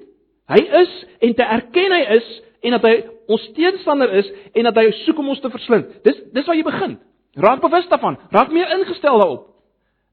hy 0.53 0.61
is 0.81 0.95
en 1.27 1.35
te 1.35 1.49
erken 1.57 1.95
hy 1.97 2.01
is 2.17 2.31
en 2.65 2.77
dat 2.77 2.87
hy 2.87 2.95
ons 3.35 3.49
teenstander 3.57 4.15
is 4.21 4.31
en 4.55 4.69
dat 4.69 4.79
hy 4.79 4.87
soek 5.03 5.19
om 5.19 5.33
ons 5.35 5.43
te 5.43 5.51
verslind. 5.53 5.91
Dis 6.07 6.23
dis 6.33 6.47
waar 6.47 6.57
jy 6.57 6.65
begin. 6.65 6.95
Raak 7.37 7.61
bewus 7.61 7.89
daarvan. 7.91 8.17
Raak 8.33 8.53
meer 8.55 8.71
ingestel 8.79 9.19
daarop. 9.19 9.51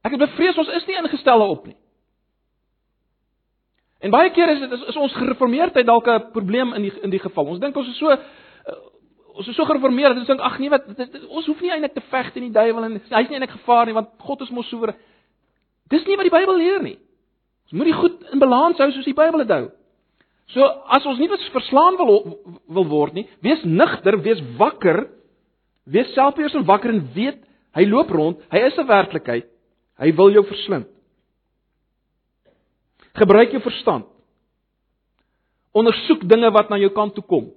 Ek 0.04 0.16
het 0.16 0.24
bevrees 0.26 0.58
ons 0.60 0.74
is 0.76 0.84
nie 0.90 0.98
ingestel 1.00 1.40
daarop 1.40 1.64
nie. 1.70 1.78
En 4.04 4.12
baie 4.12 4.30
keer 4.36 4.50
is 4.52 4.60
dit 4.60 4.72
is, 4.76 4.82
is 4.92 4.96
ons 5.00 5.14
gereformeerdheid 5.16 5.86
dalk 5.88 6.08
'n 6.08 6.30
probleem 6.32 6.74
in 6.76 6.82
die 6.82 6.92
in 7.02 7.10
die 7.10 7.22
geval. 7.22 7.46
Ons 7.54 7.60
dink 7.60 7.76
ons 7.76 7.88
is 7.88 7.98
so 7.98 8.10
uh, 8.10 8.18
ons 9.34 9.48
is 9.48 9.56
so 9.56 9.64
gereformeerd 9.64 10.12
dat 10.12 10.18
ons 10.18 10.32
dink 10.32 10.40
ag 10.40 10.58
nee 10.58 10.70
wat 10.70 10.86
dit, 10.86 11.12
dit, 11.12 11.24
ons 11.26 11.46
hoef 11.46 11.60
nie 11.60 11.70
eintlik 11.72 11.94
te 11.94 12.04
veg 12.10 12.32
teen 12.32 12.50
die 12.50 12.52
duiwel 12.52 12.84
en 12.84 13.00
hy's 13.00 13.30
nie 13.30 13.38
eintlik 13.38 13.56
gevaar 13.56 13.86
nie 13.86 13.96
want 13.96 14.10
God 14.18 14.40
is 14.44 14.50
mos 14.50 14.68
soewerein. 14.68 14.98
Dis 15.88 16.04
nie 16.06 16.16
wat 16.16 16.28
die 16.28 16.36
Bybel 16.36 16.56
leer 16.60 16.82
nie. 16.82 16.98
Ons 17.64 17.72
moet 17.72 17.90
die 17.90 17.96
goed 17.96 18.28
in 18.32 18.38
balans 18.38 18.78
hou 18.78 18.90
soos 18.92 19.08
die 19.08 19.16
Bybel 19.16 19.44
dit 19.44 19.56
hou. 19.56 19.70
So 20.52 20.68
as 20.92 21.06
ons 21.06 21.18
nie 21.18 21.30
verslaan 21.52 21.96
wil 21.96 22.38
wil 22.68 22.88
word 22.88 23.14
nie, 23.14 23.28
wees 23.40 23.64
nigter, 23.64 24.20
wees 24.20 24.42
wakker, 24.58 25.06
wees 25.88 26.12
selfbeheers 26.12 26.54
en 26.54 26.68
wakker 26.68 26.92
en 26.92 27.08
weet 27.14 27.40
hy 27.74 27.88
loop 27.88 28.10
rond, 28.10 28.40
hy 28.52 28.58
is 28.68 28.76
'n 28.78 28.86
werklikheid. 28.86 29.48
Hy 29.98 30.12
wil 30.12 30.30
jou 30.30 30.44
verslind. 30.44 30.86
Gebruik 33.14 33.54
jou 33.54 33.62
verstand. 33.62 34.08
Ondersoek 35.74 36.22
dinge 36.30 36.50
wat 36.54 36.70
na 36.70 36.78
jou 36.78 36.90
kant 36.94 37.14
toe 37.14 37.24
kom. 37.26 37.50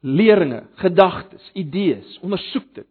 Leringe, 0.00 0.62
gedagtes, 0.80 1.44
idees, 1.56 2.16
ondersoek 2.24 2.68
dit. 2.76 2.88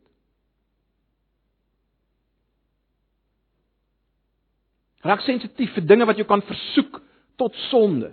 Raak 5.05 5.23
sensitief 5.25 5.73
vir 5.77 5.85
dinge 5.89 6.05
wat 6.09 6.19
jou 6.19 6.27
kan 6.27 6.43
versoek 6.45 6.99
tot 7.39 7.55
sonde. 7.69 8.11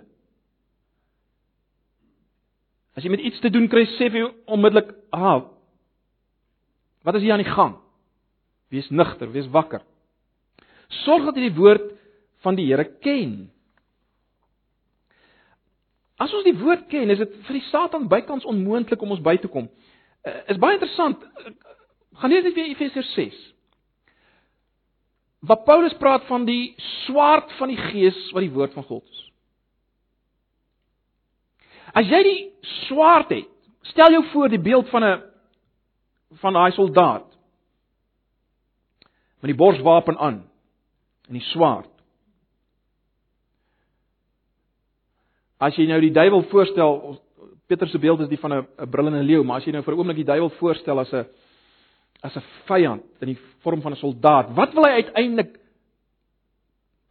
As 2.97 3.05
jy 3.05 3.11
met 3.13 3.25
iets 3.27 3.41
te 3.43 3.51
doen 3.53 3.67
kry, 3.69 3.83
sê 3.97 4.09
vir 4.09 4.31
onmiddellik, 4.47 4.95
"Ah, 5.11 5.45
wat 7.03 7.15
is 7.15 7.21
hier 7.21 7.33
aan 7.33 7.43
die 7.43 7.53
gang?" 7.53 7.77
Wees 8.69 8.89
nugter, 8.89 9.31
wees 9.31 9.47
wakker. 9.47 9.81
Sorg 11.05 11.25
dat 11.25 11.35
jy 11.35 11.49
die 11.49 11.59
woord 11.59 11.96
van 12.47 12.55
die 12.55 12.69
Here 12.69 12.87
ken. 13.03 13.49
As 16.17 16.33
ons 16.33 16.47
die 16.47 16.55
woord 16.57 16.87
ken, 16.91 17.11
is 17.13 17.19
dit 17.21 17.35
vir 17.45 17.59
die 17.59 17.67
Satan 17.67 18.07
bykans 18.09 18.47
onmoontlik 18.47 19.03
om 19.03 19.13
ons 19.13 19.23
by 19.23 19.35
te 19.41 19.51
kom. 19.51 19.67
Uh, 20.23 20.39
is 20.53 20.59
baie 20.61 20.77
interessant. 20.79 21.21
Uh, 21.43 21.53
gaan 22.21 22.33
lees 22.33 22.47
net 22.47 22.55
weer 22.57 22.71
Efesiërs 22.71 23.11
6. 23.17 23.37
Waar 25.47 25.61
Paulus 25.67 25.93
praat 25.99 26.25
van 26.31 26.47
die 26.47 26.73
swaard 27.03 27.51
van 27.59 27.69
die 27.69 27.79
gees 27.91 28.17
wat 28.33 28.45
die 28.45 28.53
woord 28.55 28.73
van 28.73 28.87
God 28.87 29.05
is. 29.05 29.23
As 31.97 32.09
jy 32.09 32.23
die 32.25 32.39
swaard 32.87 33.29
het, 33.31 33.51
stel 33.91 34.15
jou 34.15 34.23
voor 34.31 34.49
die 34.51 34.61
beeld 34.61 34.89
van 34.89 35.03
'n 35.05 35.21
van 36.41 36.53
daai 36.53 36.71
soldaat 36.71 37.29
met 39.39 39.51
die 39.53 39.55
borswapen 39.55 40.17
aan 40.17 40.41
en 41.27 41.33
die 41.33 41.47
swaard. 41.53 41.96
As 45.59 45.77
jy 45.77 45.87
nou 45.89 45.97
die 46.01 46.13
duiwel 46.13 46.43
voorstel, 46.51 47.17
Petrus 47.67 47.91
se 47.91 47.99
beeld 47.99 48.21
is 48.23 48.29
die 48.29 48.39
van 48.39 48.53
'n 48.53 48.89
brullende 48.89 49.23
leeu, 49.23 49.43
maar 49.43 49.57
as 49.57 49.65
jy 49.65 49.71
nou 49.71 49.83
vir 49.83 49.93
'n 49.93 49.97
oomblik 49.99 50.17
die 50.17 50.31
duiwel 50.31 50.49
voorstel 50.49 50.99
as 50.99 51.13
'n 51.13 51.25
as 52.23 52.35
'n 52.35 52.43
vyand 52.65 53.03
in 53.21 53.27
die 53.27 53.39
vorm 53.63 53.81
van 53.81 53.91
'n 53.91 53.95
soldaat, 53.95 54.55
wat 54.55 54.73
wil 54.73 54.83
hy 54.83 55.03
uiteindelik 55.03 55.59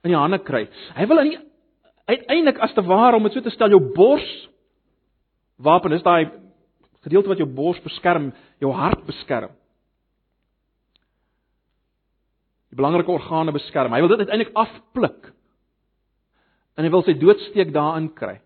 in 0.05 0.11
die 0.11 0.17
hande 0.17 0.39
kry? 0.39 0.69
Hy 0.95 1.07
wil 1.07 1.19
in 1.19 1.31
die 1.31 1.39
uiteindelik 2.07 2.59
as 2.59 2.75
te 2.75 2.83
ware 2.83 3.17
om 3.17 3.23
dit 3.23 3.33
so 3.33 3.41
te 3.41 3.51
stel 3.51 3.69
jou 3.69 3.81
bors 3.95 4.49
wapen 5.57 5.93
is 5.93 6.03
daai 6.03 6.31
gedeelte 7.03 7.29
wat 7.29 7.39
jou 7.39 7.49
bors 7.49 7.81
beskerm, 7.83 8.33
jou 8.61 8.73
hart 8.73 9.05
beskerm. 9.07 9.51
Die 12.71 12.77
belangrike 12.77 13.11
organe 13.11 13.53
beskerm. 13.53 13.93
Hy 13.93 14.01
wil 14.01 14.09
dit 14.09 14.19
uiteindelik 14.19 14.55
afpluk 14.55 15.33
en 16.77 16.85
hy 16.85 16.93
wil 16.93 17.05
sy 17.07 17.17
doodsteek 17.19 17.73
daarin 17.75 18.11
kry. 18.15 18.37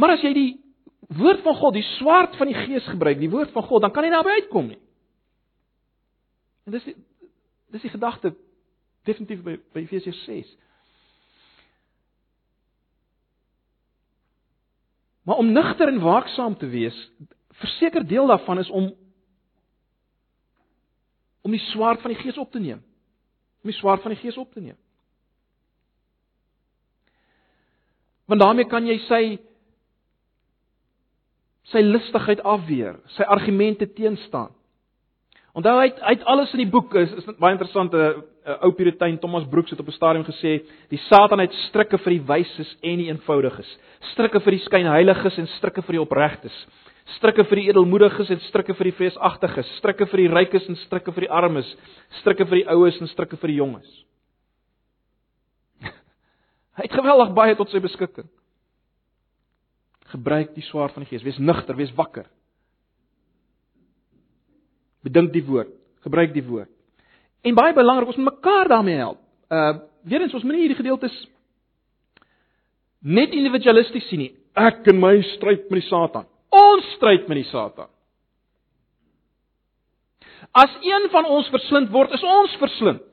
Maar 0.00 0.16
as 0.16 0.24
jy 0.24 0.32
die 0.36 0.50
woord 1.12 1.42
van 1.44 1.58
God, 1.58 1.76
die 1.76 1.88
swaard 1.98 2.36
van 2.40 2.48
die 2.48 2.56
Gees 2.56 2.86
gebruik, 2.88 3.20
die 3.20 3.30
woord 3.32 3.52
van 3.52 3.66
God, 3.68 3.84
dan 3.84 3.92
kan 3.92 4.06
jy 4.06 4.12
naby 4.14 4.36
uitkom 4.40 4.70
nie. 4.72 4.80
En 6.66 6.76
dis 6.76 6.84
die, 6.88 6.96
dis 7.74 7.84
die 7.84 7.92
gedagte 7.92 8.32
definitief 9.08 9.42
by 9.44 9.58
by 9.74 9.82
Efesiërs 9.82 10.24
6. 10.28 10.52
Maar 15.26 15.38
om 15.42 15.52
nugter 15.54 15.90
en 15.90 16.00
waaksaam 16.02 16.56
te 16.58 16.66
wees, 16.66 16.96
verseker 17.60 18.06
deel 18.06 18.26
daarvan 18.26 18.58
is 18.58 18.70
om 18.70 18.92
om 21.42 21.50
die 21.50 21.62
swaard 21.72 22.00
van 22.00 22.12
die 22.14 22.20
Gees 22.20 22.38
op 22.38 22.52
te 22.54 22.60
neem. 22.62 22.78
Om 23.62 23.70
die 23.70 23.78
swaard 23.78 24.02
van 24.02 24.14
die 24.14 24.20
Gees 24.20 24.36
op 24.38 24.52
te 24.54 24.60
neem. 24.60 24.78
Want 28.32 28.40
daarmee 28.40 28.64
kan 28.64 28.86
jy 28.88 28.94
sy 29.04 29.22
sy 31.68 31.82
listigheid 31.84 32.40
afweer, 32.48 32.94
sy 33.12 33.26
argumente 33.28 33.84
teenstaan. 33.92 34.54
Onthou 35.52 35.74
hy 35.76 35.90
hy 36.00 36.14
het 36.14 36.22
alles 36.32 36.54
in 36.56 36.62
die 36.62 36.70
boek 36.72 36.94
is 36.96 37.12
is 37.20 37.26
baie 37.36 37.52
interessant 37.52 37.92
'n 37.92 38.00
uh, 38.00 38.22
uh, 38.48 38.56
ou 38.64 38.70
Puritein 38.72 39.18
Thomas 39.20 39.44
Brooks 39.50 39.70
het 39.70 39.80
op 39.80 39.88
'n 39.88 39.98
stadium 39.98 40.24
gesê 40.24 40.64
die 40.88 41.00
Satan 41.10 41.44
het 41.44 41.52
strikke 41.68 41.98
vir 41.98 42.12
die 42.12 42.24
wyses 42.32 42.70
en 42.80 42.96
die 42.98 43.10
eenvoudiges, 43.12 43.68
strikke 44.14 44.40
vir 44.40 44.52
die 44.56 44.64
skynheiliges 44.64 45.38
en 45.38 45.46
strikke 45.58 45.82
vir 45.82 45.92
die 45.92 46.00
opregtes, 46.00 46.56
strikke 47.18 47.44
vir 47.44 47.56
die 47.56 47.68
edelmoediges 47.68 48.30
en 48.30 48.40
strikke 48.40 48.74
vir 48.74 48.84
die 48.84 48.96
vreesagtiges, 48.96 49.76
strikke 49.76 50.06
vir 50.06 50.18
die 50.18 50.28
rykes 50.28 50.68
en 50.68 50.76
strikke 50.76 51.12
vir 51.12 51.20
die 51.20 51.30
armes, 51.30 51.76
strikke 52.20 52.46
vir 52.46 52.56
die 52.56 52.68
oues 52.68 53.00
en 53.00 53.08
strikke 53.08 53.36
vir 53.36 53.48
die 53.48 53.60
jonges. 53.60 54.04
Hy 56.82 56.88
het 56.88 56.98
geweldig 56.98 57.28
baie 57.36 57.54
tot 57.54 57.70
sy 57.70 57.78
beskikking. 57.78 58.26
Gebruik 60.10 60.50
die 60.56 60.64
swaard 60.66 60.96
van 60.96 61.04
die 61.04 61.12
Gees, 61.12 61.22
wees 61.22 61.38
nugter, 61.38 61.76
wees 61.78 61.92
wakker. 61.94 62.26
Bedink 65.06 65.30
die 65.30 65.44
woord, 65.46 65.70
gebruik 66.02 66.34
die 66.34 66.42
woord. 66.42 66.70
En 67.46 67.54
baie 67.54 67.74
belangrik, 67.76 68.10
ons 68.10 68.18
moet 68.18 68.32
mekaar 68.32 68.72
daarmee 68.74 68.98
help. 68.98 69.22
Uh 69.46 69.88
weer 70.02 70.24
eens, 70.24 70.34
ons 70.34 70.42
moenie 70.42 70.64
hierdie 70.64 70.80
gedeeltes 70.80 71.14
net 73.06 73.30
individualisties 73.30 74.08
sien 74.10 74.18
nie. 74.24 74.32
Ek 74.58 74.82
en 74.90 74.98
my 74.98 75.12
stryd 75.36 75.68
met 75.70 75.78
die 75.78 75.86
Satan. 75.86 76.26
Ons 76.50 76.88
stryd 76.96 77.28
met 77.30 77.38
die 77.38 77.46
Satan. 77.46 77.86
As 80.50 80.74
een 80.82 81.06
van 81.14 81.30
ons 81.30 81.46
verslind 81.54 81.94
word, 81.94 82.10
is 82.18 82.26
ons 82.26 82.58
verslind. 82.58 83.11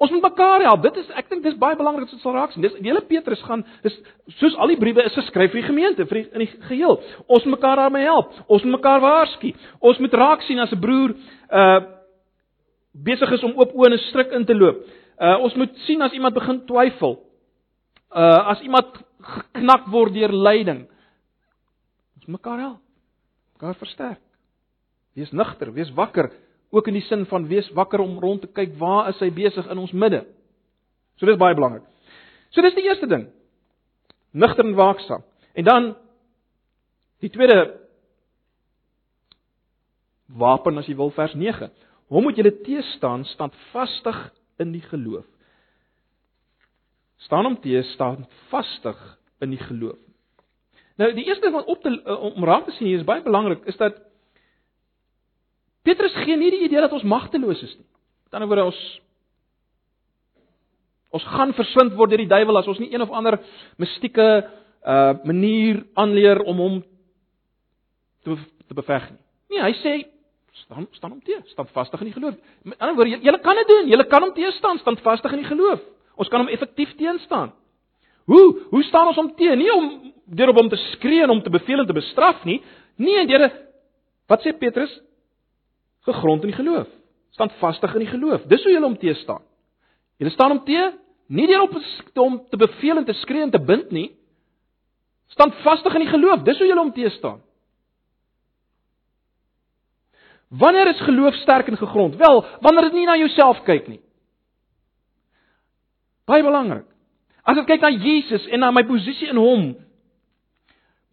Ons 0.00 0.10
moet 0.14 0.22
mekaar 0.24 0.62
help. 0.64 0.80
Dit 0.86 0.96
is 1.02 1.08
ek 1.20 1.26
dink 1.28 1.42
dis 1.44 1.56
baie 1.60 1.76
belangrik 1.76 2.06
dat 2.08 2.16
dit 2.16 2.22
sal 2.24 2.32
raak 2.32 2.54
sien. 2.54 2.64
Dis 2.64 2.72
die 2.78 2.88
hele 2.88 3.02
Petrus 3.04 3.42
gaan 3.44 3.66
is 3.84 3.98
soos 4.38 4.54
al 4.56 4.72
die 4.72 4.78
briewe 4.80 5.04
is 5.04 5.16
geskryf 5.18 5.52
vir 5.52 5.60
die 5.60 5.66
gemeente, 5.66 6.06
vir 6.08 6.22
die, 6.22 6.28
in 6.32 6.44
die 6.46 6.68
geheel. 6.70 6.96
Ons 7.26 7.44
moet 7.44 7.58
mekaar 7.58 7.82
daarmee 7.82 8.06
help. 8.08 8.32
Ons 8.48 8.64
moet 8.64 8.78
mekaar 8.78 9.02
waarsku. 9.04 9.52
Ons 9.84 10.00
moet 10.00 10.16
raak 10.16 10.46
sien 10.48 10.62
as 10.64 10.72
'n 10.72 10.80
broer 10.80 11.12
uh 11.52 11.80
besig 12.96 13.30
is 13.32 13.44
om 13.44 13.52
oop 13.60 13.76
oë 13.76 13.92
en 13.92 13.98
stryk 14.08 14.32
in 14.32 14.46
te 14.46 14.56
loop. 14.56 14.80
Uh 15.20 15.36
ons 15.44 15.54
moet 15.54 15.76
sien 15.84 16.00
as 16.02 16.16
iemand 16.16 16.34
begin 16.34 16.64
twyfel. 16.66 17.20
Uh 18.08 18.40
as 18.56 18.60
iemand 18.64 18.88
geknak 19.20 19.84
word 19.92 20.14
deur 20.14 20.32
lyding, 20.32 20.88
ons 22.16 22.26
mekaar 22.26 22.58
help. 22.58 22.80
Mekaar 23.52 23.74
versterk. 23.74 24.20
Wees 25.14 25.32
nugter, 25.32 25.72
wees 25.74 25.92
wakker, 25.92 26.30
ook 26.70 26.86
in 26.86 26.94
die 26.94 27.06
sin 27.06 27.26
van 27.26 27.48
wees 27.50 27.70
wakker 27.74 28.00
om 28.00 28.18
rond 28.18 28.40
te 28.40 28.50
kyk 28.54 28.76
waar 28.78 29.08
is 29.10 29.18
hy 29.18 29.30
besig 29.34 29.66
in 29.70 29.78
ons 29.78 29.92
midde. 29.92 30.22
So 31.18 31.26
dis 31.26 31.38
baie 31.40 31.54
belangrik. 31.54 31.84
So 32.50 32.62
dis 32.62 32.76
die 32.78 32.86
eerste 32.86 33.08
ding. 33.10 33.28
Nugter 34.32 34.64
en 34.64 34.74
waaksaam. 34.78 35.24
En 35.58 35.64
dan 35.66 35.90
die 37.20 37.30
tweede 37.30 37.80
wapen 40.26 40.78
as 40.78 40.86
jy 40.86 40.94
wil 40.96 41.10
vers 41.14 41.34
9. 41.34 41.70
Hom 42.10 42.26
moet 42.26 42.38
julle 42.38 42.54
teestaan 42.64 43.24
standvastig 43.34 44.18
in 44.62 44.72
die 44.74 44.84
geloof. 44.86 45.26
Staan 47.26 47.44
hom 47.44 47.58
te 47.60 47.82
staan 47.92 48.24
vastig 48.48 48.98
in 49.40 49.52
die 49.54 49.60
geloof. 49.60 49.98
Nou 51.00 51.12
die 51.16 51.26
eerste 51.26 51.48
ding 51.48 51.56
wat 51.56 51.68
op 51.70 51.82
te 51.82 51.92
om 52.34 52.44
raak 52.44 52.66
te 52.68 52.74
sien 52.76 52.90
hier 52.90 53.00
is 53.00 53.08
baie 53.08 53.22
belangrik 53.24 53.64
is 53.70 53.76
dat 53.80 53.98
Petrus 55.82 56.14
gee 56.24 56.36
nie 56.36 56.50
die 56.52 56.64
idee 56.66 56.82
dat 56.82 56.92
ons 56.92 57.06
magteloos 57.08 57.62
is 57.62 57.76
nie. 57.76 57.86
Met 58.28 58.38
ander 58.38 58.50
woorde 58.50 58.68
ons 58.70 58.80
ons 61.10 61.26
gaan 61.26 61.52
verslind 61.58 61.96
word 61.98 62.12
deur 62.12 62.22
die 62.22 62.30
duiwel 62.30 62.60
as 62.60 62.68
ons 62.70 62.78
nie 62.78 62.92
een 62.92 63.02
of 63.02 63.10
ander 63.10 63.40
mistieke 63.80 64.28
uh 64.80 65.12
manier 65.28 65.82
aanleer 65.98 66.40
om 66.48 66.56
hom 66.62 66.76
te 68.24 68.36
te 68.68 68.74
beveg 68.74 69.10
nie. 69.10 69.22
Nee, 69.50 69.62
hy 69.64 69.72
sê 69.82 69.94
staan 70.64 70.86
staan 70.94 71.16
hom 71.16 71.22
te, 71.24 71.40
staan 71.50 71.68
vastig 71.74 72.00
in 72.00 72.10
die 72.12 72.16
geloof. 72.16 72.36
Met 72.62 72.78
ander 72.78 72.96
woorde, 72.96 73.18
jy 73.18 73.34
kan 73.42 73.58
dit 73.58 73.72
doen. 73.72 73.88
Jy 73.90 74.04
kan 74.08 74.22
hom 74.22 74.34
teestaan, 74.36 74.78
staan 74.78 75.00
vastig 75.02 75.34
in 75.34 75.42
die 75.42 75.50
geloof. 75.50 75.82
Ons 76.20 76.28
kan 76.28 76.44
hom 76.44 76.52
effektief 76.52 76.94
teenstaan. 77.00 77.52
Hoe? 78.30 78.46
Hoe 78.70 78.82
staan 78.86 79.10
ons 79.10 79.18
hom 79.18 79.32
teen? 79.34 79.58
Nie 79.58 79.72
om 79.74 80.12
deur 80.30 80.52
op 80.52 80.60
hom 80.60 80.68
te 80.70 80.78
skree 80.92 81.24
en 81.24 81.32
hom 81.32 81.42
te 81.42 81.50
beveel 81.50 81.82
en 81.82 81.88
te 81.88 81.96
bestraf 81.96 82.44
nie. 82.46 82.60
Nee, 83.00 83.26
deur 83.26 83.48
wat 84.30 84.44
sê 84.46 84.52
Petrus? 84.54 84.92
Gegrond 86.06 86.42
in 86.42 86.52
die 86.52 86.56
geloof. 86.56 86.88
Staan 87.30 87.50
vastig 87.58 87.94
in 87.94 88.04
die 88.04 88.10
geloof. 88.10 88.42
Dis 88.50 88.62
hoe 88.64 88.72
jy 88.72 88.80
hom 88.82 88.96
te 88.98 89.14
staan. 89.14 89.42
Jy 90.20 90.32
staan 90.34 90.56
hom 90.56 90.64
te 90.64 90.90
nie 91.30 91.46
deur 91.46 91.62
op 91.62 91.76
hom 92.18 92.40
te 92.50 92.58
beveel 92.58 92.98
en 92.98 93.06
te 93.06 93.14
skree 93.22 93.42
en 93.42 93.52
te 93.54 93.60
bind 93.62 93.90
nie. 93.94 94.10
Staan 95.30 95.52
vastig 95.62 95.94
in 95.94 96.04
die 96.04 96.10
geloof. 96.10 96.42
Dis 96.46 96.58
hoe 96.58 96.66
jy 96.66 96.76
hom 96.76 96.92
te 96.92 97.10
staan. 97.14 97.38
Wanneer 100.50 100.90
is 100.90 101.00
geloof 101.06 101.34
sterk 101.44 101.68
en 101.70 101.76
gegrond? 101.78 102.16
Wel, 102.18 102.44
wanneer 102.60 102.88
dit 102.88 102.92
nie 102.98 103.06
na 103.06 103.14
jouself 103.16 103.62
kyk 103.62 103.86
nie. 103.86 104.00
Baie 106.26 106.42
belangrik. 106.42 106.88
As 107.46 107.58
ek 107.58 107.68
kyk 107.70 107.84
na 107.86 107.92
Jesus 107.94 108.48
en 108.50 108.64
na 108.64 108.72
my 108.74 108.82
posisie 108.86 109.30
in 109.30 109.38
hom. 109.38 109.70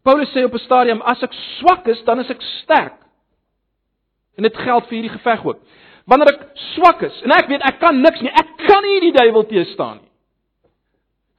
Paulus 0.06 0.32
sê 0.34 0.44
op 0.46 0.54
'n 0.54 0.66
stadium 0.66 1.02
as 1.02 1.22
ek 1.22 1.34
swak 1.60 1.88
is, 1.88 2.02
dan 2.04 2.20
is 2.20 2.30
ek 2.30 2.42
sterk. 2.42 2.98
En 4.38 4.46
dit 4.46 4.58
geld 4.58 4.90
vir 4.90 4.98
hierdie 4.98 5.16
geveg 5.16 5.46
ook. 5.46 5.62
Wanneer 6.08 6.34
ek 6.34 6.44
swak 6.74 7.02
is 7.08 7.16
en 7.26 7.34
ek 7.36 7.50
weet 7.52 7.66
ek 7.68 7.80
kan 7.82 7.98
niks 8.02 8.22
nie, 8.24 8.32
ek 8.32 8.54
kan 8.64 8.86
nie 8.86 9.00
die 9.08 9.16
duiwel 9.16 9.48
teëstaan 9.50 9.98
nie. 10.00 10.06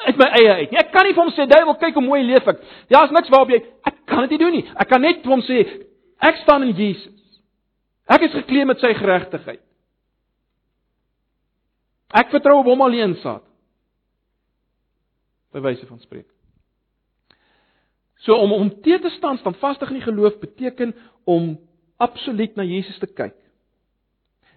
Uit 0.09 0.19
my 0.21 0.29
eie 0.39 0.51
uit. 0.61 0.73
Nie. 0.73 0.79
Ek 0.79 0.91
kan 0.95 1.07
nie 1.07 1.15
vir 1.15 1.25
hom 1.25 1.33
sê 1.35 1.47
duiwel 1.51 1.79
kyk 1.81 1.97
hoe 1.99 2.05
mooi 2.05 2.21
leef 2.27 2.47
ek. 2.53 2.61
Ja, 2.93 3.03
is 3.07 3.15
niks 3.15 3.31
waarop 3.35 3.51
jy 3.51 3.63
ek 3.89 4.03
kan 4.07 4.27
dit 4.27 4.37
nie 4.37 4.43
doen 4.45 4.55
nie. 4.61 4.67
Ek 4.79 4.91
kan 4.91 5.03
net 5.03 5.25
vir 5.25 5.35
hom 5.35 5.43
sê 5.47 5.63
ek 6.29 6.43
staan 6.45 6.67
in 6.67 6.75
Jesus. 6.77 7.15
Ek 8.09 8.25
is 8.29 8.35
geklee 8.37 8.67
met 8.69 8.81
sy 8.83 8.93
geregtigheid. 8.97 9.63
Ek 12.17 12.31
vertrou 12.33 12.61
op 12.63 12.71
hom 12.71 12.85
alleen 12.87 13.17
saad. 13.23 13.45
By 15.53 15.61
wyse 15.65 15.87
van 15.89 16.01
spreek. 16.01 16.29
So 18.25 18.37
om 18.37 18.53
om 18.53 18.71
te 18.83 18.99
te 19.01 19.11
staan, 19.17 19.39
staan 19.39 19.57
vastig 19.61 19.91
in 19.93 20.01
die 20.01 20.07
geloof 20.07 20.39
beteken 20.41 20.95
om 21.25 21.57
absoluut 21.99 22.57
na 22.57 22.65
Jesus 22.67 22.99
te 22.99 23.07
kyk. 23.11 23.37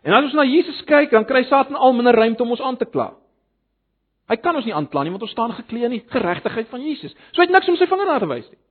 En 0.02 0.16
as 0.18 0.30
ons 0.30 0.38
na 0.38 0.46
Jesus 0.48 0.82
kyk, 0.90 1.12
dan 1.14 1.28
kry 1.30 1.44
Satan 1.50 1.78
al 1.78 1.94
minder 1.94 2.16
ruimte 2.18 2.42
om 2.44 2.54
ons 2.56 2.64
aan 2.66 2.78
te 2.78 2.88
kla. 2.90 3.12
Hy 4.32 4.38
kan 4.42 4.56
ons 4.56 4.66
nie 4.66 4.74
aankla 4.74 5.04
nie 5.04 5.14
want 5.14 5.26
ons 5.26 5.34
staan 5.36 5.54
geklee 5.58 5.86
in 5.90 5.98
die 5.98 6.06
geregtigheid 6.10 6.70
van 6.72 6.84
Jesus. 6.86 7.14
So 7.34 7.42
hy 7.42 7.50
het 7.50 7.54
niks 7.54 7.70
om 7.70 7.78
sy 7.78 7.88
vinger 7.90 8.08
na 8.08 8.20
te 8.22 8.30
wys 8.30 8.48
nie. 8.50 8.62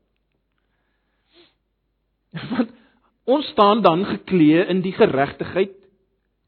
Want 2.54 2.70
ons 3.30 3.48
staan 3.52 3.82
dan 3.82 4.04
geklee 4.06 4.62
in 4.72 4.80
die 4.82 4.94
geregtigheid, 4.94 5.74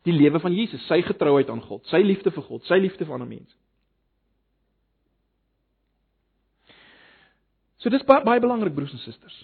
die 0.07 0.15
lewe 0.15 0.41
van 0.43 0.55
Jesus, 0.55 0.83
sy 0.89 1.01
getrouheid 1.07 1.51
aan 1.51 1.61
God, 1.63 1.83
sy 1.91 2.01
liefde 2.03 2.33
vir 2.35 2.47
God, 2.47 2.63
sy 2.67 2.79
liefde 2.81 3.07
vir 3.07 3.19
ander 3.19 3.29
mense. 3.29 3.55
So 7.83 7.91
dis 7.91 8.07
baie, 8.07 8.23
baie 8.27 8.43
belangrik 8.43 8.75
broers 8.75 8.95
en 8.95 9.03
susters 9.03 9.43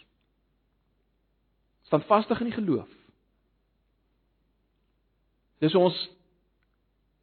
staan 1.89 2.05
vastig 2.09 2.41
in 2.45 2.51
die 2.51 2.59
geloof. 2.59 2.89
Dis 5.63 5.75
ons 5.75 5.97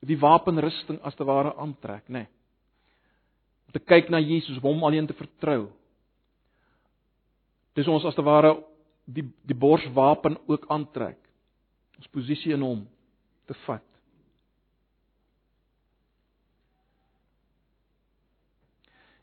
die 0.05 0.17
wapenrusting 0.19 0.99
as 1.05 1.15
te 1.17 1.25
ware 1.25 1.53
aantrek, 1.61 2.09
nê. 2.09 2.25
Nee. 2.25 2.31
Om 3.69 3.77
te 3.77 3.81
kyk 3.81 4.11
na 4.13 4.19
Jesus, 4.21 4.59
hom 4.61 4.83
alleen 4.85 5.07
te 5.07 5.17
vertrou. 5.17 5.69
Dis 7.75 7.89
ons 7.91 8.05
as 8.07 8.15
te 8.15 8.23
ware 8.25 8.55
die 9.05 9.25
die 9.45 9.57
borswapen 9.57 10.37
ook 10.49 10.67
aantrek. 10.71 11.19
Ons 11.99 12.11
posisie 12.13 12.53
in 12.53 12.63
hom 12.65 12.85
te 13.45 13.57
vat. 13.65 13.85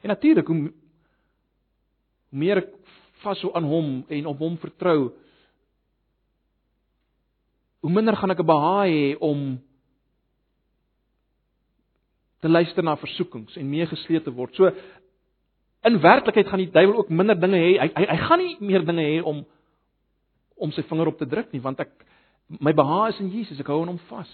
En 0.02 0.10
natuurlik 0.10 0.46
hoe 0.46 0.62
hoe 2.32 2.40
meer 2.40 2.62
ek 2.62 2.70
vashou 3.22 3.52
aan 3.54 3.66
hom 3.68 3.90
en 4.08 4.26
op 4.26 4.40
hom 4.40 4.56
vertrou, 4.58 5.12
hoe 7.82 7.90
minder 7.90 8.16
gaan 8.16 8.30
ek 8.30 8.40
'n 8.40 8.46
behaag 8.46 8.88
hê 8.88 9.16
om 9.18 9.60
te 12.40 12.48
luister 12.48 12.82
na 12.82 12.96
versoekings 12.96 13.56
en 13.56 13.70
meegesleep 13.70 14.24
te 14.24 14.34
word. 14.34 14.54
So 14.54 14.70
in 15.82 16.00
werklikheid 16.00 16.48
gaan 16.48 16.62
die 16.62 16.70
duiwel 16.70 16.96
ook 16.96 17.08
minder 17.08 17.38
dinge 17.38 17.58
hê. 17.58 17.78
Hy, 17.78 17.88
hy 17.94 18.06
hy 18.10 18.16
gaan 18.26 18.38
nie 18.42 18.56
meer 18.60 18.86
dinge 18.86 19.02
hê 19.02 19.20
om 19.22 19.44
om 20.62 20.72
sy 20.72 20.82
vinger 20.86 21.10
op 21.10 21.18
te 21.18 21.26
druk 21.26 21.52
nie, 21.52 21.60
want 21.62 21.80
ek 21.82 21.90
my 22.60 22.72
behaag 22.76 23.14
is 23.14 23.20
in 23.20 23.30
Jesus. 23.32 23.60
Ek 23.60 23.66
hou 23.66 23.80
aan 23.82 23.94
hom 23.94 24.00
vas. 24.10 24.32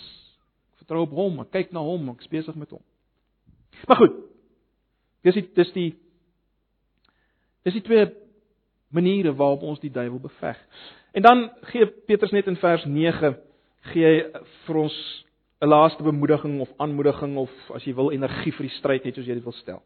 Ek 0.72 0.82
vertrou 0.82 1.07
op 1.07 1.14
hom. 1.16 1.40
Ek 1.40 1.53
kyk 1.55 1.72
na 1.72 1.80
hom. 1.80 2.11
Ek 2.11 2.24
is 2.24 2.32
besig 2.32 2.57
met 2.59 2.70
hom. 2.74 2.82
Maar 3.88 4.01
goed. 4.03 4.16
Dis 5.24 5.38
die 5.38 5.46
dis 5.55 5.72
die 5.72 5.88
dis 7.64 7.76
die 7.76 7.84
twee 7.84 8.07
maniere 8.94 9.34
waarop 9.36 9.62
ons 9.62 9.80
die 9.80 9.92
duiwel 9.92 10.20
beveg. 10.24 10.59
En 11.13 11.23
dan 11.23 11.51
gee 11.73 11.87
Petrus 12.07 12.31
net 12.31 12.47
in 12.47 12.57
vers 12.57 12.85
9 12.85 13.37
gee 13.93 14.05
hy 14.05 14.43
vir 14.67 14.77
ons 14.77 14.97
'n 15.61 15.69
laaste 15.69 16.03
bemoediging 16.03 16.61
of 16.61 16.71
aanmoediging 16.77 17.37
of 17.37 17.51
as 17.75 17.85
jy 17.85 17.95
wil 17.95 18.13
energie 18.13 18.53
vir 18.53 18.67
die 18.67 18.77
stryd 18.79 19.05
net 19.05 19.15
soos 19.15 19.27
jy 19.27 19.35
dit 19.35 19.45
wil 19.45 19.57
stel. 19.57 19.83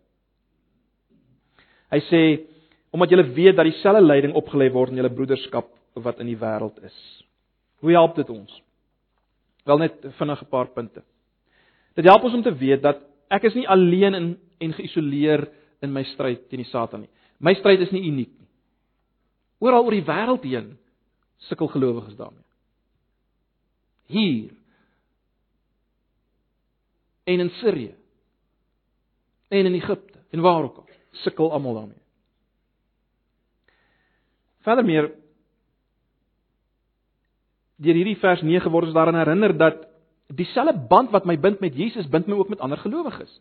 Hy 1.91 2.01
sê 2.09 2.23
omdat 2.93 3.11
julle 3.11 3.33
weet 3.33 3.57
dat 3.57 3.65
dieselfde 3.65 4.05
lyding 4.05 4.35
opgelê 4.35 4.71
word 4.73 4.91
in 4.91 4.97
julle 5.01 5.15
broederskap 5.15 5.71
wat 5.95 6.21
in 6.21 6.27
die 6.27 6.37
wêreld 6.37 6.77
is. 6.85 6.97
Hoe 7.81 7.93
help 7.93 8.17
dit 8.17 8.31
ons? 8.31 8.63
Wel 9.65 9.79
net 9.79 9.95
vinnig 10.19 10.43
'n 10.43 10.51
paar 10.51 10.67
punte. 10.67 11.03
Dit 11.95 12.05
help 12.05 12.25
ons 12.25 12.35
om 12.35 12.43
te 12.43 12.55
weet 12.55 12.83
dat 12.83 13.01
ek 13.31 13.45
is 13.45 13.55
nie 13.55 13.69
alleen 13.69 14.15
in 14.15 14.39
en 14.61 14.73
geïsoleer 14.73 15.49
in 15.83 15.93
my 15.93 16.05
stryd 16.05 16.49
teen 16.49 16.63
die 16.63 16.71
Satan 16.71 17.01
nie. 17.01 17.11
My 17.41 17.55
stryd 17.55 17.81
is 17.81 17.91
nie 17.91 18.07
uniek 18.07 18.31
nie. 18.39 18.49
Oral 19.59 19.85
oor 19.85 19.91
die 19.91 20.07
wêreld 20.07 20.45
heen 20.47 20.79
sukkel 21.49 21.71
gelowiges 21.73 22.17
daarmee. 22.17 22.45
Hier 24.13 24.51
en 27.25 27.41
in 27.41 27.51
Sirië 27.61 27.95
en 29.49 29.67
in 29.67 29.75
Egipte 29.75 30.19
en 30.31 30.41
waar 30.41 30.63
ook 30.63 30.77
al 30.77 30.89
sukkel 31.11 31.53
almal 31.53 31.75
daarmee. 31.75 32.03
Verder 34.63 34.85
meer 34.85 35.11
deur 37.83 37.99
hierdie 37.99 38.19
vers 38.23 38.43
9 38.47 38.71
word 38.71 38.91
ons 38.91 38.95
daaraan 38.95 39.19
herinner 39.19 39.57
dat 39.59 39.83
dieselfde 40.33 40.87
band 40.89 41.11
wat 41.11 41.27
my 41.29 41.37
bind 41.41 41.61
met 41.61 41.75
Jesus 41.77 42.09
bind 42.09 42.27
my 42.27 42.39
ook 42.39 42.49
met 42.49 42.61
ander 42.61 42.79
gelowiges. 42.79 43.41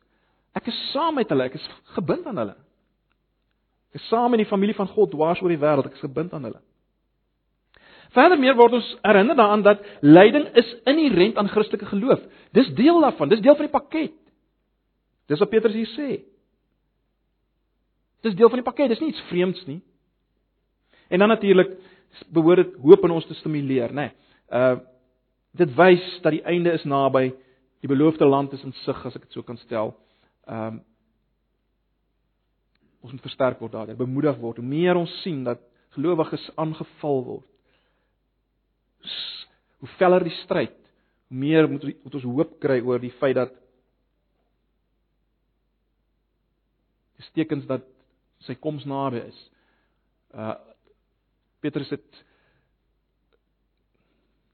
Ek 0.58 0.68
is 0.68 0.80
saam 0.91 1.16
met 1.16 1.30
hulle, 1.32 1.47
ek 1.47 1.56
is 1.60 1.68
gebind 1.95 2.26
aan 2.28 2.41
hulle. 2.41 2.58
Ek 3.91 4.02
is 4.02 4.08
saam 4.10 4.34
in 4.36 4.43
die 4.43 4.49
familie 4.49 4.76
van 4.76 4.89
God 4.91 5.14
dwars 5.14 5.41
oor 5.43 5.54
die 5.54 5.62
wêreld, 5.62 5.88
ek 5.88 5.99
is 5.99 6.04
gebind 6.04 6.34
aan 6.34 6.49
hulle. 6.49 6.60
Verder 8.16 8.39
meer 8.39 8.57
word 8.59 8.76
ons 8.80 8.89
herinner 9.05 9.38
daaraan 9.39 9.64
dat 9.64 9.84
lyding 10.03 10.49
is 10.59 10.68
inherënt 10.89 11.38
aan 11.39 11.51
Christelike 11.51 11.88
geloof. 11.88 12.20
Dis 12.51 12.68
deel 12.76 12.99
daarvan, 12.99 13.30
dis 13.32 13.43
deel 13.43 13.55
van 13.55 13.68
die 13.68 13.74
pakket. 13.74 14.18
Dis 15.32 15.39
wat 15.39 15.49
Petrus 15.49 15.78
hier 15.78 15.91
sê. 15.95 16.09
Dis 18.26 18.36
deel 18.36 18.51
van 18.51 18.59
die 18.59 18.68
pakket, 18.68 18.91
dis 18.91 18.99
nie 18.99 19.14
iets 19.14 19.24
vreemds 19.30 19.64
nie. 19.70 19.80
En 21.07 21.24
dan 21.24 21.32
natuurlik 21.32 21.72
behoort 22.36 22.66
dit 22.66 22.76
hoop 22.84 23.07
in 23.07 23.16
ons 23.16 23.28
te 23.28 23.38
stimuleer, 23.39 23.93
né? 23.95 24.12
Nee. 24.12 24.16
Uh 24.51 24.80
dit 25.51 25.68
wys 25.76 26.03
dat 26.24 26.32
die 26.32 26.45
einde 26.47 26.72
is 26.72 26.86
naby, 26.88 27.34
die 27.84 27.89
beloofde 27.91 28.24
land 28.26 28.53
is 28.55 28.62
in 28.64 28.72
sig 28.86 29.01
as 29.05 29.16
ek 29.18 29.26
dit 29.26 29.34
so 29.36 29.43
kan 29.43 29.57
stel. 29.59 29.91
Ehm 30.47 30.68
um, 30.68 30.78
ons 33.01 33.12
moet 33.12 33.26
versterk 33.26 33.59
word 33.59 33.74
daardeur, 33.74 33.97
bemoedig 33.99 34.38
word. 34.39 34.62
Hoe 34.62 34.68
meer 34.68 34.95
ons 34.95 35.12
sien 35.26 35.41
dat 35.43 35.59
gelowiges 35.97 36.45
aangeval 36.55 37.24
word, 37.26 37.51
hoe 39.82 39.89
veller 39.97 40.24
die 40.24 40.36
stryd, 40.43 40.76
hoe 41.28 41.38
meer 41.38 41.70
moet, 41.70 41.84
moet 42.04 42.16
ons 42.16 42.28
hoop 42.28 42.60
kry 42.62 42.80
oor 42.86 42.99
die 43.02 43.14
feit 43.20 43.36
dat 43.36 43.54
dis 47.22 47.32
tekens 47.38 47.66
dat 47.70 47.86
sy 48.45 48.56
koms 48.58 48.86
naby 48.89 49.24
is. 49.28 49.39
Uh 50.34 50.58
Petrus 51.62 51.91
het 51.93 52.24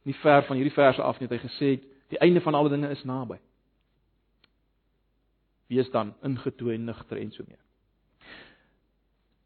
nie 0.04 0.16
ver 0.20 0.42
van 0.44 0.58
hierdie 0.60 0.76
verse 0.76 1.00
af 1.00 1.22
net 1.22 1.32
hy 1.32 1.38
gesê 1.40 1.70
die 2.12 2.20
einde 2.20 2.42
van 2.44 2.56
alle 2.56 2.72
dinge 2.74 2.90
is 2.92 3.04
naby. 3.08 3.38
Wees 5.72 5.88
dan 5.92 6.12
ingetoe 6.28 6.74
en 6.74 6.84
nugter 6.90 7.22
en 7.22 7.32
so 7.32 7.44
meer. 7.48 7.64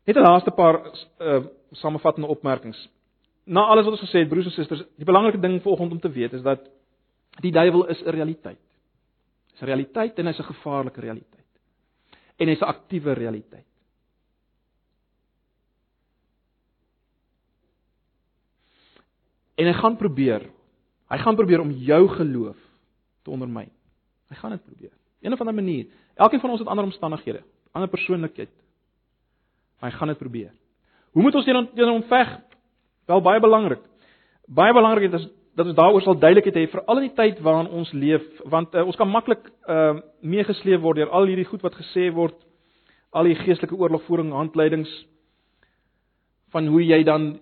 Net 0.05 0.17
'n 0.17 0.25
laaste 0.25 0.51
paar 0.51 0.81
uh 1.19 1.45
samevattende 1.71 2.27
opmerkings. 2.27 2.89
Na 3.43 3.65
alles 3.65 3.85
wat 3.85 3.97
ons 3.97 4.03
gesê 4.05 4.21
het, 4.21 4.29
broers 4.29 4.45
en 4.45 4.51
susters, 4.51 4.83
die 4.97 5.05
belangrike 5.05 5.39
ding 5.41 5.61
vanoggend 5.61 5.91
om 5.91 5.99
te 5.99 6.11
weet 6.11 6.33
is 6.33 6.43
dat 6.45 6.67
die 7.41 7.51
duiwel 7.51 7.87
is 7.87 8.01
'n 8.03 8.09
realiteit. 8.09 8.61
Dis 9.51 9.61
'n 9.61 9.65
realiteit 9.65 10.19
en 10.19 10.25
hy's 10.25 10.39
'n 10.39 10.53
gevaarlike 10.53 11.01
realiteit. 11.01 11.49
En 12.37 12.47
hy's 12.47 12.61
'n 12.61 12.63
aktiewe 12.65 13.13
realiteit. 13.13 13.65
En 19.55 19.65
hy 19.65 19.73
gaan 19.73 19.97
probeer. 19.97 20.49
Hy 21.07 21.17
gaan 21.17 21.35
probeer 21.35 21.59
om 21.59 21.71
jou 21.71 22.07
geloof 22.07 22.57
te 23.21 23.29
ondermyn. 23.29 23.69
Hy 24.27 24.35
gaan 24.35 24.51
dit 24.51 24.63
probeer. 24.63 24.91
Een 25.21 25.33
of 25.33 25.39
ander 25.39 25.55
manier. 25.55 25.87
Elkeen 26.15 26.39
van 26.39 26.49
ons 26.49 26.59
het 26.59 26.67
ander 26.67 26.85
omstandighede, 26.85 27.43
ander 27.71 27.89
persoonlikheid. 27.89 28.49
Maar 29.79 29.91
hy 29.91 29.97
gaan 29.97 30.07
dit 30.07 30.17
probeer. 30.17 30.51
Hoe 31.11 31.21
moet 31.21 31.35
ons 31.35 31.45
teen 31.45 31.87
hom 31.87 32.03
veg? 32.03 32.39
Wel 33.11 33.21
baie 33.21 33.39
belangrik. 33.43 33.83
Baie 34.47 34.73
belangrik 34.73 35.11
is 35.11 35.27
dat 35.55 35.65
ons 35.65 35.75
daaroor 35.75 36.01
sal 36.01 36.15
duidelikheid 36.19 36.55
hê 36.55 36.67
vir 36.71 36.83
al 36.87 37.01
die 37.03 37.11
tyd 37.15 37.41
waarin 37.43 37.67
ons 37.75 37.89
leef, 37.91 38.23
want 38.53 38.75
uh, 38.75 38.85
ons 38.87 38.95
kan 38.99 39.09
maklik 39.11 39.49
uh 39.67 39.97
meegesleep 40.23 40.79
word 40.83 41.01
deur 41.01 41.11
al 41.11 41.27
hierdie 41.27 41.47
goed 41.49 41.63
wat 41.65 41.75
gesê 41.75 42.07
word, 42.15 42.37
al 43.11 43.27
die 43.27 43.35
geestelike 43.35 43.75
oorlogvoering 43.75 44.31
handleidings 44.31 44.91
van 46.55 46.69
hoe 46.71 46.83
jy 46.85 47.01
dan 47.03 47.33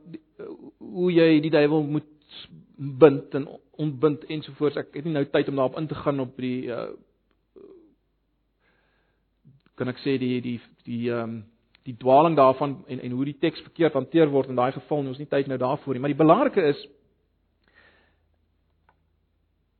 hoe 0.80 1.12
jy 1.14 1.38
die 1.46 1.54
duiwel 1.54 1.86
moet 1.98 2.40
bind 2.78 3.38
en 3.38 3.46
ontbind 3.78 4.26
ensovoorts. 4.26 4.80
Ek 4.82 4.98
het 4.98 5.06
nie 5.06 5.14
nou 5.14 5.26
tyd 5.30 5.52
om 5.52 5.62
daarop 5.62 5.78
in 5.78 5.92
te 5.92 6.02
gaan 6.02 6.26
op 6.26 6.34
die 6.42 6.66
uh 6.74 6.90
kan 9.80 9.88
ek 9.94 10.02
sê 10.04 10.18
die 10.20 10.42
die 10.44 10.58
die 10.84 11.06
ehm 11.08 11.38
um, 11.38 11.40
die 11.90 11.98
dwaling 11.98 12.38
daarvan 12.38 12.78
en 12.88 13.02
en 13.06 13.18
hoe 13.18 13.28
die 13.32 13.38
teks 13.42 13.62
verkeerd 13.66 13.98
hanteer 13.98 14.30
word 14.30 14.52
in 14.52 14.60
daai 14.60 14.72
geval, 14.76 15.06
ons 15.10 15.22
nie 15.22 15.30
tyd 15.30 15.50
nou 15.50 15.58
daarvoor 15.58 15.96
nie, 15.96 16.02
maar 16.04 16.14
die 16.14 16.24
belangrike 16.24 16.66
is 16.70 16.88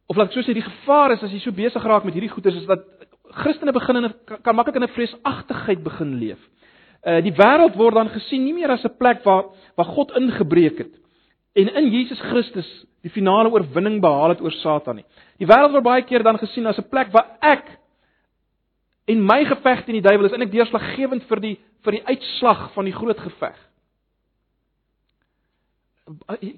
of 0.10 0.18
laat 0.18 0.32
ek 0.32 0.40
so 0.40 0.46
sê 0.46 0.56
die 0.58 0.66
gevaar 0.66 1.14
is 1.14 1.24
as 1.26 1.34
jy 1.34 1.42
so 1.44 1.54
besig 1.54 1.84
raak 1.86 2.08
met 2.08 2.16
hierdie 2.18 2.32
goeders 2.34 2.58
is 2.58 2.70
dat 2.70 2.86
Christene 3.44 3.74
begin 3.76 4.00
in 4.00 4.06
'n 4.10 4.42
kan 4.42 4.56
maklik 4.56 4.76
in 4.76 4.84
'n 4.84 4.96
vreesagtigheid 4.96 5.84
begin 5.84 6.18
leef. 6.20 6.42
Uh 7.06 7.22
die 7.22 7.34
wêreld 7.34 7.76
word 7.78 7.96
dan 7.96 8.10
gesien 8.10 8.44
nie 8.44 8.54
meer 8.54 8.72
as 8.72 8.84
'n 8.84 8.98
plek 8.98 9.24
waar 9.24 9.46
waar 9.78 9.86
God 9.86 10.16
ingebreek 10.18 10.78
het 10.78 10.94
en 11.56 11.68
in 11.76 11.92
Jesus 11.92 12.20
Christus 12.20 12.86
die 13.04 13.12
finale 13.12 13.50
oorwinning 13.50 14.02
behaal 14.02 14.30
het 14.30 14.42
oor 14.42 14.52
Satan 14.52 14.96
nie. 14.96 15.06
Die 15.38 15.48
wêreld 15.48 15.72
word 15.72 15.84
baie 15.84 16.04
keer 16.04 16.24
dan 16.24 16.38
gesien 16.38 16.66
as 16.66 16.80
'n 16.80 16.90
plek 16.90 17.12
waar 17.12 17.38
ek 17.42 17.66
en 19.08 19.26
my 19.26 19.46
geveg 19.46 19.86
teen 19.86 20.02
die 20.02 20.08
duiwel 20.10 20.26
is 20.26 20.32
eintlik 20.32 20.52
deurslaggewend 20.52 21.24
vir 21.24 21.40
die 21.40 21.58
vir 21.86 21.98
die 21.98 22.06
uitslag 22.06 22.70
van 22.74 22.88
die 22.88 22.96
groot 22.96 23.20
geveg. 23.20 23.58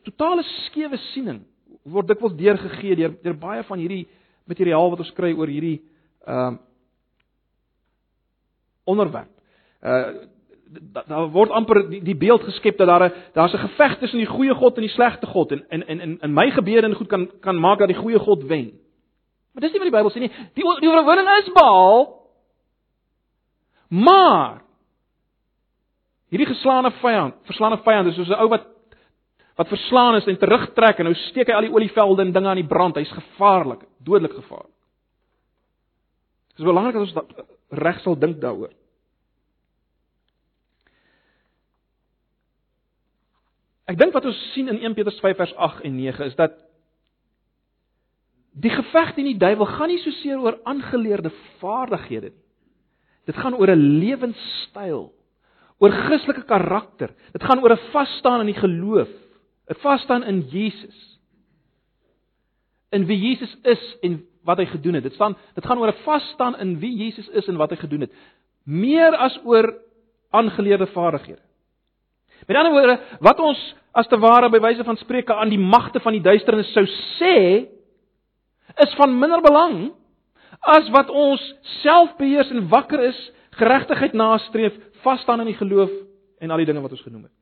Totale 0.08 0.44
skewe 0.68 0.98
siening 1.12 1.44
word 1.84 2.12
dikwels 2.12 2.36
deurgegee 2.40 2.96
deur 3.00 3.16
deur 3.24 3.38
baie 3.40 3.64
van 3.68 3.80
hierdie 3.80 4.06
materiaal 4.50 4.92
wat 4.94 5.04
ons 5.04 5.16
kry 5.18 5.34
oor 5.34 5.50
hierdie 5.52 5.80
ehm 6.28 6.58
uh, 6.58 6.60
onderwerp. 8.92 9.30
Uh 9.82 10.28
daar 10.72 11.28
word 11.28 11.52
amper 11.52 11.82
die, 11.90 12.00
die 12.00 12.16
beeld 12.16 12.46
geskep 12.48 12.78
dat 12.80 12.88
daar 12.88 13.04
'n 13.10 13.14
daar's 13.34 13.54
'n 13.54 13.68
geveg 13.68 14.00
tussen 14.00 14.20
die 14.20 14.28
goeie 14.28 14.56
God 14.56 14.76
en 14.76 14.82
die 14.88 14.96
slegte 14.96 15.28
God 15.28 15.52
en 15.52 15.66
in 15.70 15.88
in 15.88 16.00
in 16.00 16.20
in 16.22 16.34
my 16.34 16.52
gebede 16.52 16.88
en 16.88 16.96
goed 16.96 17.08
kan 17.08 17.30
kan 17.42 17.60
maak 17.60 17.80
dat 17.80 17.88
die 17.88 17.98
goeie 17.98 18.20
God 18.20 18.44
wen. 18.44 18.72
Maar 19.52 19.62
dis 19.62 19.72
nie 19.72 19.80
wat 19.80 19.92
die 19.92 19.98
Bybel 19.98 20.12
sê 20.12 20.20
nie. 20.20 20.32
Die 20.54 20.64
die 20.80 20.90
oorwinning 20.90 21.28
is 21.28 21.54
behaal 21.54 22.22
Maar 23.92 24.62
hierdie 26.32 26.48
geslaane 26.48 26.94
vyand, 27.02 27.36
verslaane 27.50 27.82
vyand 27.86 28.12
is 28.12 28.16
soos 28.16 28.32
'n 28.32 28.40
ou 28.40 28.50
wat 28.50 28.68
wat 29.60 29.68
verslaan 29.68 30.16
is 30.16 30.26
en 30.26 30.38
terugtrek 30.38 31.00
en 31.00 31.06
nou 31.06 31.16
steek 31.28 31.48
hy 31.48 31.54
al 31.54 31.68
die 31.68 31.74
olievelde 31.74 32.24
en 32.24 32.32
dinge 32.32 32.48
aan 32.48 32.62
die 32.62 32.68
brand. 32.68 32.96
Hy's 32.96 33.12
gevaarlik, 33.12 33.84
dodelik 34.00 34.34
gevaarlik. 34.34 34.78
Dit 36.50 36.60
is 36.60 36.66
belangrik 36.66 36.94
dat 36.94 37.02
ons 37.02 37.46
reg 37.70 38.00
sal 38.02 38.18
dink 38.18 38.40
daaroor. 38.42 38.72
Ek 43.92 43.98
dink 44.00 44.14
wat 44.14 44.26
ons 44.26 44.42
sien 44.54 44.70
in 44.72 44.80
1 44.80 44.96
Petrus 44.96 45.20
5 45.20 45.38
vers 45.38 45.56
8 45.56 45.84
en 45.84 45.96
9 45.96 46.26
is 46.26 46.36
dat 46.36 46.56
die 48.52 48.72
geveg 48.72 49.14
teen 49.16 49.26
die 49.26 49.40
duiwel 49.40 49.66
gaan 49.66 49.92
nie 49.92 50.00
so 50.04 50.12
seer 50.12 50.40
oor 50.40 50.60
aangeleerde 50.64 51.32
vaardighede 51.60 52.32
nie. 52.32 52.40
Dit 53.30 53.38
gaan 53.38 53.54
oor 53.54 53.70
'n 53.70 54.00
lewenstyl, 54.00 55.14
oor 55.82 55.94
Christelike 56.06 56.46
karakter. 56.46 57.14
Dit 57.34 57.44
gaan 57.44 57.62
oor 57.64 57.74
'n 57.74 57.92
vasstaan 57.92 58.40
in 58.40 58.54
die 58.54 58.62
geloof, 58.62 59.10
'n 59.70 59.80
vasstaan 59.82 60.24
in 60.24 60.42
Jesus. 60.42 61.20
In 62.92 63.06
wie 63.06 63.18
Jesus 63.18 63.58
is 63.64 63.98
en 64.02 64.26
wat 64.44 64.58
hy 64.58 64.66
gedoen 64.66 64.94
het. 64.94 65.04
Dit 65.04 65.14
staan 65.14 65.38
dit 65.56 65.66
gaan 65.66 65.78
oor 65.78 65.88
'n 65.88 66.04
vasstaan 66.04 66.60
in 66.60 66.80
wie 66.80 66.98
Jesus 66.98 67.30
is 67.30 67.48
en 67.48 67.58
wat 67.58 67.70
hy 67.70 67.76
gedoen 67.76 68.02
het. 68.02 68.14
Meer 68.64 69.16
as 69.16 69.40
oor 69.44 69.74
aangeleerde 70.30 70.88
vaardighede. 70.88 71.42
Met 72.48 72.58
ander 72.58 72.72
woorde, 72.72 73.00
wat 73.20 73.40
ons 73.40 73.76
as 73.92 74.08
te 74.08 74.18
ware 74.18 74.50
by 74.50 74.60
wyse 74.60 74.84
van 74.84 74.98
spreuke 74.98 75.34
aan 75.34 75.50
die 75.50 75.60
magte 75.60 76.00
van 76.00 76.16
die 76.16 76.24
duisternis 76.24 76.72
sou 76.74 76.86
sê, 77.20 77.68
is 78.78 78.96
van 78.98 79.20
minder 79.20 79.42
belang 79.42 79.92
as 80.60 80.90
wat 80.94 81.10
ons 81.10 81.42
selfbeheers 81.82 82.52
en 82.54 82.68
wakker 82.70 83.04
is, 83.10 83.32
geregtigheid 83.60 84.14
nastreef, 84.14 84.76
vas 85.04 85.22
staan 85.22 85.40
in 85.44 85.52
die 85.52 85.60
geloof 85.60 85.92
en 86.40 86.52
al 86.52 86.62
die 86.62 86.66
dinge 86.70 86.82
wat 86.82 86.92
ons 86.92 87.04
genoem 87.06 87.28
het. 87.28 87.36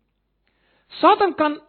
Satan 1.01 1.36
kan 1.36 1.60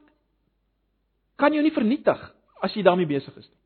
kan 1.41 1.53
jou 1.53 1.63
nie 1.65 1.73
vernietig 1.73 2.21
as 2.61 2.75
jy 2.77 2.83
daarmee 2.85 3.09
besig 3.09 3.37
is 3.37 3.49
nie. 3.49 3.61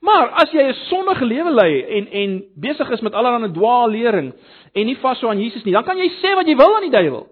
Maar 0.00 0.30
as 0.42 0.52
jy 0.54 0.62
'n 0.62 0.74
sondige 0.86 1.24
lewe 1.24 1.50
lei 1.50 1.82
en 1.82 2.06
en 2.06 2.44
besig 2.54 2.90
is 2.90 3.00
met 3.00 3.12
allerlei 3.12 3.52
dwaallering 3.52 4.32
en 4.72 4.86
nie 4.86 4.96
vashou 4.96 5.30
aan 5.30 5.40
Jesus 5.40 5.64
nie, 5.64 5.72
dan 5.72 5.84
kan 5.84 5.98
jy 5.98 6.08
sê 6.22 6.34
wat 6.34 6.46
jy 6.46 6.56
wil 6.56 6.76
aan 6.76 6.86
die 6.86 6.90
duiwel. 6.90 7.26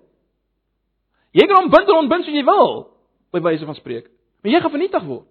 Jy 1.33 1.47
kan 1.47 1.57
hom 1.57 1.71
bind 1.71 1.89
en 1.89 1.95
ontbind 1.95 2.25
soos 2.25 2.35
jy 2.35 2.45
wil, 2.45 2.91
by 3.31 3.41
wyse 3.41 3.65
van 3.65 3.75
spreek. 3.75 4.11
Maar 4.43 4.53
jy 4.53 4.61
gaan 4.61 4.71
vernietig 4.71 5.05
word. 5.05 5.27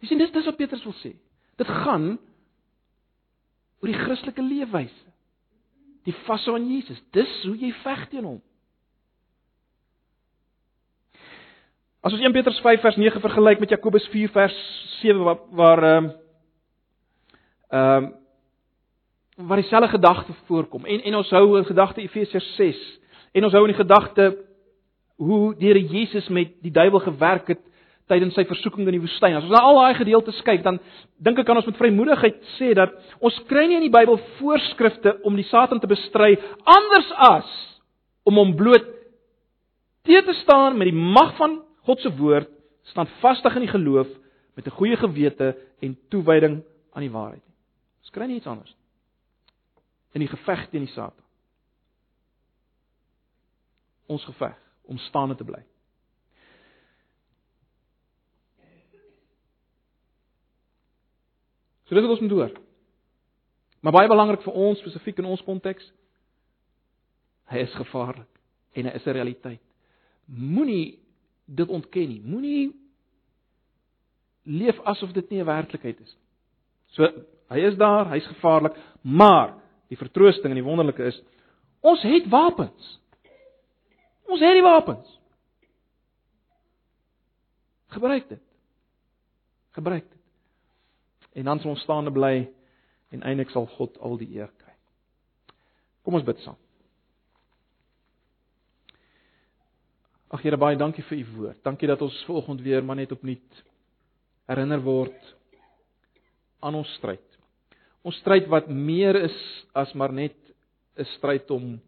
Jy 0.00 0.08
sien 0.08 0.18
dis 0.18 0.30
dis 0.30 0.46
wat 0.46 0.56
Petrus 0.56 0.84
wil 0.84 0.94
sê. 1.02 1.12
Dit 1.56 1.66
gaan 1.66 2.18
oor 3.82 3.90
die 3.90 3.98
Christelike 3.98 4.42
leefwyse. 4.42 5.10
Die 6.06 6.14
vashou 6.26 6.54
aan 6.56 6.70
Jesus. 6.70 7.02
Dis 7.14 7.30
hoe 7.44 7.56
jy 7.58 7.72
veg 7.82 8.06
teen 8.10 8.26
hom. 8.26 8.40
As 12.02 12.14
ons 12.14 12.22
1 12.22 12.34
Petrus 12.34 12.58
5 12.62 12.82
vers 12.82 12.98
9 12.98 13.22
vergelyk 13.22 13.60
met 13.62 13.74
Jakobus 13.74 14.08
4 14.10 14.30
vers 14.34 14.56
7 15.02 15.22
waar 15.22 15.38
waar 15.58 15.84
ehm 15.90 16.10
ehm 17.70 18.10
waar 19.42 19.62
dieselfde 19.62 19.88
gedagte 19.88 20.34
voorkom 20.46 20.84
en 20.84 21.02
en 21.02 21.14
ons 21.14 21.30
hou 21.30 21.58
'n 21.58 21.64
gedagte 21.64 22.02
Efesiërs 22.02 22.54
6 22.56 22.78
en 23.32 23.44
ons 23.44 23.52
hou 23.52 23.68
in 23.68 23.74
gedagte 23.74 24.44
hoe 25.16 25.54
Here 25.58 25.86
Jesus 25.86 26.28
met 26.28 26.52
die 26.62 26.70
duiwel 26.70 27.00
gewerk 27.00 27.46
het 27.48 27.62
tydens 28.10 28.34
sy 28.34 28.44
versoeking 28.48 28.86
in 28.86 28.96
die 28.96 29.02
woestyn. 29.02 29.36
As 29.36 29.46
ons 29.46 29.52
na 29.54 29.62
al 29.62 29.78
daai 29.78 29.98
gedeeltes 30.00 30.40
kyk, 30.46 30.62
dan 30.64 30.78
dink 31.22 31.38
ek 31.38 31.46
kan 31.48 31.56
ons 31.56 31.68
met 31.68 31.78
vrymoedigheid 31.78 32.40
sê 32.56 32.72
dat 32.78 32.94
ons 33.20 33.38
kry 33.50 33.66
nie 33.68 33.78
in 33.78 33.86
die 33.86 33.94
Bybel 33.94 34.18
voorskrifte 34.38 35.18
om 35.28 35.36
die 35.38 35.46
Satan 35.48 35.80
te 35.80 35.90
bestry 35.90 36.34
anders 36.64 37.12
as 37.28 37.52
om 38.28 38.38
hom 38.38 38.56
bloot 38.58 38.84
te 40.06 40.18
te 40.26 40.34
staan 40.42 40.78
met 40.78 40.90
die 40.90 40.98
mag 40.98 41.36
van 41.38 41.60
God 41.86 42.02
se 42.02 42.10
woord, 42.18 42.50
staan 42.90 43.10
vastig 43.22 43.54
in 43.58 43.66
die 43.66 43.74
geloof 43.74 44.10
met 44.54 44.66
'n 44.66 44.76
goeie 44.78 44.96
gewete 44.96 45.56
en 45.80 45.98
toewyding 46.10 46.62
aan 46.92 47.02
die 47.02 47.10
waarheid. 47.10 47.42
Ons 48.00 48.10
kry 48.10 48.26
nie 48.26 48.36
iets 48.36 48.46
anders 48.46 48.74
in 50.12 50.20
die 50.20 50.28
geveg 50.28 50.68
teen 50.70 50.84
die 50.84 50.92
Satan. 50.92 51.24
Ons 54.06 54.24
geveg 54.24 54.56
om 54.82 54.98
staande 54.98 55.34
te 55.34 55.44
bly. 55.44 55.62
So 61.92 62.00
dis 62.00 62.06
wat 62.06 62.14
ons 62.14 62.20
moet 62.24 62.30
hoor. 62.32 62.52
Maar 63.84 63.92
baie 63.92 64.08
belangrik 64.08 64.40
vir 64.46 64.54
ons 64.56 64.78
spesifiek 64.80 65.18
in 65.20 65.26
ons 65.28 65.42
konteks. 65.44 65.84
Hy 67.52 67.64
is 67.66 67.74
gevaarlik 67.76 68.30
en 68.72 68.86
hy 68.88 68.92
is 68.96 69.04
'n 69.04 69.12
realiteit. 69.12 69.60
Moenie 70.24 70.98
dit 71.44 71.68
ontken 71.68 72.08
nie. 72.08 72.22
Moenie 72.24 72.72
leef 74.44 74.80
asof 74.84 75.12
dit 75.12 75.30
nie 75.30 75.40
'n 75.40 75.44
werklikheid 75.44 76.00
is 76.00 76.14
nie. 76.14 76.28
So 76.96 77.02
hy 77.50 77.58
is 77.58 77.76
daar, 77.76 78.08
hy's 78.08 78.26
gevaarlik, 78.26 78.72
maar 79.02 79.60
die 79.88 79.96
vertroosting 79.96 80.48
en 80.48 80.62
die 80.62 80.64
wonderlike 80.64 81.04
is 81.04 81.22
ons 81.82 82.02
het 82.02 82.26
wapens. 82.28 83.00
Ons 84.24 84.40
het 84.40 84.52
die 84.52 84.62
wapens. 84.62 85.20
Gebruik 87.88 88.28
dit. 88.28 88.42
Gebruik 89.72 90.08
dit. 90.08 90.21
En 91.32 91.44
dan 91.44 91.60
sal 91.60 91.70
ons 91.74 91.84
staande 91.86 92.12
bly 92.12 92.48
en 93.12 93.22
eintlik 93.22 93.50
sal 93.50 93.66
God 93.76 93.98
al 94.00 94.18
die 94.20 94.30
eer 94.36 94.50
kry. 94.58 94.74
Kom 96.02 96.18
ons 96.18 96.26
bid 96.26 96.40
saam. 96.44 96.58
Ag 100.32 100.40
Here 100.42 100.56
baie 100.56 100.78
dankie 100.80 101.04
vir 101.04 101.18
u 101.20 101.24
woord. 101.36 101.60
Dankie 101.64 101.88
dat 101.90 102.02
ons 102.02 102.24
vanoggend 102.24 102.62
weer 102.64 102.84
maar 102.84 102.96
net 102.96 103.12
opnuut 103.12 103.62
herinner 104.48 104.80
word 104.82 105.34
aan 106.64 106.78
ons 106.78 106.88
stryd. 106.96 107.24
Ons 108.02 108.16
stryd 108.22 108.48
wat 108.50 108.70
meer 108.72 109.18
is 109.20 109.36
as 109.78 109.92
maar 109.94 110.12
net 110.12 110.36
'n 110.96 111.04
stryd 111.16 111.50
om 111.50 111.80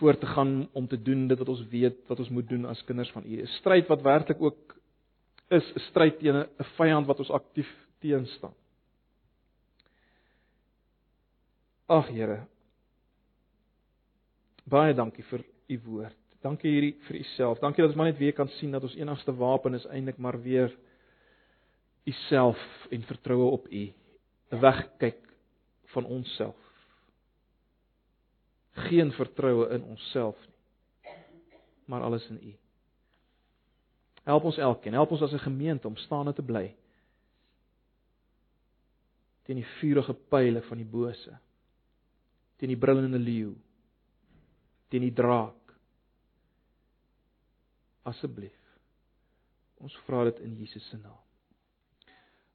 voort 0.00 0.20
te 0.20 0.26
gaan 0.26 0.68
om 0.72 0.88
te 0.88 0.96
doen 1.02 1.28
dit 1.28 1.38
wat 1.38 1.48
ons 1.48 1.68
weet 1.70 2.08
wat 2.08 2.18
ons 2.18 2.30
moet 2.30 2.48
doen 2.48 2.64
as 2.66 2.82
kinders 2.84 3.12
van 3.12 3.22
U. 3.26 3.42
'n 3.42 3.46
Stryd 3.60 3.86
wat 3.88 4.02
werklik 4.02 4.40
ook 4.42 4.73
is 5.54 5.72
'n 5.74 5.80
stryd 5.90 6.18
teen 6.18 6.36
'n 6.36 6.64
vyand 6.76 7.06
wat 7.06 7.18
ons 7.18 7.30
aktief 7.30 7.70
teenstaan. 8.00 8.54
Ag 11.86 12.08
Here. 12.08 12.46
Baie 14.64 14.94
dankie 14.94 15.24
vir 15.24 15.44
u 15.68 15.80
woord. 15.84 16.16
Dankie 16.42 16.70
hierdie 16.70 16.94
vir 17.06 17.16
u 17.16 17.22
self. 17.34 17.60
Dankie 17.60 17.82
dat 17.82 17.90
ons 17.90 17.96
maar 17.96 18.06
net 18.06 18.18
weer 18.18 18.32
kan 18.32 18.48
sien 18.48 18.72
dat 18.72 18.82
ons 18.82 18.96
enigste 18.96 19.32
wapen 19.36 19.74
is 19.74 19.86
eintlik 19.86 20.18
maar 20.18 20.40
weer 20.42 20.72
u 22.04 22.12
self 22.28 22.60
en 22.90 23.02
vertroue 23.02 23.50
op 23.50 23.68
u. 23.68 23.92
'n 24.50 24.60
Wegkyk 24.60 25.20
van 25.84 26.04
onsself. 26.04 26.56
Geen 28.88 29.12
vertroue 29.12 29.68
in 29.68 29.82
onsself 29.82 30.36
nie. 30.46 31.12
Maar 31.84 32.02
alles 32.02 32.28
in 32.28 32.40
u. 32.42 32.63
Help 34.24 34.44
ons 34.48 34.58
elkeen, 34.58 34.96
help 34.96 35.10
ons 35.12 35.22
as 35.22 35.32
'n 35.32 35.44
gemeente 35.44 35.86
om 35.86 35.96
staande 35.96 36.32
te 36.32 36.42
bly 36.42 36.74
teen 39.44 39.60
die 39.60 39.70
vurige 39.78 40.14
pile 40.14 40.62
van 40.62 40.80
die 40.80 40.88
bose 40.88 41.38
teen 42.56 42.72
die 42.72 42.80
brullende 42.80 43.18
leeu 43.18 43.52
teen 44.88 45.04
die 45.04 45.12
draak. 45.12 45.74
Asseblief 48.02 48.60
ons 49.84 49.96
vra 50.06 50.22
dit 50.24 50.38
in 50.46 50.54
Jesus 50.56 50.86
se 50.88 50.96
naam. 50.96 51.20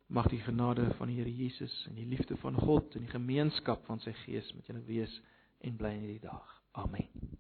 Mag 0.08 0.30
die 0.32 0.42
genade 0.42 0.88
van 0.98 1.12
die 1.12 1.20
Here 1.20 1.36
Jesus 1.36 1.86
en 1.90 2.00
die 2.00 2.08
liefde 2.10 2.38
van 2.42 2.58
God 2.58 2.96
en 2.96 3.06
die 3.06 3.14
gemeenskap 3.14 3.86
van 3.86 4.02
sy 4.02 4.16
gees 4.24 4.50
met 4.58 4.72
julle 4.72 4.82
wees 4.88 5.20
en 5.62 5.78
bly 5.78 5.94
in 5.98 6.08
hierdie 6.08 6.26
dag. 6.26 6.58
Amen 6.72 7.39